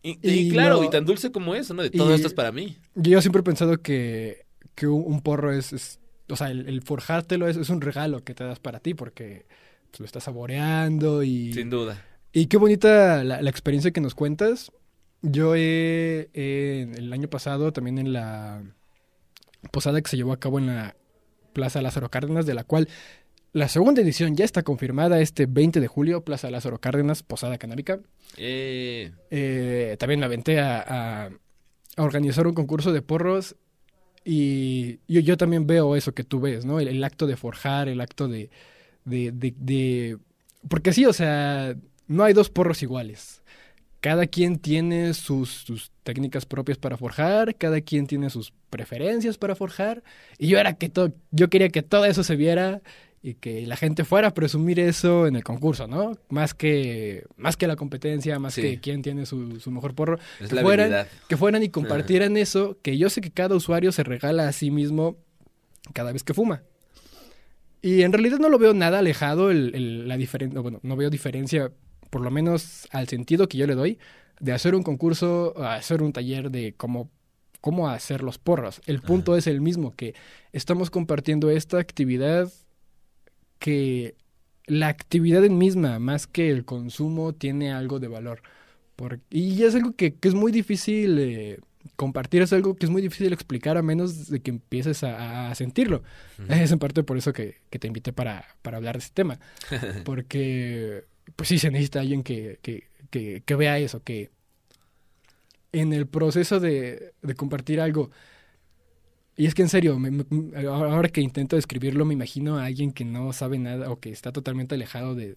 Y, 0.00 0.50
claro, 0.52 0.82
y 0.82 0.88
tan 0.88 1.04
dulce 1.04 1.30
como 1.30 1.54
eso, 1.54 1.74
¿no? 1.74 1.82
De 1.82 1.90
todo 1.90 2.14
esto 2.14 2.28
es 2.28 2.32
para 2.32 2.50
mí. 2.50 2.78
Yo 2.94 3.20
siempre 3.20 3.40
he 3.40 3.42
pensado 3.42 3.82
que, 3.82 4.46
que 4.74 4.86
un, 4.86 5.20
porro 5.20 5.52
es, 5.52 6.00
o 6.30 6.34
sea, 6.36 6.50
el, 6.50 6.80
forjártelo 6.80 7.46
es, 7.46 7.68
un 7.68 7.82
regalo 7.82 8.24
que 8.24 8.32
te 8.32 8.44
das 8.44 8.58
para 8.58 8.80
ti 8.80 8.94
porque 8.94 9.44
pues, 9.90 10.00
lo 10.00 10.06
estás 10.06 10.24
saboreando 10.24 11.22
y... 11.22 11.52
Sin 11.52 11.68
duda. 11.68 12.02
Y 12.32 12.46
qué 12.46 12.56
bonita 12.56 13.22
la, 13.22 13.50
experiencia 13.50 13.90
que 13.90 14.00
nos 14.00 14.14
cuentas. 14.14 14.72
Yo 15.20 15.56
he, 15.56 16.30
el 16.32 17.12
año 17.12 17.28
pasado 17.28 17.70
también 17.70 17.98
en 17.98 18.14
la 18.14 18.62
posada 19.70 20.00
que 20.00 20.10
se 20.10 20.16
llevó 20.16 20.32
a 20.32 20.40
cabo 20.40 20.58
en 20.58 20.66
la 20.66 20.96
Plaza 21.52 21.82
Lázaro 21.82 22.10
Cárdenas, 22.10 22.46
de 22.46 22.54
la 22.54 22.64
cual 22.64 22.88
la 23.54 23.68
segunda 23.68 24.02
edición 24.02 24.34
ya 24.36 24.44
está 24.44 24.64
confirmada 24.64 25.20
este 25.20 25.46
20 25.46 25.80
de 25.80 25.86
julio, 25.86 26.24
Plaza 26.24 26.50
Lázaro 26.50 26.78
Cárdenas, 26.78 27.22
Posada 27.22 27.56
Canábica. 27.56 28.00
Eh. 28.36 29.12
Eh, 29.30 29.96
también 29.98 30.18
me 30.18 30.26
aventé 30.26 30.60
a, 30.60 31.30
organizar 31.96 32.48
un 32.48 32.54
concurso 32.54 32.92
de 32.92 33.00
porros 33.00 33.54
y 34.24 34.98
yo, 35.06 35.20
yo, 35.20 35.36
también 35.36 35.68
veo 35.68 35.94
eso 35.94 36.12
que 36.12 36.24
tú 36.24 36.40
ves, 36.40 36.64
¿no? 36.64 36.80
El, 36.80 37.04
acto 37.04 37.28
de 37.28 37.36
forjar, 37.36 37.88
el 37.88 38.00
acto 38.00 38.26
de, 38.26 38.50
de, 39.04 39.30
de, 39.32 40.18
Porque 40.68 40.92
sí, 40.92 41.06
o 41.06 41.12
sea, 41.12 41.76
no 42.08 42.24
hay 42.24 42.32
dos 42.32 42.50
porros 42.50 42.82
iguales. 42.82 43.43
Cada 44.04 44.26
quien 44.26 44.58
tiene 44.58 45.14
sus, 45.14 45.48
sus, 45.48 45.90
técnicas 46.02 46.44
propias 46.44 46.76
para 46.76 46.98
forjar, 46.98 47.54
cada 47.56 47.80
quien 47.80 48.06
tiene 48.06 48.28
sus 48.28 48.52
preferencias 48.68 49.38
para 49.38 49.54
forjar. 49.54 50.02
Y 50.36 50.48
yo 50.48 50.58
era 50.58 50.74
que 50.74 50.90
todo, 50.90 51.14
yo 51.30 51.48
quería 51.48 51.70
que 51.70 51.80
todo 51.80 52.04
eso 52.04 52.22
se 52.22 52.36
viera 52.36 52.82
y 53.22 53.32
que 53.32 53.66
la 53.66 53.76
gente 53.76 54.04
fuera 54.04 54.28
a 54.28 54.34
presumir 54.34 54.78
eso 54.78 55.26
en 55.26 55.36
el 55.36 55.42
concurso, 55.42 55.86
¿no? 55.86 56.18
Más 56.28 56.52
que, 56.52 57.24
más 57.38 57.56
que 57.56 57.66
la 57.66 57.76
competencia, 57.76 58.38
más 58.38 58.56
que 58.56 58.78
quién 58.78 59.00
tiene 59.00 59.24
su, 59.24 59.58
su 59.58 59.70
mejor 59.70 59.94
porro. 59.94 60.18
Es 60.38 60.50
que, 60.50 60.54
la 60.54 60.60
fueran, 60.60 61.06
que 61.26 61.38
fueran 61.38 61.62
y 61.62 61.68
compartieran 61.70 62.36
eso, 62.36 62.76
que 62.82 62.98
yo 62.98 63.08
sé 63.08 63.22
que 63.22 63.30
cada 63.30 63.56
usuario 63.56 63.90
se 63.90 64.02
regala 64.02 64.46
a 64.46 64.52
sí 64.52 64.70
mismo 64.70 65.16
cada 65.94 66.12
vez 66.12 66.22
que 66.24 66.34
fuma. 66.34 66.62
Y 67.80 68.02
en 68.02 68.12
realidad 68.12 68.38
no 68.38 68.50
lo 68.50 68.58
veo 68.58 68.74
nada 68.74 68.98
alejado 68.98 69.50
el, 69.50 70.06
la 70.06 70.18
diferencia, 70.18 70.60
bueno, 70.60 70.80
no 70.82 70.94
veo 70.94 71.08
diferencia, 71.08 71.72
por 72.14 72.22
lo 72.22 72.30
menos 72.30 72.86
al 72.92 73.08
sentido 73.08 73.48
que 73.48 73.58
yo 73.58 73.66
le 73.66 73.74
doy, 73.74 73.98
de 74.38 74.52
hacer 74.52 74.76
un 74.76 74.84
concurso, 74.84 75.52
hacer 75.64 76.00
un 76.00 76.12
taller 76.12 76.52
de 76.52 76.72
cómo 76.76 77.10
cómo 77.60 77.88
hacer 77.88 78.22
los 78.22 78.38
porros. 78.38 78.80
El 78.86 79.00
punto 79.00 79.36
es 79.36 79.48
el 79.48 79.60
mismo, 79.60 79.96
que 79.96 80.14
estamos 80.52 80.90
compartiendo 80.90 81.50
esta 81.50 81.78
actividad 81.78 82.52
que 83.58 84.14
la 84.66 84.86
actividad 84.86 85.44
en 85.44 85.58
misma, 85.58 85.98
más 85.98 86.28
que 86.28 86.50
el 86.50 86.64
consumo, 86.64 87.32
tiene 87.32 87.72
algo 87.72 87.98
de 87.98 88.06
valor. 88.06 88.42
y 89.28 89.64
es 89.64 89.74
algo 89.74 89.96
que, 89.96 90.14
es 90.22 90.34
muy 90.34 90.52
difícil 90.52 91.18
eh, 91.18 91.58
compartir, 91.96 92.42
es 92.42 92.52
algo 92.52 92.76
que 92.76 92.86
es 92.86 92.90
muy 92.90 93.02
difícil 93.02 93.32
explicar 93.32 93.76
a 93.76 93.82
menos 93.82 94.28
de 94.28 94.38
que 94.38 94.50
empieces 94.50 95.02
a, 95.02 95.52
sentirlo. 95.56 96.04
Es 96.48 96.70
en 96.70 96.78
parte 96.78 97.02
por 97.02 97.18
eso 97.18 97.32
que, 97.32 97.56
te 97.70 97.88
invité 97.88 98.12
para, 98.12 98.44
hablar 98.62 98.98
de 98.98 99.04
este 99.04 99.14
tema. 99.14 99.40
Porque, 100.04 101.06
pues 101.36 101.48
sí, 101.48 101.58
se 101.58 101.70
necesita 101.70 102.00
alguien 102.00 102.22
que, 102.22 102.58
que, 102.62 103.56
vea 103.56 103.78
eso, 103.78 104.02
que 104.02 104.30
en 105.72 105.92
el 105.92 106.06
proceso 106.06 106.60
de, 106.60 107.12
de 107.22 107.34
compartir 107.34 107.80
algo 107.80 108.10
y 109.36 109.46
es 109.46 109.54
que 109.54 109.62
en 109.62 109.68
serio, 109.68 109.98
ahora 110.68 111.08
que 111.08 111.20
intento 111.20 111.56
describirlo, 111.56 112.04
me 112.04 112.14
imagino 112.14 112.58
a 112.58 112.66
alguien 112.66 112.92
que 112.92 113.04
no 113.04 113.32
sabe 113.32 113.58
nada 113.58 113.90
o 113.90 113.98
que 113.98 114.10
está 114.10 114.30
totalmente 114.30 114.76
alejado 114.76 115.14
de, 115.14 115.36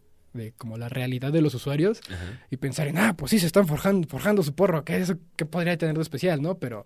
como 0.57 0.77
la 0.77 0.87
realidad 0.87 1.33
de 1.33 1.41
los 1.41 1.55
usuarios 1.55 2.01
y 2.51 2.57
pensar 2.57 2.87
en, 2.87 2.99
ah, 2.99 3.15
pues 3.17 3.31
sí, 3.31 3.39
se 3.39 3.47
están 3.47 3.67
forjando, 3.67 4.07
forjando 4.07 4.43
su 4.43 4.53
porro, 4.53 4.85
¿qué, 4.85 4.97
eso, 4.97 5.15
¿qué 5.35 5.45
podría 5.45 5.77
tener 5.77 5.95
de 5.95 6.01
especial, 6.01 6.43
no? 6.43 6.59
Pero 6.59 6.85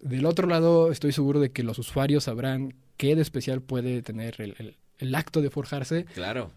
del 0.00 0.24
otro 0.24 0.48
lado 0.48 0.90
estoy 0.90 1.12
seguro 1.12 1.38
de 1.38 1.50
que 1.50 1.62
los 1.62 1.78
usuarios 1.78 2.24
sabrán 2.24 2.74
qué 2.96 3.14
de 3.14 3.20
especial 3.20 3.60
puede 3.60 4.00
tener 4.00 4.40
el, 4.40 4.76
el, 4.98 5.14
acto 5.14 5.42
de 5.42 5.50
forjarse. 5.50 6.06
Claro. 6.14 6.50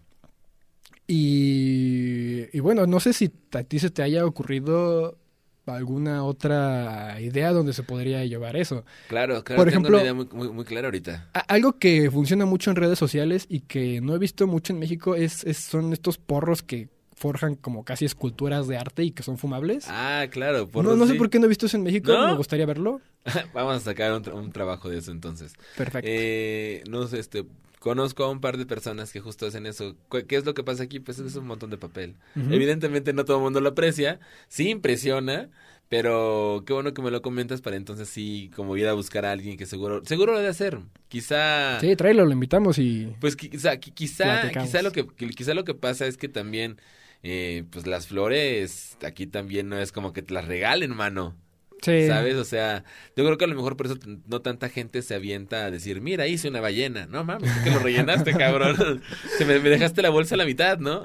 Y, 1.14 2.46
y, 2.56 2.60
bueno, 2.60 2.86
no 2.86 2.98
sé 3.00 3.12
si 3.12 3.30
a 3.52 3.62
ti 3.64 3.78
se 3.78 3.90
te 3.90 4.02
haya 4.02 4.24
ocurrido 4.24 5.18
alguna 5.66 6.24
otra 6.24 7.20
idea 7.20 7.52
donde 7.52 7.72
se 7.72 7.82
podría 7.82 8.24
llevar 8.24 8.56
eso. 8.56 8.84
Claro, 9.08 9.44
claro, 9.44 9.62
Por 9.62 9.70
tengo 9.70 9.86
ejemplo, 9.88 9.96
una 9.96 10.02
idea 10.02 10.14
muy, 10.14 10.52
muy, 10.52 10.64
clara 10.64 10.88
ahorita. 10.88 11.28
algo 11.48 11.78
que 11.78 12.10
funciona 12.10 12.46
mucho 12.46 12.70
en 12.70 12.76
redes 12.76 12.98
sociales 12.98 13.46
y 13.48 13.60
que 13.60 14.00
no 14.00 14.14
he 14.14 14.18
visto 14.18 14.46
mucho 14.46 14.72
en 14.72 14.78
México 14.80 15.14
es, 15.14 15.44
son 15.56 15.92
estos 15.92 16.18
porros 16.18 16.62
que 16.62 16.88
forjan 17.14 17.54
como 17.54 17.84
casi 17.84 18.04
esculturas 18.04 18.66
de 18.66 18.76
arte 18.76 19.04
y 19.04 19.12
que 19.12 19.22
son 19.22 19.38
fumables. 19.38 19.84
Ah, 19.88 20.26
claro. 20.30 20.66
Por 20.66 20.84
no, 20.84 20.96
no 20.96 21.06
sé 21.06 21.14
por 21.14 21.30
qué 21.30 21.38
no 21.38 21.44
he 21.44 21.48
visto 21.48 21.66
eso 21.66 21.76
en 21.76 21.84
México, 21.84 22.12
¿No? 22.12 22.26
me 22.26 22.34
gustaría 22.36 22.66
verlo. 22.66 23.00
Vamos 23.54 23.76
a 23.76 23.80
sacar 23.80 24.12
un, 24.12 24.24
tra- 24.24 24.34
un 24.34 24.50
trabajo 24.50 24.88
de 24.88 24.98
eso 24.98 25.12
entonces. 25.12 25.52
Perfecto. 25.76 26.08
Eh, 26.10 26.82
no 26.90 27.06
sé, 27.06 27.20
este, 27.20 27.44
conozco 27.82 28.22
a 28.24 28.30
un 28.30 28.40
par 28.40 28.56
de 28.58 28.64
personas 28.64 29.12
que 29.12 29.18
justo 29.20 29.44
hacen 29.46 29.66
eso. 29.66 29.96
¿Qué 30.28 30.36
es 30.36 30.44
lo 30.44 30.54
que 30.54 30.62
pasa 30.62 30.84
aquí? 30.84 31.00
Pues 31.00 31.18
es 31.18 31.34
un 31.34 31.46
montón 31.48 31.70
de 31.70 31.78
papel. 31.78 32.14
Evidentemente 32.36 33.12
no 33.12 33.24
todo 33.24 33.38
el 33.38 33.42
mundo 33.42 33.60
lo 33.60 33.70
aprecia, 33.70 34.20
sí 34.48 34.68
impresiona, 34.70 35.50
pero 35.88 36.62
qué 36.64 36.72
bueno 36.72 36.94
que 36.94 37.02
me 37.02 37.10
lo 37.10 37.20
comentas 37.22 37.60
para 37.60 37.76
entonces 37.76 38.08
sí 38.08 38.50
como 38.54 38.76
ir 38.76 38.86
a 38.86 38.92
buscar 38.92 39.24
a 39.26 39.32
alguien 39.32 39.56
que 39.58 39.66
seguro, 39.66 40.02
seguro 40.04 40.32
lo 40.32 40.38
de 40.38 40.48
hacer. 40.48 40.78
Quizá, 41.08 41.80
Sí, 41.80 41.96
tráelo, 41.96 42.24
lo 42.24 42.32
invitamos 42.32 42.78
y... 42.78 43.14
pues 43.20 43.34
quizá, 43.36 43.74
qui- 43.80 43.92
quizá, 43.92 44.50
quizá 44.50 44.80
lo 44.82 44.92
que, 44.92 45.06
que- 45.06 45.28
quizá 45.30 45.52
lo 45.54 45.64
que 45.64 45.74
pasa 45.74 46.06
es 46.06 46.16
que 46.16 46.28
también, 46.28 46.80
eh, 47.24 47.64
pues 47.70 47.86
las 47.86 48.06
flores 48.06 48.96
aquí 49.04 49.26
también 49.26 49.68
no 49.68 49.76
es 49.78 49.90
como 49.92 50.12
que 50.12 50.22
te 50.22 50.32
las 50.34 50.46
regalen, 50.46 50.94
mano. 50.94 51.36
Sí. 51.82 52.06
¿Sabes? 52.06 52.36
O 52.36 52.44
sea, 52.44 52.84
yo 53.16 53.24
creo 53.24 53.36
que 53.36 53.44
a 53.44 53.48
lo 53.48 53.56
mejor 53.56 53.76
por 53.76 53.86
eso 53.86 53.96
no 54.26 54.40
tanta 54.40 54.68
gente 54.68 55.02
se 55.02 55.14
avienta 55.16 55.64
a 55.66 55.70
decir, 55.72 56.00
mira, 56.00 56.28
hice 56.28 56.48
una 56.48 56.60
ballena. 56.60 57.06
No 57.06 57.24
mames, 57.24 57.50
¿por 57.52 57.64
qué 57.64 57.70
lo 57.70 57.80
rellenaste, 57.80 58.32
cabrón? 58.38 59.02
Se 59.36 59.44
me, 59.44 59.58
me 59.58 59.68
dejaste 59.68 60.00
la 60.00 60.10
bolsa 60.10 60.36
a 60.36 60.38
la 60.38 60.44
mitad, 60.46 60.78
¿no? 60.78 61.04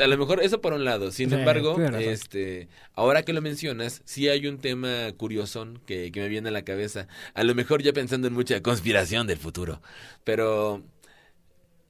A 0.00 0.06
lo 0.06 0.16
mejor 0.18 0.40
eso 0.42 0.60
por 0.60 0.72
un 0.74 0.84
lado. 0.84 1.10
Sin 1.10 1.30
Sí, 1.30 1.34
embargo, 1.34 1.76
este, 1.98 2.68
ahora 2.94 3.24
que 3.24 3.32
lo 3.32 3.42
mencionas, 3.42 4.02
sí 4.04 4.28
hay 4.28 4.46
un 4.46 4.58
tema 4.58 5.12
curioso 5.16 5.66
que, 5.86 6.12
que 6.12 6.20
me 6.20 6.28
viene 6.28 6.48
a 6.50 6.52
la 6.52 6.62
cabeza. 6.62 7.08
A 7.34 7.42
lo 7.42 7.54
mejor 7.54 7.82
ya 7.82 7.92
pensando 7.92 8.28
en 8.28 8.34
mucha 8.34 8.62
conspiración 8.62 9.26
del 9.26 9.38
futuro. 9.38 9.82
Pero, 10.24 10.84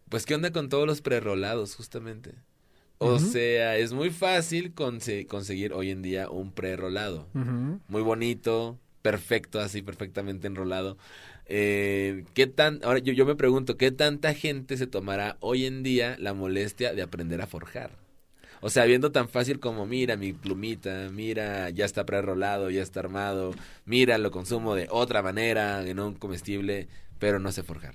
pues, 0.08 0.24
¿qué 0.26 0.34
onda 0.34 0.52
con 0.52 0.68
todos 0.68 0.86
los 0.86 1.02
prerrolados, 1.02 1.74
justamente? 1.74 2.34
O 2.98 3.18
sea, 3.20 3.76
es 3.76 3.92
muy 3.92 4.10
fácil 4.10 4.74
conse- 4.74 5.26
conseguir 5.26 5.72
hoy 5.72 5.90
en 5.90 6.02
día 6.02 6.28
un 6.30 6.52
prerrolado 6.52 7.28
Ujú. 7.34 7.80
muy 7.88 8.02
bonito, 8.02 8.78
perfecto, 9.02 9.60
así 9.60 9.82
perfectamente 9.82 10.46
enrolado. 10.48 10.98
Eh, 11.46 12.24
¿Qué 12.34 12.46
tan, 12.46 12.80
ahora 12.82 12.98
yo, 12.98 13.12
yo 13.12 13.24
me 13.24 13.36
pregunto, 13.36 13.76
¿qué 13.76 13.90
tanta 13.90 14.34
gente 14.34 14.76
se 14.76 14.86
tomará 14.86 15.36
hoy 15.40 15.64
en 15.66 15.82
día 15.82 16.16
la 16.18 16.34
molestia 16.34 16.92
de 16.92 17.02
aprender 17.02 17.40
a 17.40 17.46
forjar? 17.46 17.90
O 18.60 18.70
sea, 18.70 18.84
viendo 18.84 19.12
tan 19.12 19.28
fácil 19.28 19.60
como, 19.60 19.86
mira 19.86 20.16
mi 20.16 20.32
plumita, 20.32 21.08
mira, 21.12 21.70
ya 21.70 21.84
está 21.84 22.04
prerrolado, 22.04 22.70
ya 22.70 22.82
está 22.82 23.00
armado, 23.00 23.54
mira, 23.86 24.18
lo 24.18 24.32
consumo 24.32 24.74
de 24.74 24.88
otra 24.90 25.22
manera, 25.22 25.86
en 25.86 26.00
un 26.00 26.14
comestible, 26.14 26.88
pero 27.20 27.38
no 27.38 27.52
sé 27.52 27.62
forjar. 27.62 27.94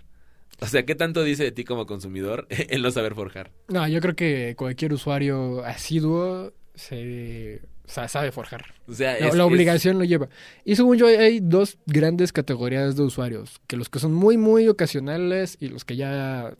O 0.61 0.67
sea, 0.67 0.85
¿qué 0.85 0.95
tanto 0.95 1.23
dice 1.23 1.43
de 1.43 1.51
ti 1.51 1.63
como 1.63 1.85
consumidor 1.85 2.47
el 2.69 2.81
no 2.81 2.91
saber 2.91 3.15
forjar? 3.15 3.51
No, 3.69 3.87
yo 3.87 3.99
creo 4.01 4.15
que 4.15 4.55
cualquier 4.57 4.93
usuario 4.93 5.63
asiduo 5.65 6.53
se 6.75 7.61
sa- 7.85 8.07
sabe 8.07 8.31
forjar. 8.31 8.65
O 8.87 8.93
sea, 8.93 9.11
La, 9.19 9.27
es- 9.27 9.35
la 9.35 9.43
es- 9.43 9.49
obligación 9.51 9.97
lo 9.99 10.05
lleva. 10.05 10.29
Y 10.63 10.75
según 10.75 10.97
yo, 10.97 11.07
hay, 11.07 11.39
dos 11.41 11.77
grandes 11.85 12.31
categorías 12.31 12.95
de 12.95 13.03
usuarios. 13.03 13.59
Que 13.67 13.75
los 13.77 13.89
que 13.89 13.99
son 13.99 14.13
muy, 14.13 14.37
muy 14.37 14.67
ocasionales 14.69 15.57
y 15.59 15.67
los 15.67 15.83
que 15.85 15.95
ya 15.97 16.55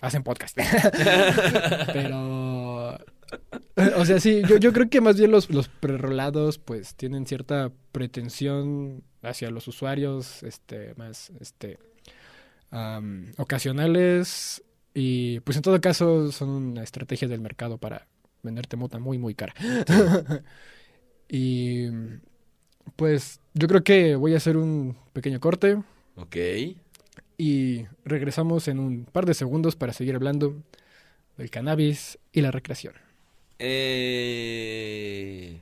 hacen 0.00 0.22
podcast. 0.22 0.56
Pero... 1.92 2.98
O 3.96 4.04
sea, 4.04 4.20
sí, 4.20 4.42
yo, 4.48 4.58
yo 4.58 4.72
creo 4.72 4.88
que 4.88 5.00
más 5.00 5.18
bien 5.18 5.32
los, 5.32 5.50
los 5.50 5.66
prerrolados 5.68 6.58
pues 6.58 6.94
tienen 6.94 7.26
cierta 7.26 7.72
pretensión 7.90 9.02
hacia 9.22 9.50
los 9.50 9.66
usuarios 9.66 10.44
este 10.44 10.94
más 10.96 11.32
este 11.40 11.78
ocasionales 13.36 14.62
y 14.94 15.40
pues 15.40 15.56
en 15.56 15.62
todo 15.62 15.80
caso 15.80 16.32
son 16.32 16.48
una 16.48 16.82
estrategia 16.82 17.28
del 17.28 17.40
mercado 17.40 17.78
para 17.78 18.06
venderte 18.42 18.76
mota 18.76 18.98
muy 18.98 19.18
muy 19.18 19.34
cara. 19.34 19.54
y 21.28 21.88
pues 22.96 23.40
yo 23.54 23.68
creo 23.68 23.84
que 23.84 24.16
voy 24.16 24.34
a 24.34 24.38
hacer 24.38 24.56
un 24.56 24.96
pequeño 25.12 25.40
corte 25.40 25.82
Ok. 26.16 26.36
y 27.38 27.86
regresamos 28.04 28.68
en 28.68 28.78
un 28.78 29.04
par 29.04 29.26
de 29.26 29.34
segundos 29.34 29.76
para 29.76 29.92
seguir 29.92 30.14
hablando 30.14 30.54
del 31.36 31.50
cannabis 31.50 32.18
y 32.32 32.40
la 32.40 32.50
recreación. 32.50 32.94
Eh... 33.58 35.60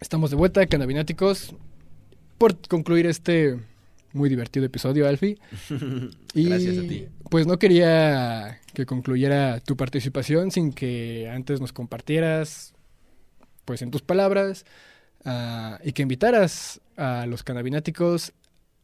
Estamos 0.00 0.30
de 0.30 0.36
vuelta, 0.36 0.66
cannabináticos, 0.66 1.54
por 2.38 2.56
concluir 2.68 3.06
este 3.06 3.58
muy 4.12 4.28
divertido 4.28 4.66
episodio, 4.66 5.06
Alfie. 5.06 5.38
Y 6.34 6.44
Gracias 6.48 6.78
a 6.78 6.82
ti. 6.82 7.08
pues 7.28 7.46
no 7.46 7.58
quería 7.58 8.60
que 8.72 8.86
concluyera 8.86 9.58
tu 9.60 9.76
participación 9.76 10.52
sin 10.52 10.72
que 10.72 11.28
antes 11.28 11.60
nos 11.60 11.72
compartieras, 11.72 12.72
pues 13.64 13.82
en 13.82 13.90
tus 13.90 14.02
palabras, 14.02 14.64
ah, 15.24 15.80
y 15.82 15.92
que 15.92 16.02
invitaras 16.02 16.80
a 16.96 17.26
los 17.26 17.42
cannabináticos 17.42 18.32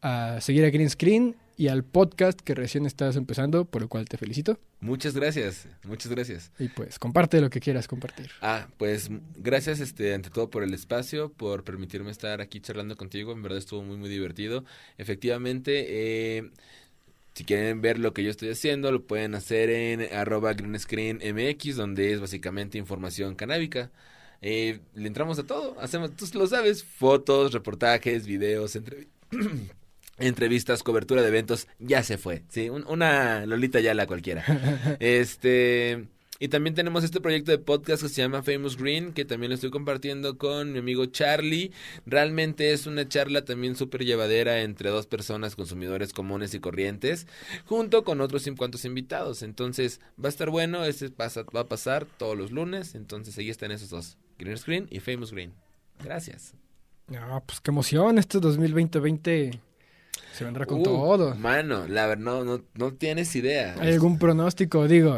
a 0.01 0.39
seguir 0.41 0.65
a 0.65 0.69
Green 0.69 0.89
Screen 0.89 1.35
y 1.57 1.69
al 1.69 1.83
podcast 1.83 2.39
que 2.39 2.53
recién 2.53 2.85
estás 2.85 3.15
empezando, 3.15 3.65
por 3.65 3.81
lo 3.81 3.89
cual 3.89 4.07
te 4.07 4.17
felicito. 4.17 4.59
Muchas 4.79 5.15
gracias, 5.15 5.67
muchas 5.83 6.11
gracias. 6.11 6.51
Y 6.59 6.69
pues 6.69 6.99
comparte 6.99 7.41
lo 7.41 7.49
que 7.49 7.59
quieras 7.59 7.87
compartir. 7.87 8.29
Ah, 8.41 8.67
pues 8.77 9.09
gracias 9.35 9.79
este 9.79 10.13
ante 10.13 10.29
todo 10.29 10.51
por 10.51 10.63
el 10.63 10.73
espacio, 10.75 11.29
por 11.33 11.63
permitirme 11.63 12.11
estar 12.11 12.41
aquí 12.41 12.59
charlando 12.59 12.95
contigo, 12.95 13.31
en 13.31 13.41
verdad 13.41 13.57
estuvo 13.57 13.81
muy 13.81 13.97
muy 13.97 14.09
divertido. 14.09 14.65
Efectivamente, 14.99 16.37
eh, 16.37 16.51
si 17.33 17.43
quieren 17.43 17.81
ver 17.81 17.97
lo 17.97 18.13
que 18.13 18.23
yo 18.23 18.29
estoy 18.29 18.49
haciendo, 18.49 18.91
lo 18.91 19.03
pueden 19.07 19.33
hacer 19.33 19.71
en 19.71 20.13
arroba 20.13 20.53
greenscreenmx, 20.53 21.75
donde 21.75 22.13
es 22.13 22.21
básicamente 22.21 22.77
información 22.77 23.33
canábica. 23.33 23.91
Eh, 24.43 24.79
le 24.93 25.07
entramos 25.07 25.39
a 25.39 25.43
todo, 25.47 25.79
hacemos, 25.79 26.15
tú 26.15 26.27
lo 26.37 26.45
sabes, 26.45 26.83
fotos, 26.83 27.51
reportajes, 27.51 28.27
videos, 28.27 28.75
entrevistas. 28.75 29.17
Entrevistas, 30.19 30.83
cobertura 30.83 31.21
de 31.21 31.27
eventos, 31.27 31.67
ya 31.79 32.01
se 32.03 32.17
fue, 32.17 32.43
sí, 32.49 32.69
un- 32.69 32.85
una 32.87 33.45
Lolita 33.45 33.79
ya 33.79 33.93
la 33.93 34.07
cualquiera. 34.07 34.43
Este, 34.99 36.07
y 36.39 36.47
también 36.49 36.75
tenemos 36.75 37.03
este 37.03 37.19
proyecto 37.21 37.51
de 37.51 37.57
podcast 37.57 38.03
que 38.03 38.09
se 38.09 38.21
llama 38.21 38.43
Famous 38.43 38.77
Green, 38.77 39.11
que 39.13 39.25
también 39.25 39.49
lo 39.49 39.55
estoy 39.55 39.69
compartiendo 39.71 40.37
con 40.37 40.71
mi 40.71 40.79
amigo 40.79 41.05
Charlie. 41.07 41.71
Realmente 42.05 42.73
es 42.73 42.85
una 42.85 43.07
charla 43.07 43.43
también 43.45 43.75
súper 43.75 44.05
llevadera 44.05 44.61
entre 44.61 44.89
dos 44.91 45.07
personas, 45.07 45.55
consumidores 45.55 46.13
comunes 46.13 46.53
y 46.53 46.59
corrientes, 46.59 47.25
junto 47.65 48.03
con 48.03 48.21
otros 48.21 48.43
50 48.43 48.77
invitados. 48.87 49.41
Entonces, 49.41 49.99
va 50.23 50.27
a 50.27 50.29
estar 50.29 50.49
bueno, 50.51 50.85
este 50.85 51.09
pasa, 51.09 51.43
va 51.55 51.61
a 51.61 51.67
pasar 51.67 52.05
todos 52.17 52.37
los 52.37 52.51
lunes, 52.51 52.93
entonces 52.95 53.37
ahí 53.39 53.49
están 53.49 53.71
esos 53.71 53.89
dos, 53.89 54.17
Green 54.37 54.57
Screen 54.57 54.87
y 54.91 54.99
Famous 54.99 55.31
Green. 55.31 55.53
Gracias. 56.03 56.53
No, 57.07 57.41
pues 57.47 57.61
qué 57.61 57.71
emoción, 57.71 58.17
este 58.19 58.39
2020 58.39 59.59
se 60.37 60.45
vendrá 60.45 60.65
con 60.65 60.79
Uh, 60.79 60.83
todo. 60.83 61.35
Mano, 61.35 61.87
la 61.87 62.05
verdad, 62.07 62.23
no, 62.23 62.43
no, 62.43 62.61
no 62.75 62.93
tienes 62.93 63.35
idea. 63.35 63.75
¿Hay 63.79 63.93
algún 63.93 64.19
pronóstico? 64.19 64.87
Digo, 64.87 65.17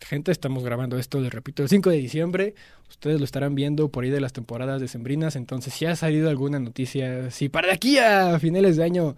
gente, 0.00 0.30
estamos 0.30 0.62
grabando 0.62 0.98
esto, 0.98 1.20
les 1.20 1.32
repito, 1.32 1.62
el 1.62 1.68
5 1.68 1.90
de 1.90 1.96
diciembre. 1.96 2.54
Ustedes 2.88 3.18
lo 3.18 3.24
estarán 3.24 3.54
viendo 3.54 3.88
por 3.90 4.04
ahí 4.04 4.10
de 4.10 4.20
las 4.20 4.32
temporadas 4.32 4.80
decembrinas. 4.80 5.36
Entonces, 5.36 5.72
si 5.74 5.86
ha 5.86 5.96
salido 5.96 6.28
alguna 6.28 6.58
noticia, 6.58 7.30
si 7.30 7.48
para 7.48 7.68
de 7.68 7.74
aquí 7.74 7.98
a 7.98 8.38
finales 8.38 8.76
de 8.76 8.84
año, 8.84 9.16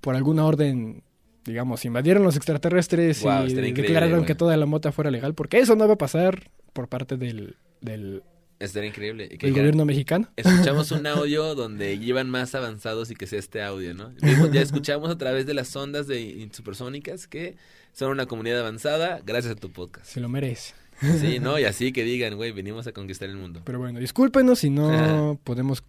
por 0.00 0.16
alguna 0.16 0.44
orden, 0.44 1.02
digamos, 1.44 1.84
invadieron 1.84 2.22
los 2.22 2.36
extraterrestres 2.36 3.24
y 3.48 3.54
declararon 3.54 4.24
que 4.24 4.34
toda 4.34 4.56
la 4.56 4.66
mota 4.66 4.92
fuera 4.92 5.10
legal, 5.10 5.34
porque 5.34 5.58
eso 5.58 5.76
no 5.76 5.86
va 5.86 5.94
a 5.94 5.98
pasar 5.98 6.50
por 6.72 6.88
parte 6.88 7.16
del, 7.16 7.56
del, 7.80 8.22
Estaría 8.60 8.90
increíble. 8.90 9.28
Que 9.30 9.46
digan, 9.46 9.62
gobierno 9.62 9.84
mexicano. 9.86 10.28
Escuchamos 10.36 10.92
un 10.92 11.06
audio 11.06 11.54
donde 11.54 11.98
llevan 11.98 12.28
más 12.28 12.54
avanzados 12.54 13.10
y 13.10 13.14
que 13.14 13.26
sea 13.26 13.38
este 13.38 13.62
audio, 13.62 13.94
¿no? 13.94 14.12
Ya 14.52 14.60
escuchamos 14.60 15.10
a 15.10 15.16
través 15.16 15.46
de 15.46 15.54
las 15.54 15.74
ondas 15.74 16.06
de 16.06 16.48
supersónicas 16.52 17.26
que 17.26 17.56
son 17.92 18.10
una 18.10 18.26
comunidad 18.26 18.60
avanzada 18.60 19.22
gracias 19.24 19.54
a 19.54 19.56
tu 19.56 19.72
podcast. 19.72 20.06
Se 20.06 20.20
lo 20.20 20.28
merece. 20.28 20.74
Sí, 21.00 21.38
¿no? 21.40 21.58
Y 21.58 21.64
así 21.64 21.92
que 21.92 22.04
digan, 22.04 22.36
güey, 22.36 22.52
venimos 22.52 22.86
a 22.86 22.92
conquistar 22.92 23.30
el 23.30 23.36
mundo. 23.36 23.62
Pero 23.64 23.78
bueno, 23.78 23.98
discúlpenos 23.98 24.58
si 24.58 24.68
no 24.68 24.90
Ajá. 24.90 25.34
podemos 25.44 25.82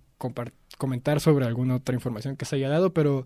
comentar 0.77 1.19
sobre 1.19 1.45
alguna 1.45 1.75
otra 1.75 1.93
información 1.93 2.37
que 2.37 2.45
se 2.45 2.55
haya 2.55 2.69
dado, 2.69 2.93
pero 2.93 3.25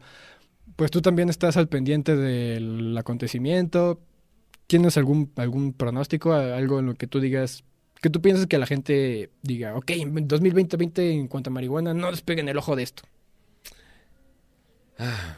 pues 0.75 0.89
tú 0.89 1.01
también 1.01 1.29
estás 1.29 1.55
al 1.57 1.67
pendiente 1.67 2.15
del 2.15 2.97
acontecimiento. 2.97 3.99
¿Tienes 4.65 4.97
algún, 4.97 5.31
algún 5.35 5.73
pronóstico, 5.73 6.33
algo 6.33 6.79
en 6.79 6.87
lo 6.87 6.95
que 6.95 7.05
tú 7.05 7.19
digas, 7.19 7.63
que 8.01 8.09
tú 8.09 8.21
piensas 8.21 8.47
que 8.47 8.57
la 8.57 8.65
gente 8.65 9.29
diga, 9.41 9.75
ok, 9.75 9.91
en 9.91 10.27
2020 10.27 11.11
en 11.11 11.27
cuanto 11.27 11.49
a 11.49 11.53
marihuana, 11.53 11.93
no 11.93 12.11
despeguen 12.11 12.49
el 12.49 12.57
ojo 12.57 12.75
de 12.75 12.83
esto? 12.83 13.03
Ah, 14.97 15.37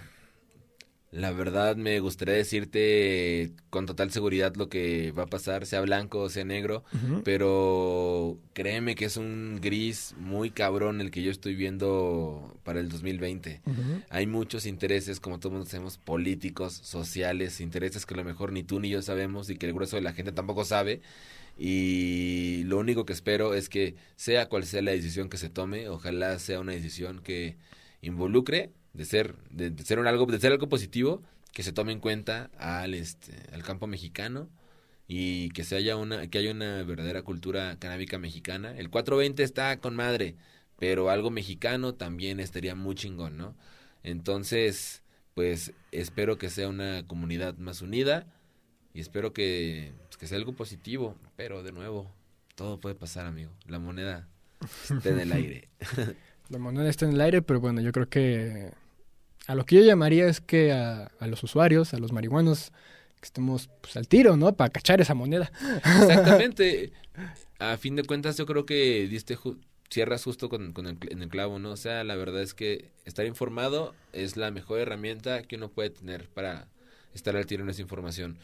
la 1.12 1.32
verdad 1.32 1.78
me 1.78 2.00
gustaría 2.02 2.36
decirte 2.36 3.54
con 3.70 3.86
total 3.86 4.12
seguridad 4.12 4.56
lo 4.56 4.68
que 4.68 5.12
va 5.14 5.24
a 5.24 5.28
pasar, 5.28 5.66
sea 5.66 5.80
blanco 5.82 6.20
o 6.20 6.30
sea 6.30 6.44
negro, 6.44 6.84
pero 7.24 8.38
créeme 8.54 8.96
que 8.96 9.06
es 9.06 9.16
un 9.16 9.60
gris 9.62 10.16
muy 10.20 10.52
cabrón 10.52 11.00
el 11.00 11.10
que 11.10 11.24
yo 11.24 11.32
estoy 11.32 11.56
viendo 11.56 12.60
para 12.64 12.82
el 12.82 12.90
2020. 12.90 13.62
Ujú. 13.66 13.82
Hay 14.10 14.28
muchos 14.28 14.66
intereses, 14.66 15.22
como 15.22 15.40
todos 15.40 15.70
sabemos, 15.70 15.98
políticos, 15.98 16.74
sociales, 16.74 17.62
intereses 17.62 18.06
que 18.06 18.14
a 18.14 18.18
lo 18.18 18.26
mejor 18.26 18.52
ni 18.52 18.64
tú 18.64 18.82
ni 18.82 18.90
yo 18.90 19.02
sabemos 19.02 19.50
y 19.50 19.56
que 19.56 19.66
el 19.66 19.74
grueso 19.74 19.96
de 19.96 20.02
la 20.02 20.14
gente 20.14 20.34
tampoco 20.34 20.66
sabe. 20.66 21.02
Y 21.58 22.64
lo 22.66 22.78
único 22.78 23.06
que 23.06 23.14
espero 23.14 23.54
es 23.54 23.70
que 23.70 23.96
sea 24.16 24.48
cual 24.48 24.66
sea 24.66 24.82
la 24.82 24.92
decisión 24.92 25.30
que 25.30 25.38
se 25.38 25.50
tome, 25.50 25.90
ojalá 25.90 26.38
sea 26.40 26.60
una 26.60 26.74
decisión 26.74 27.20
que 27.20 27.58
involucre 28.02 28.72
de 28.94 29.06
ser 29.06 29.36
de, 29.50 29.74
ser 29.84 30.00
un 30.00 30.08
algo 30.08 30.26
de 30.28 30.40
ser 30.40 30.52
algo 30.52 30.70
positivo, 30.70 31.24
que 31.54 31.64
se 31.64 31.72
tome 31.74 31.94
en 31.94 32.00
cuenta 32.00 32.52
al 32.58 32.94
este 32.94 33.34
al 33.54 33.64
campo 33.64 33.88
mexicano 33.88 34.50
y 35.08 35.50
que 35.52 35.64
se 35.64 35.76
haya 35.76 35.98
una 35.98 36.28
que 36.28 36.38
haya 36.40 36.52
una 36.52 36.84
verdadera 36.84 37.24
cultura 37.24 37.78
canábica 37.80 38.20
mexicana. 38.20 38.78
El 38.78 38.90
420 38.90 39.44
está 39.44 39.80
con 39.80 39.96
madre, 39.96 40.36
pero 40.80 41.10
algo 41.10 41.32
mexicano 41.32 41.96
también 41.96 42.40
estaría 42.40 42.76
muy 42.76 42.96
chingón, 42.96 43.38
¿no? 43.38 43.56
Entonces, 44.04 45.04
pues 45.34 45.74
espero 45.92 46.38
que 46.38 46.50
sea 46.50 46.70
una 46.70 47.06
comunidad 47.08 47.58
más 47.58 47.82
unida 47.82 48.28
y 48.98 49.00
espero 49.00 49.32
que, 49.32 49.92
pues, 50.08 50.18
que 50.18 50.26
sea 50.26 50.40
algo 50.40 50.54
positivo, 50.54 51.16
pero 51.36 51.62
de 51.62 51.72
nuevo, 51.72 52.12
todo 52.56 52.80
puede 52.80 52.96
pasar, 52.96 53.28
amigo. 53.28 53.52
La 53.68 53.78
moneda 53.78 54.28
está 54.90 55.10
en 55.10 55.20
el 55.20 55.32
aire. 55.34 55.68
La 56.50 56.58
moneda 56.58 56.90
está 56.90 57.06
en 57.06 57.12
el 57.12 57.22
aire, 57.22 57.44
pero 57.44 57.60
bueno, 57.60 57.80
yo 57.82 57.92
creo 57.92 58.10
que 58.10 58.72
a 59.46 59.54
lo 59.54 59.66
que 59.68 59.76
yo 59.76 59.82
llamaría 59.84 60.26
es 60.28 60.42
que 60.42 60.72
a, 60.72 61.12
a 61.20 61.28
los 61.28 61.44
usuarios, 61.44 61.94
a 61.94 62.00
los 62.00 62.12
marihuanos, 62.12 62.72
que 63.20 63.26
estemos 63.26 63.70
pues, 63.82 63.98
al 63.98 64.08
tiro, 64.08 64.36
¿no? 64.36 64.54
Para 64.54 64.72
cachar 64.72 65.00
esa 65.00 65.14
moneda. 65.14 65.52
Exactamente. 65.86 66.92
A 67.60 67.78
fin 67.78 67.96
de 67.96 68.04
cuentas, 68.04 68.36
yo 68.38 68.46
creo 68.48 68.66
que 68.66 69.08
diste 69.08 69.38
ju- 69.38 69.60
cierras 69.92 70.24
justo 70.24 70.50
con, 70.50 70.74
con 70.74 70.88
el, 70.88 70.98
en 71.10 71.22
el 71.22 71.30
clavo, 71.30 71.60
¿no? 71.60 71.72
O 71.72 71.78
sea, 71.78 72.04
la 72.04 72.16
verdad 72.16 72.42
es 72.42 72.54
que 72.56 72.90
estar 73.06 73.26
informado 73.28 73.94
es 74.14 74.38
la 74.38 74.50
mejor 74.52 74.80
herramienta 74.80 75.44
que 75.44 75.56
uno 75.56 75.70
puede 75.70 75.90
tener 75.92 76.30
para 76.30 76.68
estar 77.14 77.36
al 77.36 77.46
tiro 77.46 77.64
en 77.64 77.70
esa 77.72 77.82
información. 77.82 78.38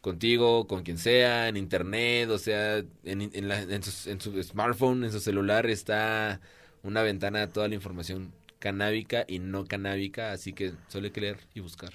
Contigo, 0.00 0.66
con 0.68 0.82
quien 0.84 0.98
sea, 0.98 1.48
en 1.48 1.56
internet, 1.56 2.30
o 2.30 2.38
sea, 2.38 2.78
en, 3.04 3.48
la- 3.48 3.62
en 3.62 3.82
su, 3.82 4.10
en 4.10 4.20
su 4.20 4.42
smartphone, 4.42 5.04
en 5.04 5.12
su 5.12 5.20
celular, 5.20 5.66
está 5.66 6.40
una 6.82 7.02
ventana 7.02 7.42
a 7.42 7.48
toda 7.48 7.68
la 7.68 7.74
información 7.74 8.32
canábica 8.60 9.24
y 9.28 9.40
no 9.40 9.66
canábica, 9.66 10.32
así 10.32 10.52
que 10.52 10.74
solo 10.88 11.06
hay 11.06 11.10
que 11.12 11.20
y 11.54 11.60
buscar. 11.60 11.92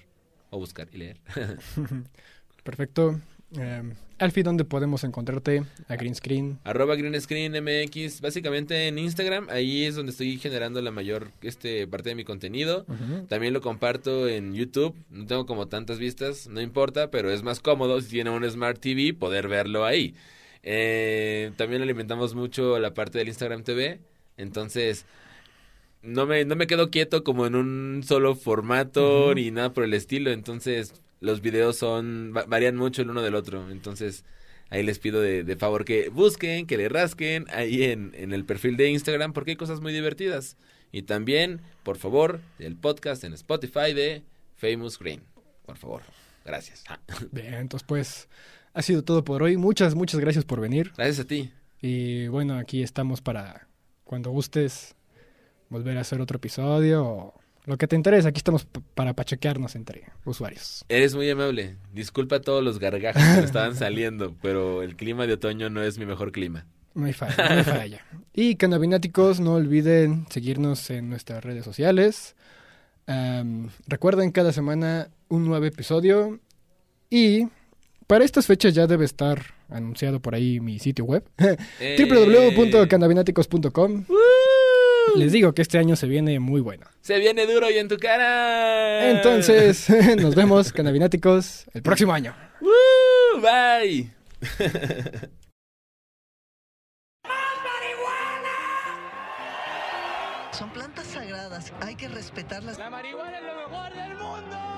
O 0.49 0.59
buscar 0.59 0.87
y 0.93 0.97
leer. 0.97 1.19
Perfecto. 2.63 3.19
Eh, 3.57 3.93
Alfie, 4.19 4.43
¿dónde 4.43 4.63
podemos 4.63 5.03
encontrarte? 5.03 5.63
A 5.87 5.95
Green 5.95 6.15
Screen. 6.15 6.59
Arroba 6.63 6.95
Green 6.95 7.19
Screen 7.19 7.51
MX, 7.51 8.21
básicamente 8.21 8.87
en 8.87 8.97
Instagram, 8.97 9.47
ahí 9.49 9.85
es 9.85 9.95
donde 9.95 10.11
estoy 10.11 10.37
generando 10.37 10.81
la 10.81 10.91
mayor 10.91 11.31
este, 11.41 11.87
parte 11.87 12.09
de 12.09 12.15
mi 12.15 12.23
contenido. 12.23 12.85
También 13.27 13.53
lo 13.53 13.61
comparto 13.61 14.27
en 14.27 14.53
YouTube, 14.53 14.95
no 15.09 15.25
tengo 15.25 15.45
como 15.45 15.67
tantas 15.67 15.99
vistas, 15.99 16.47
no 16.47 16.61
importa, 16.61 17.11
pero 17.11 17.31
es 17.31 17.43
más 17.43 17.59
cómodo 17.59 17.99
si 18.01 18.09
tiene 18.09 18.29
un 18.29 18.49
Smart 18.49 18.79
TV 18.79 19.13
poder 19.13 19.47
verlo 19.47 19.85
ahí. 19.85 20.15
Eh, 20.63 21.51
también 21.57 21.81
alimentamos 21.81 22.35
mucho 22.35 22.79
la 22.79 22.93
parte 22.93 23.17
del 23.17 23.27
Instagram 23.27 23.63
TV, 23.63 23.99
entonces 24.37 25.05
no 26.01 26.25
me, 26.25 26.45
no 26.45 26.55
me 26.55 26.67
quedo 26.67 26.89
quieto 26.89 27.23
como 27.23 27.45
en 27.45 27.55
un 27.55 28.03
solo 28.05 28.35
formato 28.35 29.33
ni 29.35 29.51
nada 29.51 29.73
por 29.73 29.83
el 29.83 29.93
estilo, 29.93 30.31
entonces 30.31 31.02
los 31.23 31.41
videos 31.41 31.77
son 31.77 32.33
va- 32.35 32.45
varían 32.45 32.75
mucho 32.75 33.01
el 33.01 33.09
uno 33.09 33.21
del 33.21 33.33
otro, 33.35 33.71
entonces 33.71 34.23
ahí 34.69 34.83
les 34.83 34.99
pido 34.99 35.21
de, 35.21 35.43
de 35.43 35.55
favor 35.55 35.85
que 35.85 36.09
busquen, 36.09 36.67
que 36.67 36.77
le 36.77 36.89
rasquen 36.89 37.45
ahí 37.51 37.83
en, 37.83 38.11
en 38.15 38.33
el 38.33 38.43
perfil 38.45 38.75
de 38.77 38.89
Instagram 38.89 39.33
porque 39.33 39.51
hay 39.51 39.57
cosas 39.57 39.81
muy 39.81 39.93
divertidas. 39.93 40.57
Y 40.91 41.03
también, 41.03 41.61
por 41.83 41.97
favor, 41.97 42.39
el 42.59 42.75
podcast 42.75 43.23
en 43.23 43.33
Spotify 43.33 43.93
de 43.93 44.23
Famous 44.57 44.99
Green. 44.99 45.21
Por 45.65 45.77
favor, 45.77 46.01
gracias. 46.45 46.83
Ah, 46.87 46.99
Bien, 47.31 47.55
entonces 47.55 47.85
pues 47.87 48.27
ha 48.73 48.81
sido 48.81 49.03
todo 49.03 49.23
por 49.23 49.41
hoy. 49.43 49.57
Muchas, 49.57 49.95
muchas 49.95 50.19
gracias 50.19 50.45
por 50.45 50.59
venir. 50.61 50.91
Gracias 50.95 51.19
a 51.21 51.27
ti. 51.27 51.51
Y 51.81 52.27
bueno, 52.27 52.57
aquí 52.57 52.83
estamos 52.83 53.21
para 53.21 53.67
cuando 54.03 54.29
gustes 54.31 54.95
volver 55.69 55.97
a 55.97 56.01
hacer 56.01 56.21
otro 56.21 56.37
episodio 56.37 57.03
o 57.05 57.41
lo 57.65 57.77
que 57.77 57.87
te 57.87 57.95
interese. 57.95 58.27
Aquí 58.27 58.39
estamos 58.39 58.67
para 58.95 59.13
pachequearnos 59.13 59.75
entre 59.75 60.03
usuarios. 60.25 60.85
Eres 60.89 61.15
muy 61.15 61.29
amable. 61.29 61.77
Disculpa 61.93 62.41
todos 62.41 62.63
los 62.63 62.79
gargajos 62.79 63.21
que 63.21 63.39
me 63.39 63.45
estaban 63.45 63.75
saliendo, 63.75 64.35
pero 64.41 64.83
el 64.83 64.95
clima 64.95 65.27
de 65.27 65.33
otoño 65.33 65.69
no 65.69 65.83
es 65.83 65.97
mi 65.97 66.05
mejor 66.05 66.31
clima. 66.31 66.65
No 66.93 67.05
hay 67.05 67.13
falla, 67.13 67.35
no 67.37 67.55
hay 67.55 67.63
falla. 67.63 68.05
Y 68.33 68.55
canabináticos, 68.55 69.39
no 69.39 69.55
olviden 69.55 70.25
seguirnos 70.29 70.89
en 70.89 71.09
nuestras 71.09 71.43
redes 71.43 71.65
sociales. 71.65 72.35
Recuerden 73.87 74.31
cada 74.31 74.53
semana 74.53 75.09
un 75.27 75.45
nuevo 75.45 75.65
episodio. 75.65 76.39
Y 77.09 77.47
para 78.07 78.25
estas 78.25 78.47
fechas 78.47 78.73
ya 78.73 78.87
debe 78.87 79.05
estar 79.05 79.53
anunciado 79.69 80.19
por 80.19 80.35
ahí 80.35 80.59
mi 80.59 80.79
sitio 80.79 81.05
web. 81.05 81.23
Eh, 81.79 81.97
www.cannabinaticos.com 81.99 84.05
Les 85.15 85.31
digo 85.31 85.53
que 85.53 85.61
este 85.61 85.77
año 85.77 85.95
se 85.95 86.07
viene 86.07 86.39
muy 86.39 86.61
bueno. 86.61 86.87
Se 87.01 87.19
viene 87.19 87.45
duro 87.45 87.69
y 87.69 87.77
en 87.77 87.87
tu 87.87 87.97
cara. 87.97 89.09
Entonces, 89.09 89.87
nos 90.17 90.35
vemos, 90.35 90.71
cannabináticos, 90.71 91.65
el 91.73 91.81
próximo 91.81 92.13
año. 92.13 92.35
¡Woo! 92.61 93.41
Bye. 93.41 94.11
Son 100.51 100.69
plantas 100.71 101.07
sagradas, 101.07 101.73
hay 101.81 101.95
que 101.95 102.07
respetarlas. 102.07 102.77
La 102.77 102.89
marihuana 102.89 103.37
es 103.37 103.43
lo 103.43 103.55
mejor 103.55 103.93
del 103.93 104.17
mundo. 104.17 104.73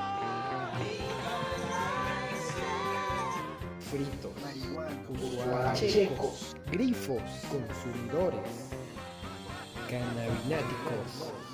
fritos, 3.96 4.32
pachecos, 5.52 6.56
grifos, 6.72 7.22
consumidores, 7.50 8.65
cannabináticos. 9.88 11.45